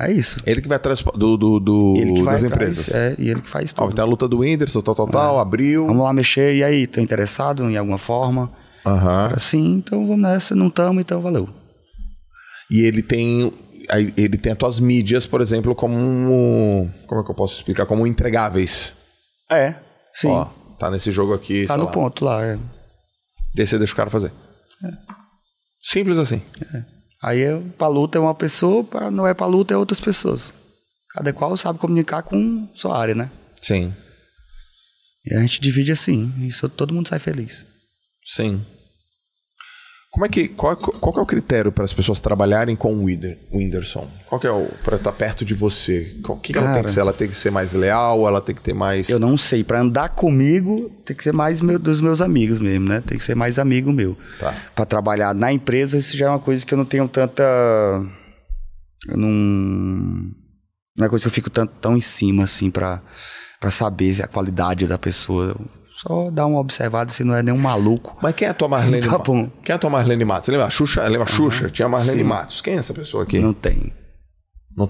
[0.00, 0.40] É isso.
[0.46, 2.94] Ele que vai atrás do, do, do- Ele que das atrás, empresas.
[2.94, 3.94] É, e ele que faz Ó, tudo.
[3.94, 5.86] tem a luta do Whindersson, tal, tal, tal, abriu.
[5.86, 8.50] Vamos lá mexer, e aí, tá interessado em alguma forma?
[8.84, 9.30] Aham.
[9.34, 11.48] Assim, então vamos nessa, não tamo, então valeu.
[12.72, 13.52] E ele tem.
[14.16, 15.94] Ele tem as tuas mídias, por exemplo, como.
[15.96, 17.84] um- Como é que eu posso explicar?
[17.84, 18.94] Como entregáveis.
[19.50, 19.74] É,
[20.14, 20.28] sim.
[20.28, 20.46] Ó,
[20.78, 21.66] tá nesse jogo aqui.
[21.66, 21.92] tá no lá.
[21.92, 22.42] ponto lá.
[22.44, 22.58] é.
[23.54, 24.32] Daí você deixa o cara fazer.
[25.82, 26.40] Simples assim.
[27.22, 30.54] Aí é, pra luta é uma pessoa, pra não é pra luta é outras pessoas.
[31.10, 33.30] Cada qual sabe comunicar com sua área, né?
[33.60, 33.94] Sim.
[35.26, 37.66] E a gente divide assim, e isso todo mundo sai feliz.
[38.24, 38.64] Sim.
[40.12, 40.46] Como é que.
[40.48, 44.10] Qual, qual é o critério para as pessoas trabalharem com o Whindersson?
[44.28, 44.68] Qual que é o.
[44.84, 46.14] para estar perto de você?
[46.28, 47.00] O que, que ela tem que ser?
[47.00, 48.28] Ela tem que ser mais leal?
[48.28, 49.08] Ela tem que ter mais.
[49.08, 52.90] Eu não sei, pra andar comigo tem que ser mais meu- dos meus amigos mesmo,
[52.90, 53.00] né?
[53.00, 54.14] Tem que ser mais amigo meu.
[54.38, 54.54] Tá.
[54.74, 57.42] Pra trabalhar na empresa, isso já é uma coisa que eu não tenho tanta.
[59.08, 59.30] Eu não.
[60.94, 63.00] Não é coisa que eu fico tão, tão em cima assim pra,
[63.58, 65.56] pra saber a qualidade da pessoa.
[66.02, 68.16] Só dar uma observada se não é nenhum maluco.
[68.20, 69.26] Mas quem é a tua Marlene Tá Matos?
[69.26, 69.48] bom.
[69.62, 70.46] Quem é a tua Marlene Matos?
[70.46, 71.02] Você lembra a Xuxa?
[71.06, 71.70] Lembra a Xuxa?
[71.70, 72.24] Tinha a Marlene Sim.
[72.24, 72.60] Matos.
[72.60, 73.38] Quem é essa pessoa aqui?
[73.38, 73.54] Não Não.
[73.54, 73.74] tem.
[73.74, 73.92] tem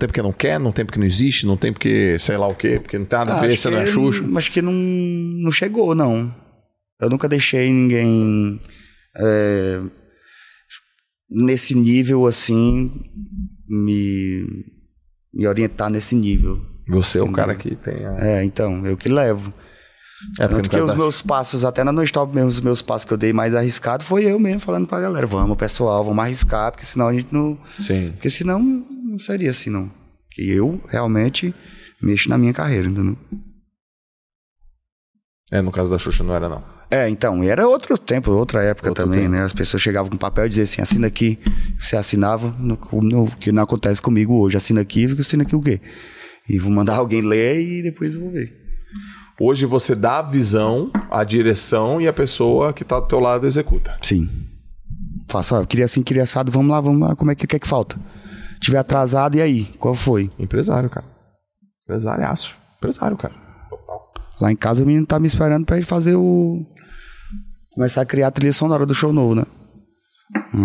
[0.09, 2.81] porque não quer, não tem porque não existe, não tem porque sei lá o quê,
[2.81, 4.25] porque não tem nada a ver, você não é Xuxa.
[4.37, 6.35] Acho que não, não chegou, não.
[6.99, 8.59] Eu nunca deixei ninguém
[9.17, 9.81] é,
[11.29, 12.91] nesse nível assim
[13.69, 14.47] me,
[15.35, 16.59] me orientar nesse nível.
[16.89, 18.15] Você é o cara que tem a.
[18.19, 19.53] É, então, eu que levo.
[20.39, 23.05] É, porque Tanto que os meus passos, até na no stop mesmo, os meus passos
[23.05, 26.71] que eu dei mais arriscado, foi eu mesmo falando pra galera, vamos pessoal, vamos arriscar,
[26.71, 27.59] porque senão a gente não...
[27.81, 28.11] Sim.
[28.13, 29.91] Porque senão não seria assim, não.
[30.31, 31.55] Que eu realmente
[32.01, 33.17] mexo na minha carreira, entendeu?
[35.51, 36.65] É, no caso da Xuxa não era, não.
[36.91, 39.33] É, então, e era outro tempo, outra época Outro também, tempo.
[39.33, 39.43] né?
[39.43, 41.39] As pessoas chegavam com papel e diziam assim, assina aqui,
[41.81, 45.81] você assinava, no, no- que não acontece comigo hoje, assina aqui, assina aqui o quê?
[46.49, 48.55] E vou mandar alguém ler e depois eu vou ver.
[49.41, 53.47] Hoje você dá a visão, a direção e a pessoa que tá do teu lado
[53.47, 53.97] executa.
[54.03, 54.29] Sim.
[55.29, 57.57] Faço, ó, eu queria assim, queria assado, vamos lá, vamos lá, como é que, que
[57.57, 57.97] é que falta?
[58.61, 59.65] Tiver atrasado, e aí?
[59.79, 60.31] Qual foi?
[60.39, 61.07] Empresário, cara.
[61.85, 62.59] Empresariaço.
[62.77, 63.35] Empresário, cara.
[64.41, 66.65] Lá em casa o menino tá me esperando pra ele fazer o...
[67.75, 69.45] Começar a criar a trilha sonora do show novo, né?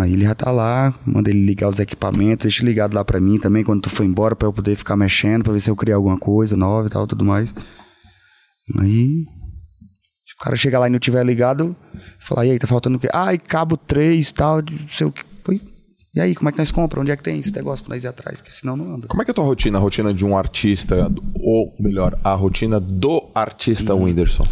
[0.00, 3.38] Aí ele já tá lá, manda ele ligar os equipamentos, deixa ligado lá pra mim
[3.38, 5.96] também quando tu for embora pra eu poder ficar mexendo, pra ver se eu criar
[5.96, 7.54] alguma coisa nova e tal, tudo mais.
[8.78, 9.24] Aí,
[10.26, 11.74] se o cara chegar lá e não tiver ligado,
[12.20, 13.08] falar, e aí, tá faltando o quê?
[13.12, 15.14] Ah, e cabo 3 e tal, não sei o.
[15.48, 15.60] Oi?
[16.14, 17.04] E aí, como é que nós compramos?
[17.04, 18.40] Onde é que tem esse negócio pra nós ir atrás?
[18.40, 19.06] Que senão não anda.
[19.06, 19.78] Como é que é a tua rotina?
[19.78, 21.10] A rotina de um artista,
[21.40, 24.04] ou melhor, a rotina do artista Uhum.
[24.04, 24.44] Whindersson?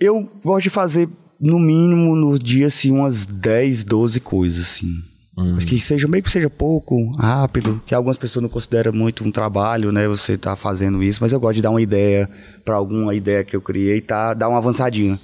[0.00, 1.08] Eu gosto de fazer,
[1.40, 4.92] no mínimo, nos dias, assim, umas 10, 12 coisas, assim.
[5.36, 9.32] Mas que seja, meio que seja pouco, rápido, que algumas pessoas não consideram muito um
[9.32, 10.06] trabalho, né?
[10.06, 12.28] Você tá fazendo isso, mas eu gosto de dar uma ideia
[12.64, 14.34] pra alguma ideia que eu criei, tá?
[14.34, 15.18] Dar uma avançadinha.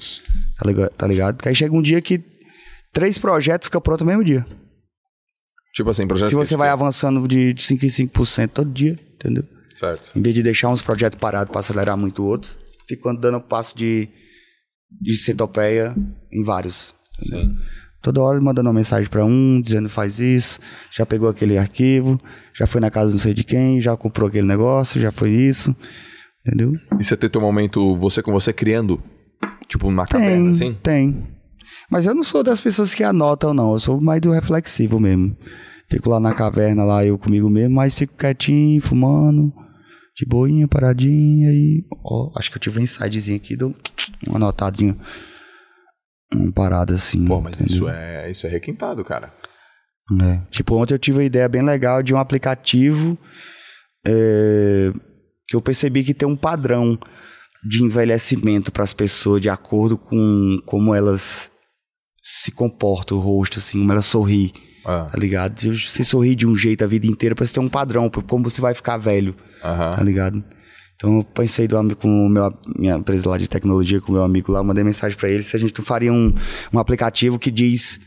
[0.58, 0.90] Tá ligado?
[0.90, 1.36] Tá ligado?
[1.36, 2.22] Porque aí chega um dia que
[2.92, 4.46] três projetos ficam prontos no mesmo dia.
[5.74, 9.44] Tipo assim, projeto Se você vai avançando de de 5 em 5% todo dia, entendeu?
[9.74, 10.10] Certo.
[10.18, 12.58] Em vez de deixar uns projetos parados para acelerar muito outros,
[12.88, 14.08] fico dando passo de,
[15.02, 15.94] de centopeia
[16.32, 16.94] em vários.
[17.22, 17.54] Sim.
[18.00, 20.60] Toda hora mandando uma mensagem para um, dizendo faz isso,
[20.90, 22.20] já pegou aquele arquivo,
[22.54, 25.74] já foi na casa não sei de quem, já comprou aquele negócio, já foi isso.
[26.46, 26.72] Entendeu?
[26.98, 29.02] E você tem teu momento, você com você criando,
[29.66, 30.76] tipo, caverna, Tem, assim?
[30.82, 31.26] tem.
[31.90, 33.72] Mas eu não sou das pessoas que anotam, não.
[33.72, 35.36] Eu sou mais do reflexivo mesmo.
[35.90, 39.52] Fico lá na caverna, lá eu comigo mesmo, mas fico quietinho, fumando,
[40.14, 41.84] de boinha, paradinha e.
[42.04, 43.74] Ó, acho que eu tive um insightzinho aqui, dou
[44.26, 44.96] uma anotadinha.
[46.34, 47.24] Uma parada assim.
[47.24, 47.76] Pô, mas entendeu?
[47.76, 49.32] isso é, isso é requintado, cara.
[50.22, 50.40] É.
[50.50, 53.18] Tipo, ontem eu tive uma ideia bem legal de um aplicativo
[54.06, 54.92] é,
[55.46, 56.98] que eu percebi que tem um padrão
[57.64, 61.50] de envelhecimento para as pessoas de acordo com como elas
[62.22, 64.52] se comportam, o rosto, assim, como elas sorri.
[64.84, 65.08] Ah.
[65.10, 65.58] Tá ligado?
[65.58, 68.60] Se você sorrir de um jeito a vida inteira, você ter um padrão, como você
[68.60, 69.34] vai ficar velho.
[69.62, 69.94] Aham.
[69.94, 70.44] Tá ligado?
[70.98, 74.24] Então eu pensei do amigo com meu, minha empresa lá de tecnologia, com o meu
[74.24, 76.34] amigo lá, eu mandei mensagem pra ele se a gente não faria um,
[76.72, 78.00] um aplicativo que diz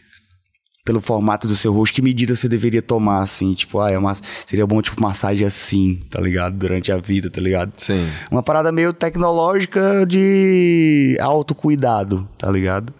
[0.83, 4.13] pelo formato do seu rosto que medida você deveria tomar, assim, tipo, ah, é uma,
[4.45, 6.57] seria bom tipo massagem assim, tá ligado?
[6.57, 7.71] Durante a vida, tá ligado?
[7.77, 8.05] Sim.
[8.29, 12.93] Uma parada meio tecnológica de autocuidado, tá ligado?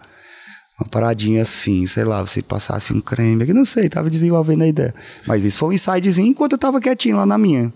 [0.80, 4.68] Uma paradinha assim, sei lá, você passasse um creme, que não sei, tava desenvolvendo a
[4.68, 4.94] ideia.
[5.26, 7.70] Mas isso foi um insightzinho enquanto eu tava quietinho lá na minha.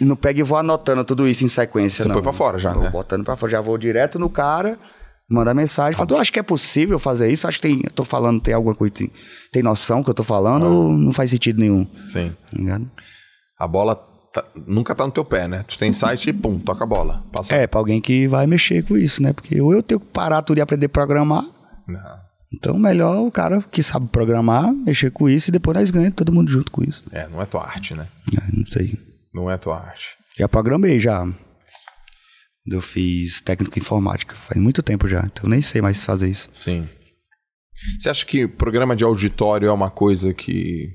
[0.00, 2.14] E não pega e vou anotando tudo isso em sequência, Você não.
[2.14, 2.90] foi pra fora já, Tô né?
[2.90, 4.78] botando pra fora, já vou direto no cara,
[5.28, 7.46] manda mensagem, fala, tu acha que é possível fazer isso?
[7.48, 9.10] Acho que tem, eu tô falando, tem alguma coisa, tem,
[9.52, 12.32] tem noção que eu tô falando ou não faz sentido nenhum, Sim.
[12.66, 12.80] tá?
[13.58, 13.96] A bola
[14.32, 15.64] tá- nunca tá no teu pé, né?
[15.66, 17.24] Tu tem site e pum, toca a bola.
[17.32, 17.52] Passa.
[17.54, 19.32] É, pra alguém que vai mexer com isso, né?
[19.32, 21.44] Porque ou eu tenho que parar tudo e aprender a programar,
[21.88, 22.28] Não.
[22.54, 26.32] Então, melhor o cara que sabe programar, mexer com isso e depois nós ganhamos todo
[26.32, 27.04] mundo junto com isso.
[27.12, 28.06] É, não é tua arte, né?
[28.32, 28.98] É, não sei.
[29.32, 30.16] Não é tua arte.
[30.38, 31.26] Já programei já.
[32.66, 36.28] Eu fiz técnico em informática faz muito tempo já, então eu nem sei mais fazer
[36.28, 36.50] isso.
[36.54, 36.88] Sim.
[37.98, 40.88] Você acha que programa de auditório é uma coisa que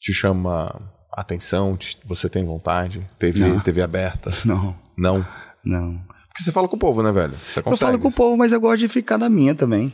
[0.00, 0.70] te chama
[1.12, 1.76] atenção?
[1.76, 3.04] te- Você tem vontade?
[3.18, 3.60] TV, Não.
[3.60, 4.30] TV aberta?
[4.44, 5.26] Não, Não.
[5.64, 5.98] não.
[6.28, 7.36] Porque você fala com o povo, né, velho?
[7.52, 7.80] Você Eu consegue.
[7.90, 9.92] falo com o povo, mas eu gosto de ficar na minha também.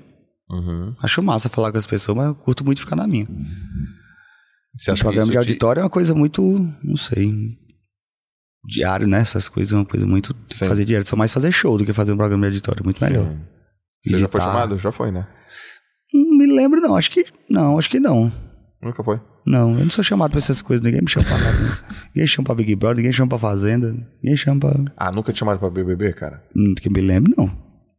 [0.50, 0.94] Uhum.
[1.02, 3.26] Acho massa falar com as pessoas, mas eu curto muito ficar na minha.
[4.78, 6.40] Você O acha que programa de te- auditório é uma coisa muito,
[6.84, 7.32] não sei,
[8.64, 9.20] diário, né?
[9.20, 10.32] Essas coisas é uma coisa muito.
[10.34, 10.66] Tem que Sim.
[10.66, 11.06] fazer diário.
[11.08, 12.84] Só mais fazer show do que fazer um programa de auditório.
[12.84, 13.26] Muito melhor.
[13.26, 13.40] Sim.
[14.06, 14.78] Você já foi chamado?
[14.78, 15.26] Já foi, né?
[16.14, 16.94] Não me lembro, não.
[16.94, 17.26] Acho que.
[17.50, 18.32] Não, acho que não.
[18.80, 19.20] Nunca foi.
[19.44, 20.84] Não, eu não sou chamado pra essas coisas.
[20.84, 21.58] Ninguém me chama pra nada.
[21.58, 21.78] né?
[22.14, 23.92] Ninguém chama pra Big Brother, ninguém chama pra Fazenda.
[24.22, 24.92] Ninguém chama pra.
[24.96, 26.44] Ah, nunca te chamaram pra BBB, cara?
[26.56, 27.48] Hum, Que me lembro, não.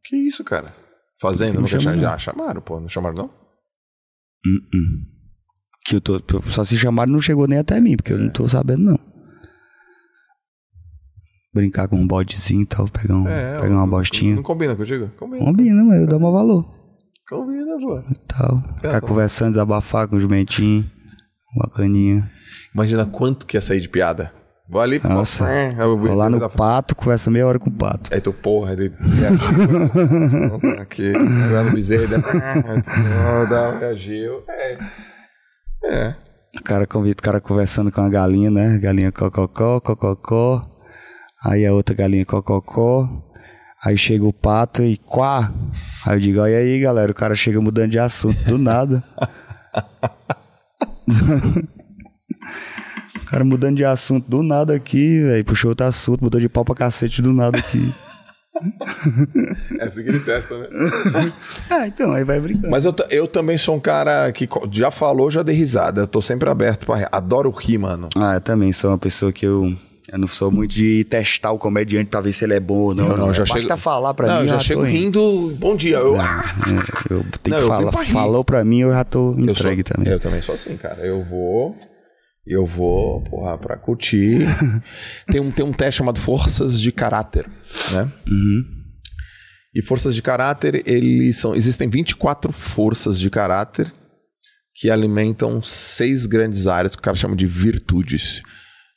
[0.04, 0.74] Que isso, cara?
[1.22, 2.02] Fazenda, Não nunca chama, chamaram.
[2.02, 2.10] não.
[2.12, 2.80] Já chamaram, pô.
[2.80, 3.26] Não chamaram, não?
[4.46, 5.06] Hum, hum.
[5.86, 6.20] Que eu tô.
[6.48, 9.00] Só se chamaram não chegou nem até mim, porque eu não tô sabendo, não.
[11.54, 14.36] Brincar com um bodezinho e tal, pegar, um, pegar uma não- bostinha.
[14.36, 15.10] Não combina contigo?
[15.18, 15.44] Combina.
[15.44, 16.64] Combina, mas eu dou mais valor.
[17.28, 18.00] Combina, pô.
[18.12, 18.62] E tal.
[18.78, 19.08] Ficar bom.
[19.08, 20.86] conversando, desabafar com o jumentinho.
[21.58, 22.30] Bacaninha.
[22.74, 24.32] Imagina quanto que ia sair de piada.
[24.70, 25.46] Vou ali, Nossa.
[25.46, 28.14] pô, é, eu Vou lá no pato, conversa meia hora com o pato.
[28.14, 30.78] Aí tu, porra, ele reagiu.
[30.80, 32.06] Aqui, vai no bezerro,
[33.80, 34.44] reagiu.
[34.48, 34.78] É.
[35.84, 36.14] É.
[36.58, 38.78] O cara convida o cara conversando com a galinha, né?
[38.80, 40.62] Galinha cococó, cococó.
[41.44, 43.08] Aí a outra galinha cococó.
[43.84, 45.54] Aí chega o pato e quá.
[46.06, 49.02] Aí eu digo, olha aí, galera, o cara chega mudando de assunto do nada.
[53.22, 55.46] o cara mudando de assunto do nada aqui, velho.
[55.46, 57.94] Puxou outro assunto, mudou de pau pra cacete do nada aqui.
[59.80, 60.68] É assim que ele testa, né?
[61.70, 62.70] ah, então, aí vai brincando.
[62.70, 66.02] Mas eu, eu também sou um cara que já falou, já dei risada.
[66.02, 66.96] Eu tô sempre aberto pra.
[66.98, 67.08] rir.
[67.12, 68.10] Adoro rir, mano.
[68.16, 69.74] Ah, eu também sou uma pessoa que eu.
[70.12, 72.96] Eu não sou muito de testar o comediante pra ver se ele é bom ou
[72.96, 73.10] não.
[73.10, 74.42] Não, não, já Basta chego- falar pra não, mim.
[74.42, 75.20] eu já tô chego rindo.
[75.20, 75.56] rindo.
[75.58, 75.98] Bom dia.
[75.98, 77.92] Eu, ah, É, eu tenho Não, que falar.
[78.06, 80.12] Falou pra mim, eu já tô eu, sou, entregue também.
[80.12, 81.06] eu também sou assim, cara.
[81.06, 81.78] Eu vou.
[82.50, 84.40] Eu vou, porra, pra curtir.
[85.32, 87.46] tem, um, tem um teste chamado Forças de Caráter,
[87.92, 88.12] né?
[88.28, 88.64] Uhum.
[89.76, 91.54] E forças de caráter, eles são.
[91.56, 93.94] Existem 24 forças de caráter
[94.74, 98.42] que alimentam seis grandes áreas que o cara chama de virtudes.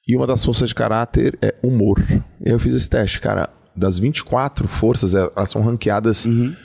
[0.08, 1.98] E uma das forças de caráter é humor.
[2.40, 3.50] E aí eu fiz esse teste, cara.
[3.76, 6.56] Das 24 forças, elas são ranqueadas Uhum.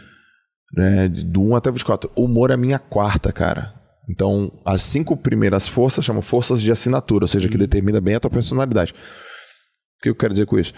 [0.73, 2.09] né, de- do 1 até 24.
[2.15, 3.73] O humor é a minha quarta, cara.
[4.09, 8.19] Então, as cinco primeiras forças chamam forças de assinatura, ou seja, que determina bem a
[8.19, 8.93] tua personalidade.
[8.93, 10.73] O que eu quero dizer com isso?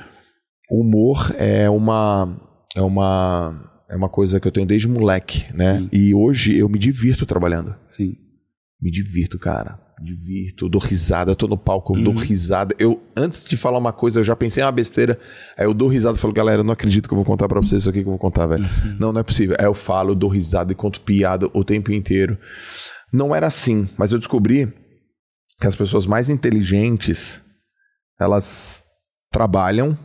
[0.69, 2.39] O humor é uma
[2.75, 5.79] é uma é uma coisa que eu tenho desde moleque, né?
[5.79, 5.89] Sim.
[5.91, 7.75] E hoje eu me divirto trabalhando.
[7.91, 8.15] Sim.
[8.81, 9.79] Me divirto, cara.
[9.99, 12.73] Me divirto, eu dou risada, eu tô no palco, eu dou risada.
[12.79, 15.19] Eu, antes de falar uma coisa, eu já pensei uma besteira.
[15.57, 17.59] Aí eu dou risada e falo, galera, eu não acredito que eu vou contar pra
[17.59, 18.65] vocês isso aqui que eu vou contar, velho.
[18.97, 19.57] Não, não é possível.
[19.59, 22.37] Aí eu falo, eu dou risada e conto piada o tempo inteiro.
[23.11, 24.71] Não era assim, mas eu descobri
[25.59, 27.41] que as pessoas mais inteligentes,
[28.19, 28.83] elas
[29.31, 29.97] trabalham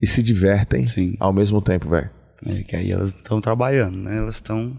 [0.00, 1.16] e se divertem Sim.
[1.18, 2.10] ao mesmo tempo, velho.
[2.44, 4.18] É que aí elas estão trabalhando, né?
[4.18, 4.78] Elas estão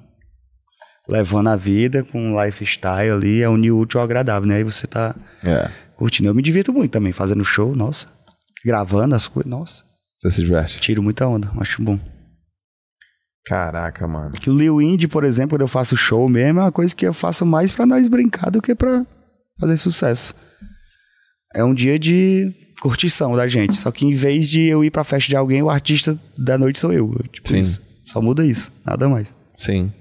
[1.09, 4.55] levando a vida com um lifestyle ali, é unir o útil ao agradável, né?
[4.57, 5.15] Aí você tá
[5.45, 5.69] É.
[5.95, 6.29] curtindo.
[6.29, 8.07] Eu me divirto muito também, fazendo show, nossa.
[8.65, 9.83] Gravando as coisas, nossa.
[10.19, 10.79] Você se diverte.
[10.79, 11.99] Tiro muita onda, acho bom.
[13.47, 14.31] Caraca, mano.
[14.31, 17.07] Que o Lil Indy, por exemplo, quando eu faço show mesmo, é uma coisa que
[17.07, 19.05] eu faço mais pra nós brincar do que pra
[19.59, 20.33] fazer sucesso.
[21.55, 23.77] É um dia de curtição da gente.
[23.77, 26.79] Só que em vez de eu ir pra festa de alguém, o artista da noite
[26.79, 27.11] sou eu.
[27.31, 27.59] Tipo Sim.
[27.59, 27.81] isso.
[28.05, 29.35] Só muda isso, nada mais.
[29.55, 29.91] Sim.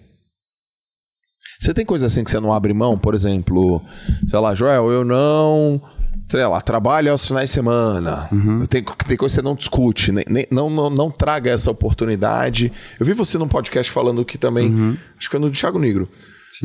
[1.61, 2.99] Você tem coisa assim que você não abre mão?
[2.99, 3.83] Por exemplo,
[4.29, 5.81] sei lá, Joel, eu não.
[6.29, 8.29] Sei lá, trabalho aos finais de semana.
[8.69, 12.73] Tem, tem coisa que você não discute, nem, nem- não, não, não traga essa oportunidade.
[12.99, 14.69] Eu vi você num podcast falando que também.
[15.17, 16.09] Acho que foi no Thiago Negro.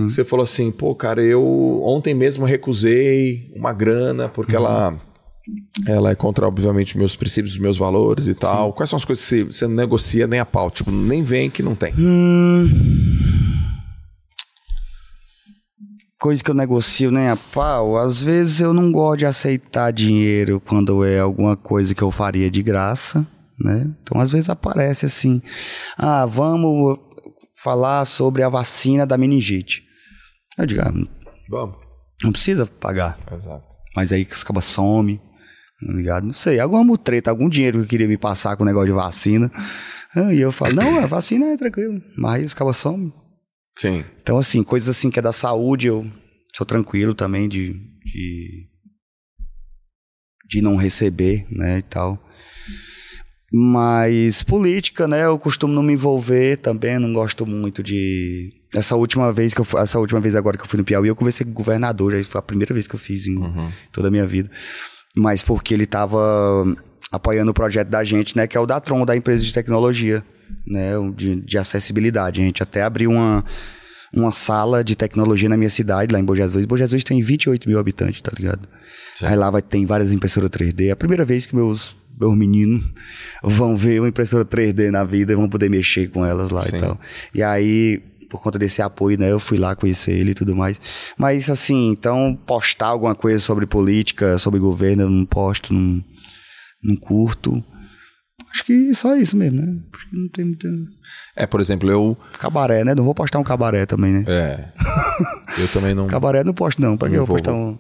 [0.10, 1.44] Você falou assim, pô, cara, eu
[1.86, 4.96] ontem mesmo recusei uma grana porque ela.
[5.88, 8.72] Ela é contra, obviamente, meus princípios, meus valores e tal.
[8.74, 10.72] Quais são as coisas que você, você negocia nem a pau?
[10.72, 11.94] Tipo, nem vem que não tem.
[16.22, 20.60] Coisa que eu negocio nem a pau, às vezes eu não gosto de aceitar dinheiro
[20.60, 23.26] quando é alguma coisa que eu faria de graça,
[23.60, 23.92] né?
[24.04, 25.42] Então às vezes aparece assim,
[25.98, 27.00] ah, vamos
[27.64, 29.82] falar sobre a vacina da meningite.
[30.60, 30.94] Eu digo, ah,
[31.50, 31.76] Vamos.
[32.24, 33.18] não precisa pagar.
[33.32, 33.66] Exato.
[33.98, 36.28] Mas aí que os cabas some, tá ligado?
[36.28, 39.52] Não sei, alguma mutreta, algum dinheiro que queria me passar com o negócio de vacina.
[40.16, 42.00] Ah, E eu falo, não, a vacina é tranquilo.
[42.16, 43.12] Mas aí os cabas some.
[43.78, 44.04] Sim.
[44.22, 46.10] Então, assim, coisas assim que é da saúde, eu
[46.56, 48.68] sou tranquilo também de, de,
[50.50, 52.24] de não receber, né, e tal.
[53.54, 58.54] Mas política, né, eu costumo não me envolver também, não gosto muito de...
[58.74, 61.16] Essa última vez que eu essa última vez agora que eu fui no Piauí, eu
[61.16, 63.36] conversei com o governador, já foi a primeira vez que eu fiz em
[63.92, 64.50] toda a minha vida.
[65.14, 66.64] Mas porque ele tava
[67.12, 70.24] apoiando o projeto da gente, né, que é o da Tron, da empresa de tecnologia,
[70.66, 72.42] né, de, de acessibilidade.
[72.42, 73.44] A gente até abriu uma,
[74.14, 76.66] uma sala de tecnologia na minha cidade, lá em Bom Jesus.
[76.66, 78.68] Bom Jesus tem 28 mil habitantes, tá ligado?
[79.22, 80.88] Aí lá vai ter várias impressoras 3D.
[80.88, 82.84] É a primeira vez que meus, meus meninos
[83.44, 86.76] vão ver uma impressora 3D na vida e vão poder mexer com elas lá Sim.
[86.76, 87.00] e tal.
[87.36, 90.80] E aí, por conta desse apoio, né, eu fui lá conhecer ele e tudo mais.
[91.18, 96.04] Mas assim, então, postar alguma coisa sobre política, sobre governo, eu não posto, não,
[96.84, 97.64] não curto.
[98.52, 99.82] Acho que só isso mesmo, né?
[99.94, 100.68] Acho que não tem muita.
[101.36, 102.18] É, por exemplo, eu.
[102.38, 102.94] Cabaré, né?
[102.96, 104.26] Não vou postar um cabaré também, né?
[104.28, 104.72] É.
[105.62, 106.08] eu também não.
[106.08, 106.98] Cabaré não posto, não.
[106.98, 107.80] Pra que eu vou vou, postar um.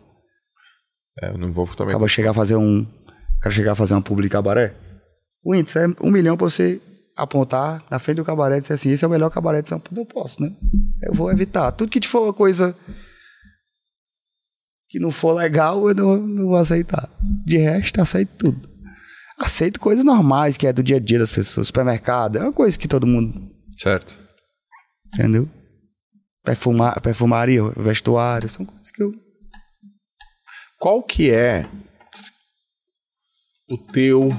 [1.22, 1.92] É, eu não envolvo também.
[1.92, 2.86] Acaba chegar a fazer um.
[3.42, 4.76] Cara chegar a fazer uma publi cabaré.
[5.44, 6.80] O índice é um milhão pra você
[7.18, 9.80] apontar na frente do cabaré e dizer assim: esse é o melhor cabaré de São
[9.80, 9.98] Paulo.
[9.98, 10.56] Não posso, né?
[11.04, 11.72] Eu vou evitar.
[11.72, 12.76] Tudo que te for uma coisa
[14.88, 17.10] que não for legal, eu não, não vou aceitar.
[17.46, 18.71] De resto, aceito tudo.
[19.42, 21.68] Aceito coisas normais, que é do dia a dia das pessoas.
[21.68, 23.50] Supermercado, é uma coisa que todo mundo.
[23.76, 24.20] Certo.
[25.16, 25.50] Entendeu?
[26.44, 29.12] Perfuma, perfumaria, vestuário, são coisas que eu.
[30.80, 31.66] Qual que é
[33.70, 34.30] o teu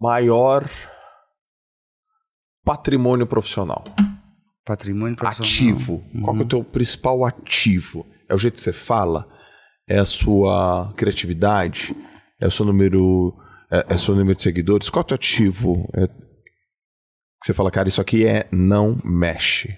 [0.00, 0.68] maior
[2.64, 3.84] patrimônio profissional?
[4.64, 5.50] Patrimônio profissional.
[5.50, 6.04] Ativo.
[6.22, 8.06] Qual que é o teu principal ativo?
[8.28, 9.28] É o jeito que você fala?
[9.88, 11.94] É a sua criatividade?
[12.40, 13.34] É o seu número,
[13.70, 14.90] é, é seu número de seguidores?
[14.90, 15.88] Qual é o teu ativo?
[15.94, 16.08] É-
[17.42, 19.76] você fala, cara, isso aqui é não mexe.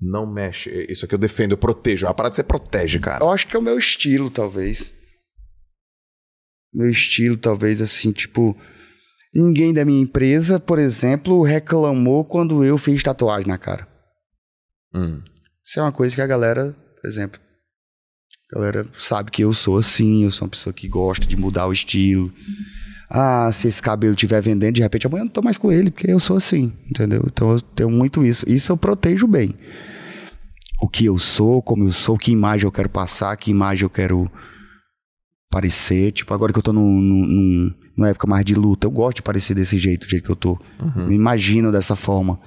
[0.00, 0.70] Não mexe.
[0.88, 2.06] Isso aqui eu defendo, eu protejo.
[2.06, 3.24] A parada você protege, cara.
[3.24, 4.92] Eu acho que é o meu estilo, talvez.
[6.72, 8.56] Meu estilo, talvez, assim, tipo.
[9.34, 13.86] Ninguém da minha empresa, por exemplo, reclamou quando eu fiz tatuagem na cara.
[14.94, 15.22] Hum.
[15.62, 17.38] Isso é uma coisa que a galera, por exemplo,
[18.50, 21.66] a galera sabe que eu sou assim, eu sou uma pessoa que gosta de mudar
[21.66, 22.32] o estilo.
[23.10, 25.90] Ah, se esse cabelo estiver vendendo, de repente amanhã eu não tô mais com ele,
[25.90, 27.22] porque eu sou assim, entendeu?
[27.26, 28.44] Então eu tenho muito isso.
[28.48, 29.54] Isso eu protejo bem.
[30.80, 33.90] O que eu sou, como eu sou, que imagem eu quero passar, que imagem eu
[33.90, 34.30] quero
[35.50, 36.12] parecer.
[36.12, 39.16] Tipo, agora que eu tô num, num- num- numa época mais de luta, eu gosto
[39.16, 40.58] de parecer desse jeito, do jeito que eu tô.
[41.08, 42.38] Me imagino dessa forma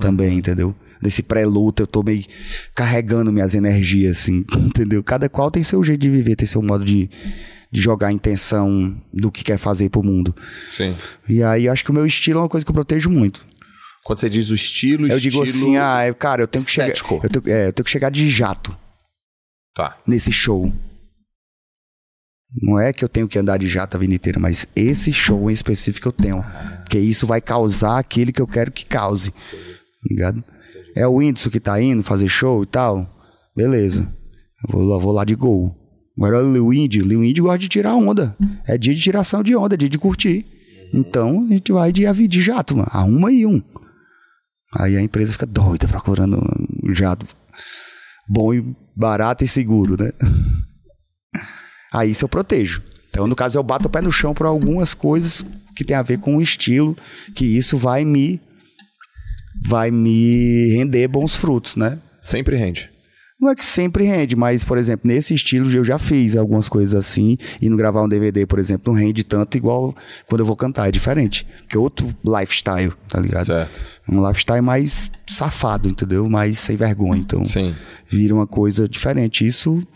[0.00, 0.74] também, entendeu?
[1.00, 2.24] Nesse pré-luta, eu tô meio
[2.74, 5.02] carregando minhas energias, assim, entendeu?
[5.02, 7.08] Cada qual tem seu jeito de viver, tem seu modo de,
[7.70, 10.34] de jogar a intenção do que quer fazer pro mundo.
[10.76, 10.94] Sim.
[11.28, 13.44] E aí, acho que o meu estilo é uma coisa que eu protejo muito.
[14.04, 15.44] Quando você diz o estilo, Eu estilo...
[15.44, 16.86] digo assim, ah, cara, eu tenho que chegar.
[16.88, 17.20] estético.
[17.22, 18.76] Eu tenho, é, eu tenho que chegar de jato
[19.74, 19.98] Tá.
[20.06, 20.72] nesse show.
[22.62, 25.50] Não é que eu tenho que andar de jato a vida inteira, mas esse show
[25.50, 26.42] em específico eu tenho.
[26.80, 29.32] Porque isso vai causar aquilo que eu quero que cause.
[30.08, 30.42] Ligado?
[30.96, 33.06] É o Whindersson que tá indo fazer show e tal.
[33.54, 34.10] Beleza.
[34.64, 35.76] Eu vou lá, vou lá de gol.
[36.18, 38.36] O Lil Indy, Lil Indy gosta de tirar onda.
[38.66, 40.44] É dia de tiração de onda, é dia de curtir.
[40.92, 42.88] Então a gente vai de, de jato, mano.
[42.90, 43.62] Arruma aí um.
[44.74, 46.38] Aí a empresa fica doida procurando
[46.82, 47.26] um jato
[48.28, 50.10] bom e barato e seguro, né?
[51.90, 52.82] Aí isso eu protejo.
[53.08, 56.02] Então, no caso, eu bato o pé no chão por algumas coisas que tem a
[56.02, 56.94] ver com o estilo,
[57.34, 58.38] que isso vai me
[59.66, 61.98] vai me render bons frutos, né?
[62.20, 62.90] Sempre rende.
[63.40, 66.94] Não é que sempre rende, mas, por exemplo, nesse estilo eu já fiz algumas coisas
[66.94, 67.36] assim.
[67.62, 69.94] E no gravar um DVD, por exemplo, não rende tanto igual
[70.26, 70.88] quando eu vou cantar.
[70.88, 71.46] É diferente.
[71.58, 73.46] Porque é outro lifestyle, tá ligado?
[73.46, 73.80] Certo.
[74.08, 76.28] Um lifestyle mais safado, entendeu?
[76.28, 77.20] Mais sem vergonha.
[77.20, 77.72] Então, Sim.
[78.08, 79.46] vira uma coisa diferente.
[79.46, 79.86] Isso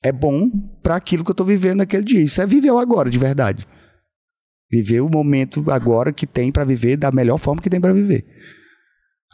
[0.00, 0.48] é bom
[0.80, 2.20] para aquilo que eu tô vivendo naquele dia.
[2.20, 3.66] Isso é viver o agora, de verdade.
[4.70, 8.24] Viver o momento agora que tem para viver da melhor forma que tem para viver.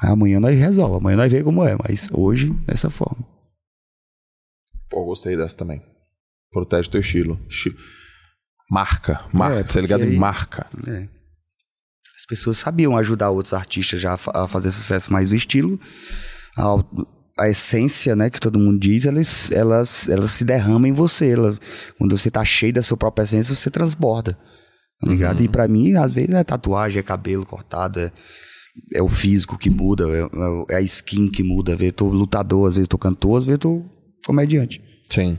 [0.03, 3.25] Aí amanhã nós resolve, amanhã nós vemos como é, mas hoje dessa forma.
[4.91, 5.83] Pô, gostei dessa também.
[6.53, 7.39] Protege teu estilo.
[7.49, 7.75] Esti-
[8.71, 9.25] Marca.
[9.33, 9.61] Marca.
[9.61, 10.67] É, Você é ligado porque em aí- marca.
[10.87, 11.09] É.
[12.17, 15.79] As pessoas sabiam ajudar outros artistas já a fa- a fazer sucesso, mas o estilo,
[16.57, 21.33] a, a essência, né, que todo mundo diz, elas, elas, elas se derramam em você.
[21.33, 21.59] Ela,
[21.99, 24.39] quando você tá cheio da sua própria essência, você transborda.
[25.01, 25.43] Tá ligado?
[25.43, 28.11] E pra mim, às vezes, é tatuagem, é cabelo cortado, é,
[28.93, 31.73] é o físico que muda, é, é a skin que muda.
[31.73, 33.85] Às vezes eu tô lutador, às vezes eu tô cantor, às vezes eu tô
[34.27, 34.83] comediante.
[35.11, 35.39] Sim.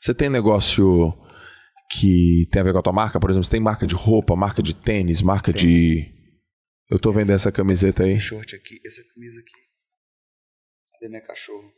[0.00, 1.12] Você tem negócio
[1.90, 3.18] que tem a ver com a tua marca?
[3.18, 6.12] Por exemplo, você tem marca de roupa, marca de tênis, marca de.
[6.90, 8.12] Eu tô vendo essa camiseta aí.
[8.12, 9.64] Esse short aqui, essa camisa aqui.
[10.92, 11.72] Cadê minha cachorro?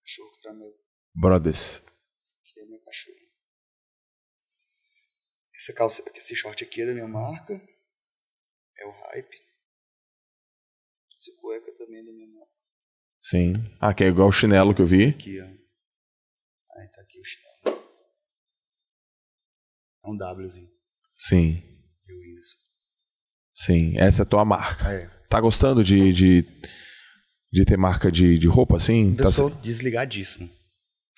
[0.00, 0.74] Cachorro caramelo.
[1.14, 1.82] Brothers.
[1.82, 3.16] Aqui é meu cachorro.
[5.56, 7.60] Essa calça, esse short aqui é da minha marca.
[8.80, 9.36] É o hype.
[11.16, 12.52] Essa cueca também é da minha marca.
[13.20, 13.52] Sim.
[13.80, 15.08] Ah, que é igual o chinelo que eu vi.
[15.08, 15.44] Aqui, ó.
[15.44, 17.82] Aí tá aqui o chinelo.
[20.04, 20.70] É um Wzinho.
[21.12, 21.62] Sim.
[22.06, 22.56] Eu isso.
[23.54, 23.98] Sim.
[23.98, 24.92] Essa é a tua marca.
[24.92, 25.06] É.
[25.28, 26.42] Tá gostando de, de,
[27.52, 29.10] de ter marca de, de roupa assim?
[29.18, 30.48] Eu Tá sou desligadíssimo.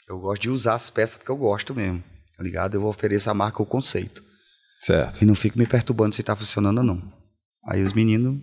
[0.09, 2.03] Eu gosto de usar as peças porque eu gosto mesmo.
[2.37, 2.75] Tá ligado?
[2.75, 4.25] Eu vou oferecer a marca o conceito.
[4.81, 5.23] certo.
[5.23, 7.20] E não fico me perturbando se tá funcionando ou não.
[7.67, 8.41] Aí os meninos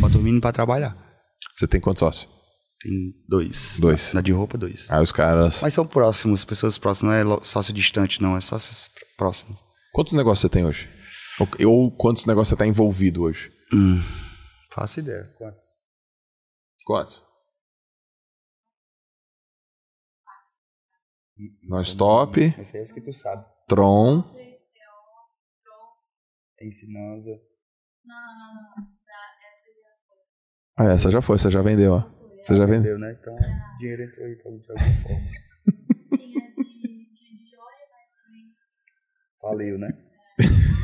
[0.00, 0.96] botam os meninos pra trabalhar.
[1.56, 2.28] Você tem quantos sócios?
[2.80, 2.92] Tem
[3.28, 3.78] dois.
[3.80, 4.08] Dois.
[4.08, 4.90] Na, na de roupa, dois.
[4.90, 5.60] Aí os caras.
[5.62, 7.24] Mas são próximos, pessoas próximas.
[7.24, 8.36] Não é sócio distante, não.
[8.36, 9.60] É sócios pr- próximos.
[9.92, 10.88] Quantos negócios você tem hoje?
[11.38, 13.52] Ou, ou quantos negócios você tá envolvido hoje?
[13.72, 13.98] Hum,
[14.72, 15.24] faço ideia.
[15.38, 15.64] Quantos?
[16.84, 17.22] Quantos?
[21.62, 23.44] Non-stop, Esse é esse que tu sabe.
[23.66, 24.22] Tron.
[26.60, 27.30] É ensinança.
[28.10, 28.90] Não, não, não, não.
[29.08, 30.86] Essa já foi.
[30.86, 32.20] Ah, essa já foi, você já vendeu, ó.
[32.42, 32.98] Você já vendeu?
[32.98, 33.16] Né?
[33.20, 33.36] Então,
[33.78, 35.18] dinheiro entrou aí pra- de alguma forma.
[36.16, 36.64] Tinha de,
[37.14, 38.44] tinha de joia, mas também.
[39.40, 39.88] Faliu, né?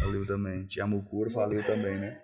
[0.05, 0.67] Faliu também.
[0.67, 2.21] Tinha Mucura, faliu também, né?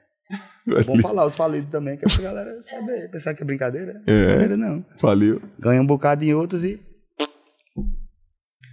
[0.68, 3.10] É bom falar os falidos também, que é pra galera saber.
[3.10, 4.00] Pensar que é brincadeira.
[4.06, 4.24] É.
[4.26, 4.84] Brincadeira não.
[5.00, 5.42] Faliu.
[5.58, 6.80] Ganha um bocado em outros e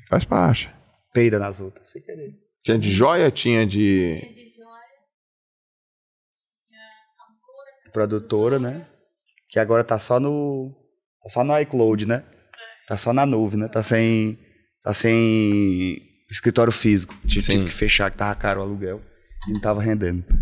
[0.09, 0.69] Faz parte.
[1.13, 1.89] peida nas outras.
[1.89, 2.33] Sem querer.
[2.63, 4.19] Tinha de joia, tinha de.
[4.19, 4.48] Tinha de
[7.91, 8.85] Produtora, né?
[9.49, 10.73] Que agora tá só no.
[11.21, 12.23] Tá só no iCloud, né?
[12.87, 13.67] Tá só na nuvem, né?
[13.67, 14.39] Tá sem.
[14.81, 17.15] Tá sem escritório físico.
[17.27, 19.01] Tive, tive que fechar, que tava caro o aluguel.
[19.47, 20.23] E não tava rendendo.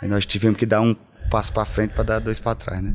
[0.00, 0.94] Aí nós tivemos que dar um
[1.30, 2.94] passo pra frente pra dar dois pra trás, né?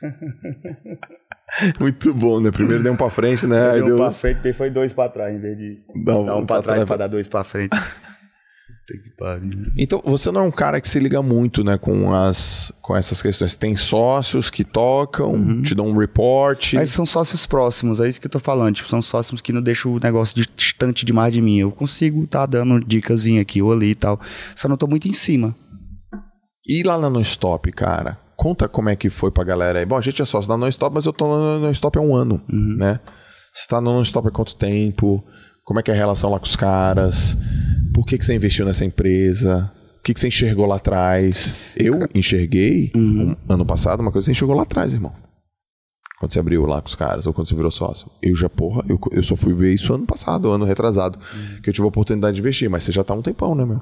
[1.80, 2.50] Muito bom, né?
[2.50, 3.70] Primeiro deu um pra frente, né?
[3.70, 3.96] Aí deu um deu.
[3.98, 6.84] pra frente, depois foi dois pra trás, em vez de Dá dar um pra trás
[6.84, 7.76] pra dar dois pra frente.
[9.76, 13.20] Então, você não é um cara que se liga muito, né, com as com essas
[13.20, 13.54] questões.
[13.54, 16.72] Tem sócios que tocam, te dão um report.
[16.72, 18.76] Mas são sócios próximos, é isso que eu tô falando.
[18.76, 21.58] Tipo, são sócios que não deixam o negócio distante demais de mim.
[21.58, 24.18] Eu consigo tá dando dicasinha aqui ou ali e tal.
[24.56, 25.54] Só não tô muito em cima.
[26.66, 28.18] E lá na Non-Stop, cara?
[28.36, 29.84] Conta como é que foi pra galera aí.
[29.84, 32.42] Bom, a gente é sócio da Non-Stop, mas eu tô na Non-Stop há um ano,
[32.48, 33.00] né?
[33.52, 35.22] Você tá no Non-Stop há quanto tempo?
[35.64, 37.36] Como é que é a relação lá com os caras?
[37.98, 39.72] Por que, que você investiu nessa empresa?
[39.98, 41.52] O que, que você enxergou lá atrás?
[41.76, 45.12] Eu enxerguei, um- ano passado, uma coisa que você enxergou lá atrás, irmão.
[46.20, 48.08] Quando você abriu lá com os caras, ou quando você virou sócio.
[48.22, 51.18] Eu já, porra, eu, eu só fui ver isso ano passado, ano retrasado.
[51.60, 53.80] Que eu tive a oportunidade de investir, mas você já tá um tempão, né, meu?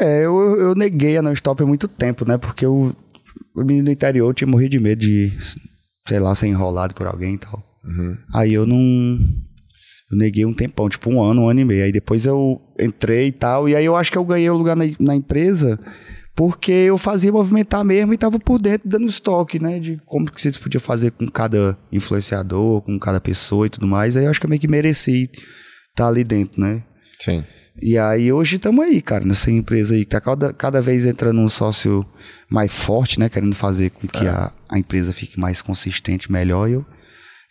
[0.00, 2.38] É, eu, eu neguei a non-stop há muito tempo, né?
[2.38, 2.94] Porque eu,
[3.54, 5.30] o menino do interior eu tinha morrido de medo de,
[6.08, 7.62] sei lá, ser enrolado por alguém e tal.
[8.32, 9.18] Aí eu não.
[10.10, 11.84] Eu neguei um tempão, tipo um ano, um ano e meio.
[11.84, 13.68] Aí depois eu entrei e tal.
[13.68, 15.78] E aí eu acho que eu ganhei o lugar na, na empresa
[16.36, 19.78] porque eu fazia movimentar mesmo e tava por dentro dando estoque, né?
[19.78, 24.16] De como que vocês podiam fazer com cada influenciador, com cada pessoa e tudo mais.
[24.16, 25.30] Aí eu acho que eu meio que mereci
[25.90, 26.82] estar ali dentro, né?
[27.20, 27.44] Sim.
[27.80, 31.40] E aí hoje estamos aí, cara, nessa empresa aí, que tá cada, cada vez entrando
[31.40, 32.04] um sócio
[32.48, 33.28] mais forte, né?
[33.28, 36.68] Querendo fazer com que a, a empresa fique mais consistente, melhor.
[36.68, 36.86] E eu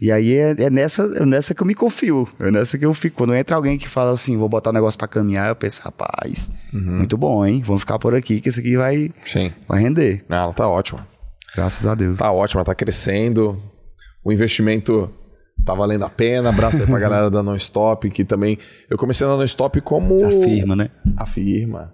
[0.04, 2.28] E aí é, é nessa, é nessa que eu me confio.
[2.38, 3.16] É nessa que eu fico.
[3.16, 6.52] Quando entra alguém que fala assim, vou botar um negócio pra caminhar, eu penso, rapaz,
[6.74, 7.64] muito bom, hein?
[7.66, 9.54] Vamos ficar por aqui, que isso aqui vai, Sim.
[9.66, 10.26] vai render.
[10.28, 11.08] Ah, ela tá ótima.
[11.56, 12.18] Graças a Deus.
[12.18, 13.58] Tá ótima, tá crescendo.
[14.26, 15.10] O investimento
[15.66, 16.50] tá valendo a pena.
[16.50, 18.60] Abraço aí pra galera da Non-Stop, que também.
[18.90, 20.22] Eu comecei na Non-Stop como.
[20.22, 20.90] A firma, né?
[21.16, 21.94] A firma.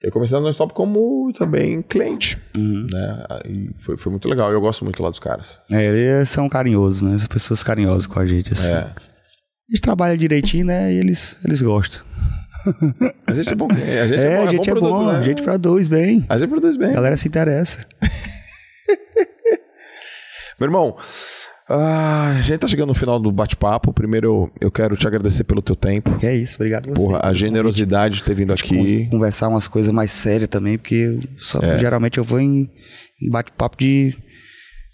[0.00, 2.40] Eu comecei na Non-Stop como também cliente.
[2.56, 2.86] Uhum.
[2.90, 3.24] Né?
[3.48, 4.52] E foi, foi muito legal.
[4.52, 5.60] Eu gosto muito lá dos caras.
[5.72, 7.18] É, eles são carinhosos, né?
[7.18, 8.70] São pessoas carinhosas com a gente, assim.
[8.70, 8.76] É.
[8.76, 8.94] A
[9.70, 10.92] gente trabalha direitinho, né?
[10.92, 12.06] E eles, eles gostam.
[13.26, 13.68] A gente é bom.
[13.70, 15.18] A gente É, é, bom, a gente é produto, bom, né?
[15.18, 16.26] a gente dois, bem.
[16.28, 16.90] A gente produz bem.
[16.90, 17.84] A galera se interessa.
[20.58, 20.96] Meu irmão,
[21.70, 23.92] ah, a gente tá chegando no final do bate-papo.
[23.92, 26.16] Primeiro, eu, eu quero te agradecer pelo teu tempo.
[26.18, 26.94] Que é isso, obrigado você.
[26.94, 29.04] Porra, a generosidade de ter vindo aqui.
[29.04, 31.78] Con- Conversar umas coisas mais sérias também, porque só, É.
[31.78, 32.70] geralmente eu vou em,
[33.20, 34.14] em bate-papo de,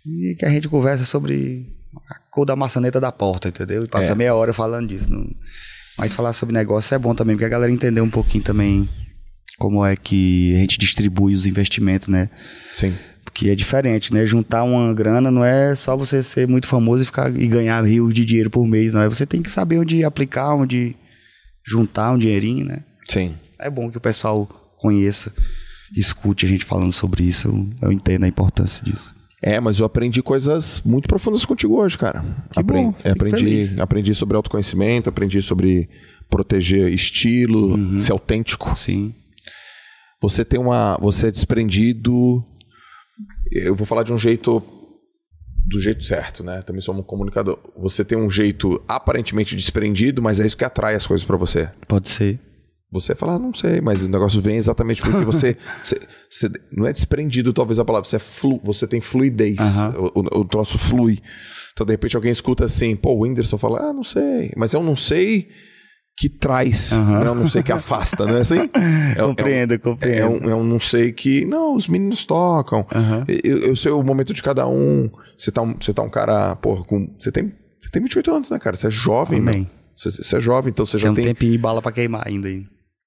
[0.05, 1.67] de que a gente conversa sobre
[2.11, 3.85] a cor da maçaneta da porta, entendeu?
[3.85, 4.15] E passa É.
[4.15, 5.11] meia hora falando disso.
[5.11, 5.25] não-
[5.97, 8.89] Mas falar sobre negócio é bom também, porque a galera entender um pouquinho também
[9.59, 12.29] como é que a gente distribui os investimentos, né?
[12.75, 12.93] Sim.
[13.35, 14.25] Porque é diferente, né?
[14.25, 18.15] Juntar uma grana não é só você ser muito famoso e ficar e ganhar rios
[18.15, 19.09] de dinheiro por mês, não é?
[19.09, 20.95] Você tem que saber onde aplicar, onde
[21.67, 22.85] juntar um dinheirinho, né?
[23.09, 23.35] Sim.
[23.59, 24.47] É bom que o pessoal
[24.79, 25.33] conheça,
[25.97, 27.49] escute a gente falando sobre isso.
[27.49, 29.13] Eu, eu entendo a importância disso.
[29.43, 32.25] É, mas eu aprendi coisas muito profundas contigo hoje, cara.
[32.53, 33.79] Que Apren- bom, aprendi, feliz.
[33.81, 35.89] aprendi sobre autoconhecimento, aprendi sobre
[36.31, 37.99] proteger estilo, Uhum.
[37.99, 38.79] ser autêntico.
[38.79, 39.13] Sim.
[40.23, 40.97] Você tem uma.
[41.03, 42.45] Você é desprendido.
[43.51, 44.63] Eu vou falar de um jeito.
[45.67, 46.61] Do jeito certo, né?
[46.63, 47.59] Também sou um comunicador.
[47.79, 51.71] Você tem um jeito aparentemente desprendido, mas é isso que atrai as coisas pra você.
[51.89, 52.39] Pode ser.
[52.93, 55.99] Você fala, ah, não sei, mas o negócio vem exatamente porque você, você,
[56.31, 59.95] você- não é desprendido talvez a palavra, você é flu, você tem fluidez, Aham.
[60.15, 61.19] o, o- o troço flui.
[61.73, 64.79] Então de repente alguém escuta assim, pô, o Whindersson fala, ah, não sei, mas é
[64.79, 65.49] um não sei
[66.17, 67.21] que traz, Aham.
[67.21, 68.71] não é um não sei que afasta, não é assim?
[69.17, 70.19] É, um- compreendo, é um, compreendo.
[70.19, 73.25] É um, é um não sei que, não, os meninos tocam, Aham.
[73.43, 76.55] eu, eu sei o momento de cada um, você tá um, você tá um cara,
[76.57, 78.77] porra, com, você tem, você tem 28 anos, né, cara?
[78.77, 79.61] Você é jovem, Amém.
[79.63, 79.71] meu.
[79.97, 81.25] Você, você é jovem, então você Tem já um tem...
[81.25, 82.65] tempinho de bala pra queimar ainda aí.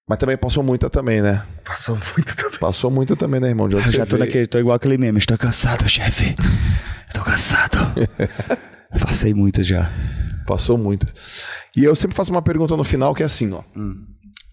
[0.09, 1.43] Mas também passou muita também, né?
[1.65, 2.59] Passou muito também.
[2.59, 3.67] Passou muito também, né, irmão?
[3.67, 5.17] De Eu já tô naquele, tô igual aquele meme.
[5.17, 6.33] Estou cansado, chefe.
[7.13, 7.77] Tô cansado.
[9.01, 9.91] Passei muito já.
[10.47, 11.13] Passou muitas.
[11.75, 13.61] E eu sempre faço uma pergunta no final que é assim, ó.
[13.75, 13.93] Hum.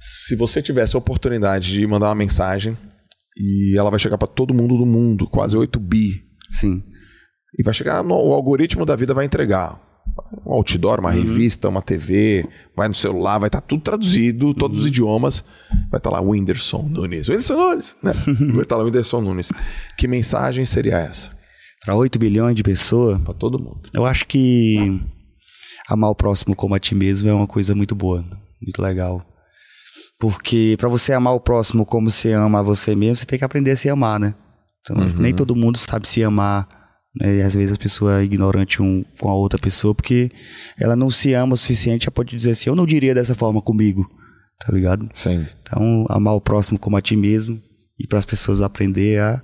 [0.01, 2.77] Se você tivesse a oportunidade de mandar uma mensagem
[3.39, 6.83] e ela vai chegar pra todo mundo do mundo, quase 8 bi, Sim.
[7.59, 9.81] e vai chegar no o algoritmo da vida vai entregar
[10.47, 11.05] um outdoor, Uhum.
[11.07, 12.47] uma revista, uma TV,
[12.77, 14.83] vai no celular, vai estar tudo traduzido, todos Uhum.
[14.83, 15.45] os idiomas.
[15.91, 17.29] Vai estar lá Whindersson Nunes.
[17.29, 18.13] Whindersson Nunes, né?
[18.53, 19.51] vai estar lá Whindersson Nunes.
[19.97, 21.31] Que mensagem seria essa
[21.85, 23.81] Pra 8 bilhões de pessoas, Pra todo mundo?
[23.95, 25.01] eu acho que
[25.89, 28.25] amar o próximo como a ti mesmo é uma coisa muito boa,
[28.63, 29.25] muito legal.
[30.19, 33.45] Porque pra você amar o próximo como você ama a você mesmo, você tem que
[33.45, 34.35] aprender a se amar, né?
[34.81, 36.69] Então, nem todo mundo sabe se amar.
[37.15, 37.37] Né?
[37.37, 40.31] E às vezes a pessoa é ignorante um com a outra pessoa porque
[40.79, 43.63] ela não se ama o suficiente, ela pode dizer assim, eu não diria dessa forma
[43.63, 44.09] comigo,
[44.59, 45.09] tá ligado?
[45.13, 45.47] Sim.
[45.63, 47.61] Então, amar o próximo como a ti mesmo
[47.99, 49.43] e para as pessoas aprender a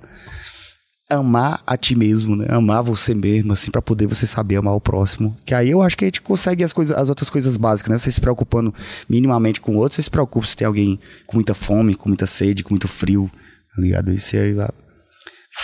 [1.11, 2.45] amar a ti mesmo, né?
[2.49, 5.35] Amar você mesmo, assim, para poder você saber amar o próximo.
[5.45, 7.97] Que aí eu acho que a gente consegue as coisas, as outras coisas básicas, né?
[7.97, 8.73] Você se preocupando
[9.09, 12.25] minimamente com o outro, você se preocupa se tem alguém com muita fome, com muita
[12.25, 13.29] sede, com muito frio,
[13.75, 14.11] tá ligado?
[14.11, 14.55] Isso aí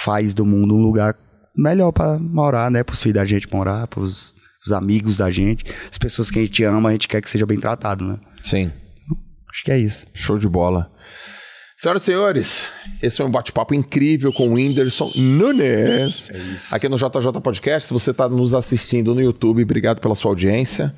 [0.04, 1.16] faz do mundo um lugar
[1.56, 2.84] melhor para morar, né?
[2.84, 4.34] Para os filhos da gente morar, para os
[4.72, 7.58] amigos da gente, as pessoas que a gente ama, a gente quer que seja bem
[7.58, 8.20] tratado, né?
[8.44, 8.70] Sim.
[9.50, 10.06] Acho que é isso.
[10.14, 10.92] Show de bola.
[11.80, 12.68] Senhoras e senhores,
[13.04, 16.32] esse foi um bate-papo incrível com o Whindersson Nunes.
[16.32, 16.74] É isso.
[16.76, 17.88] Aqui no JJ Podcast.
[17.88, 20.96] Se você está nos assistindo no YouTube, obrigado pela sua audiência.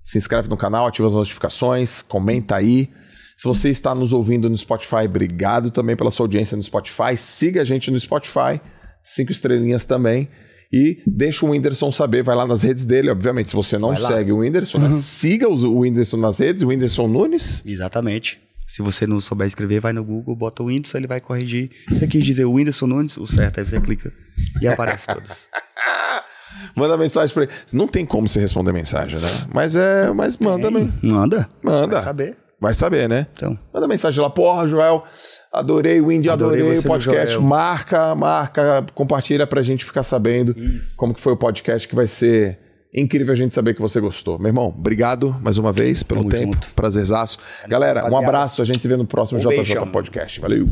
[0.00, 2.90] Se inscreve no canal, ativa as notificações, comenta aí.
[3.36, 7.16] Se você está nos ouvindo no Spotify, obrigado também pela sua audiência no Spotify.
[7.16, 8.60] Siga a gente no Spotify,
[9.02, 10.28] cinco estrelinhas também.
[10.72, 13.10] E deixa o Whindersson saber, vai lá nas redes dele.
[13.10, 14.08] Obviamente, se você não Vai lá.
[14.10, 17.64] segue o Whindersson, né, siga os- o Whindersson nas redes, o Whindersson Nunes.
[17.66, 18.40] Exatamente.
[18.66, 21.70] Se você não souber escrever, vai no Google, bota o Whindersson, ele vai corrigir.
[21.88, 24.12] Você quis dizer o Whindersson Nunes, o certo, aí você clica
[24.60, 25.48] e aparece todos.
[26.74, 27.52] Manda mensagem pra ele.
[27.72, 29.28] Não tem como você responder mensagem, né?
[29.52, 30.12] Mas é.
[30.12, 30.84] Mas manda, Tem.
[30.84, 30.92] man.
[31.02, 31.48] Manda.
[31.62, 31.96] Manda.
[31.96, 32.36] Vai saber.
[32.60, 33.26] Vai saber, né?
[33.32, 35.04] Então, Manda mensagem lá, porra, Joel.
[35.52, 37.38] Adorei o Indy, adorei, Adorei o podcast.
[37.38, 40.96] Marca, marca, compartilha pra gente ficar sabendo Isso.
[40.96, 42.58] como que foi o podcast, que vai ser
[42.94, 44.38] incrível a gente saber que você gostou.
[44.38, 46.52] Meu irmão, obrigado mais uma vez pelo Tamo tempo.
[46.52, 46.70] junto.
[46.74, 47.38] Prazerzaço.
[47.66, 48.62] Galera, um abraço.
[48.62, 49.90] A gente se vê no próximo Um JJ beijão.
[49.90, 50.40] Podcast.
[50.40, 50.68] Valeu.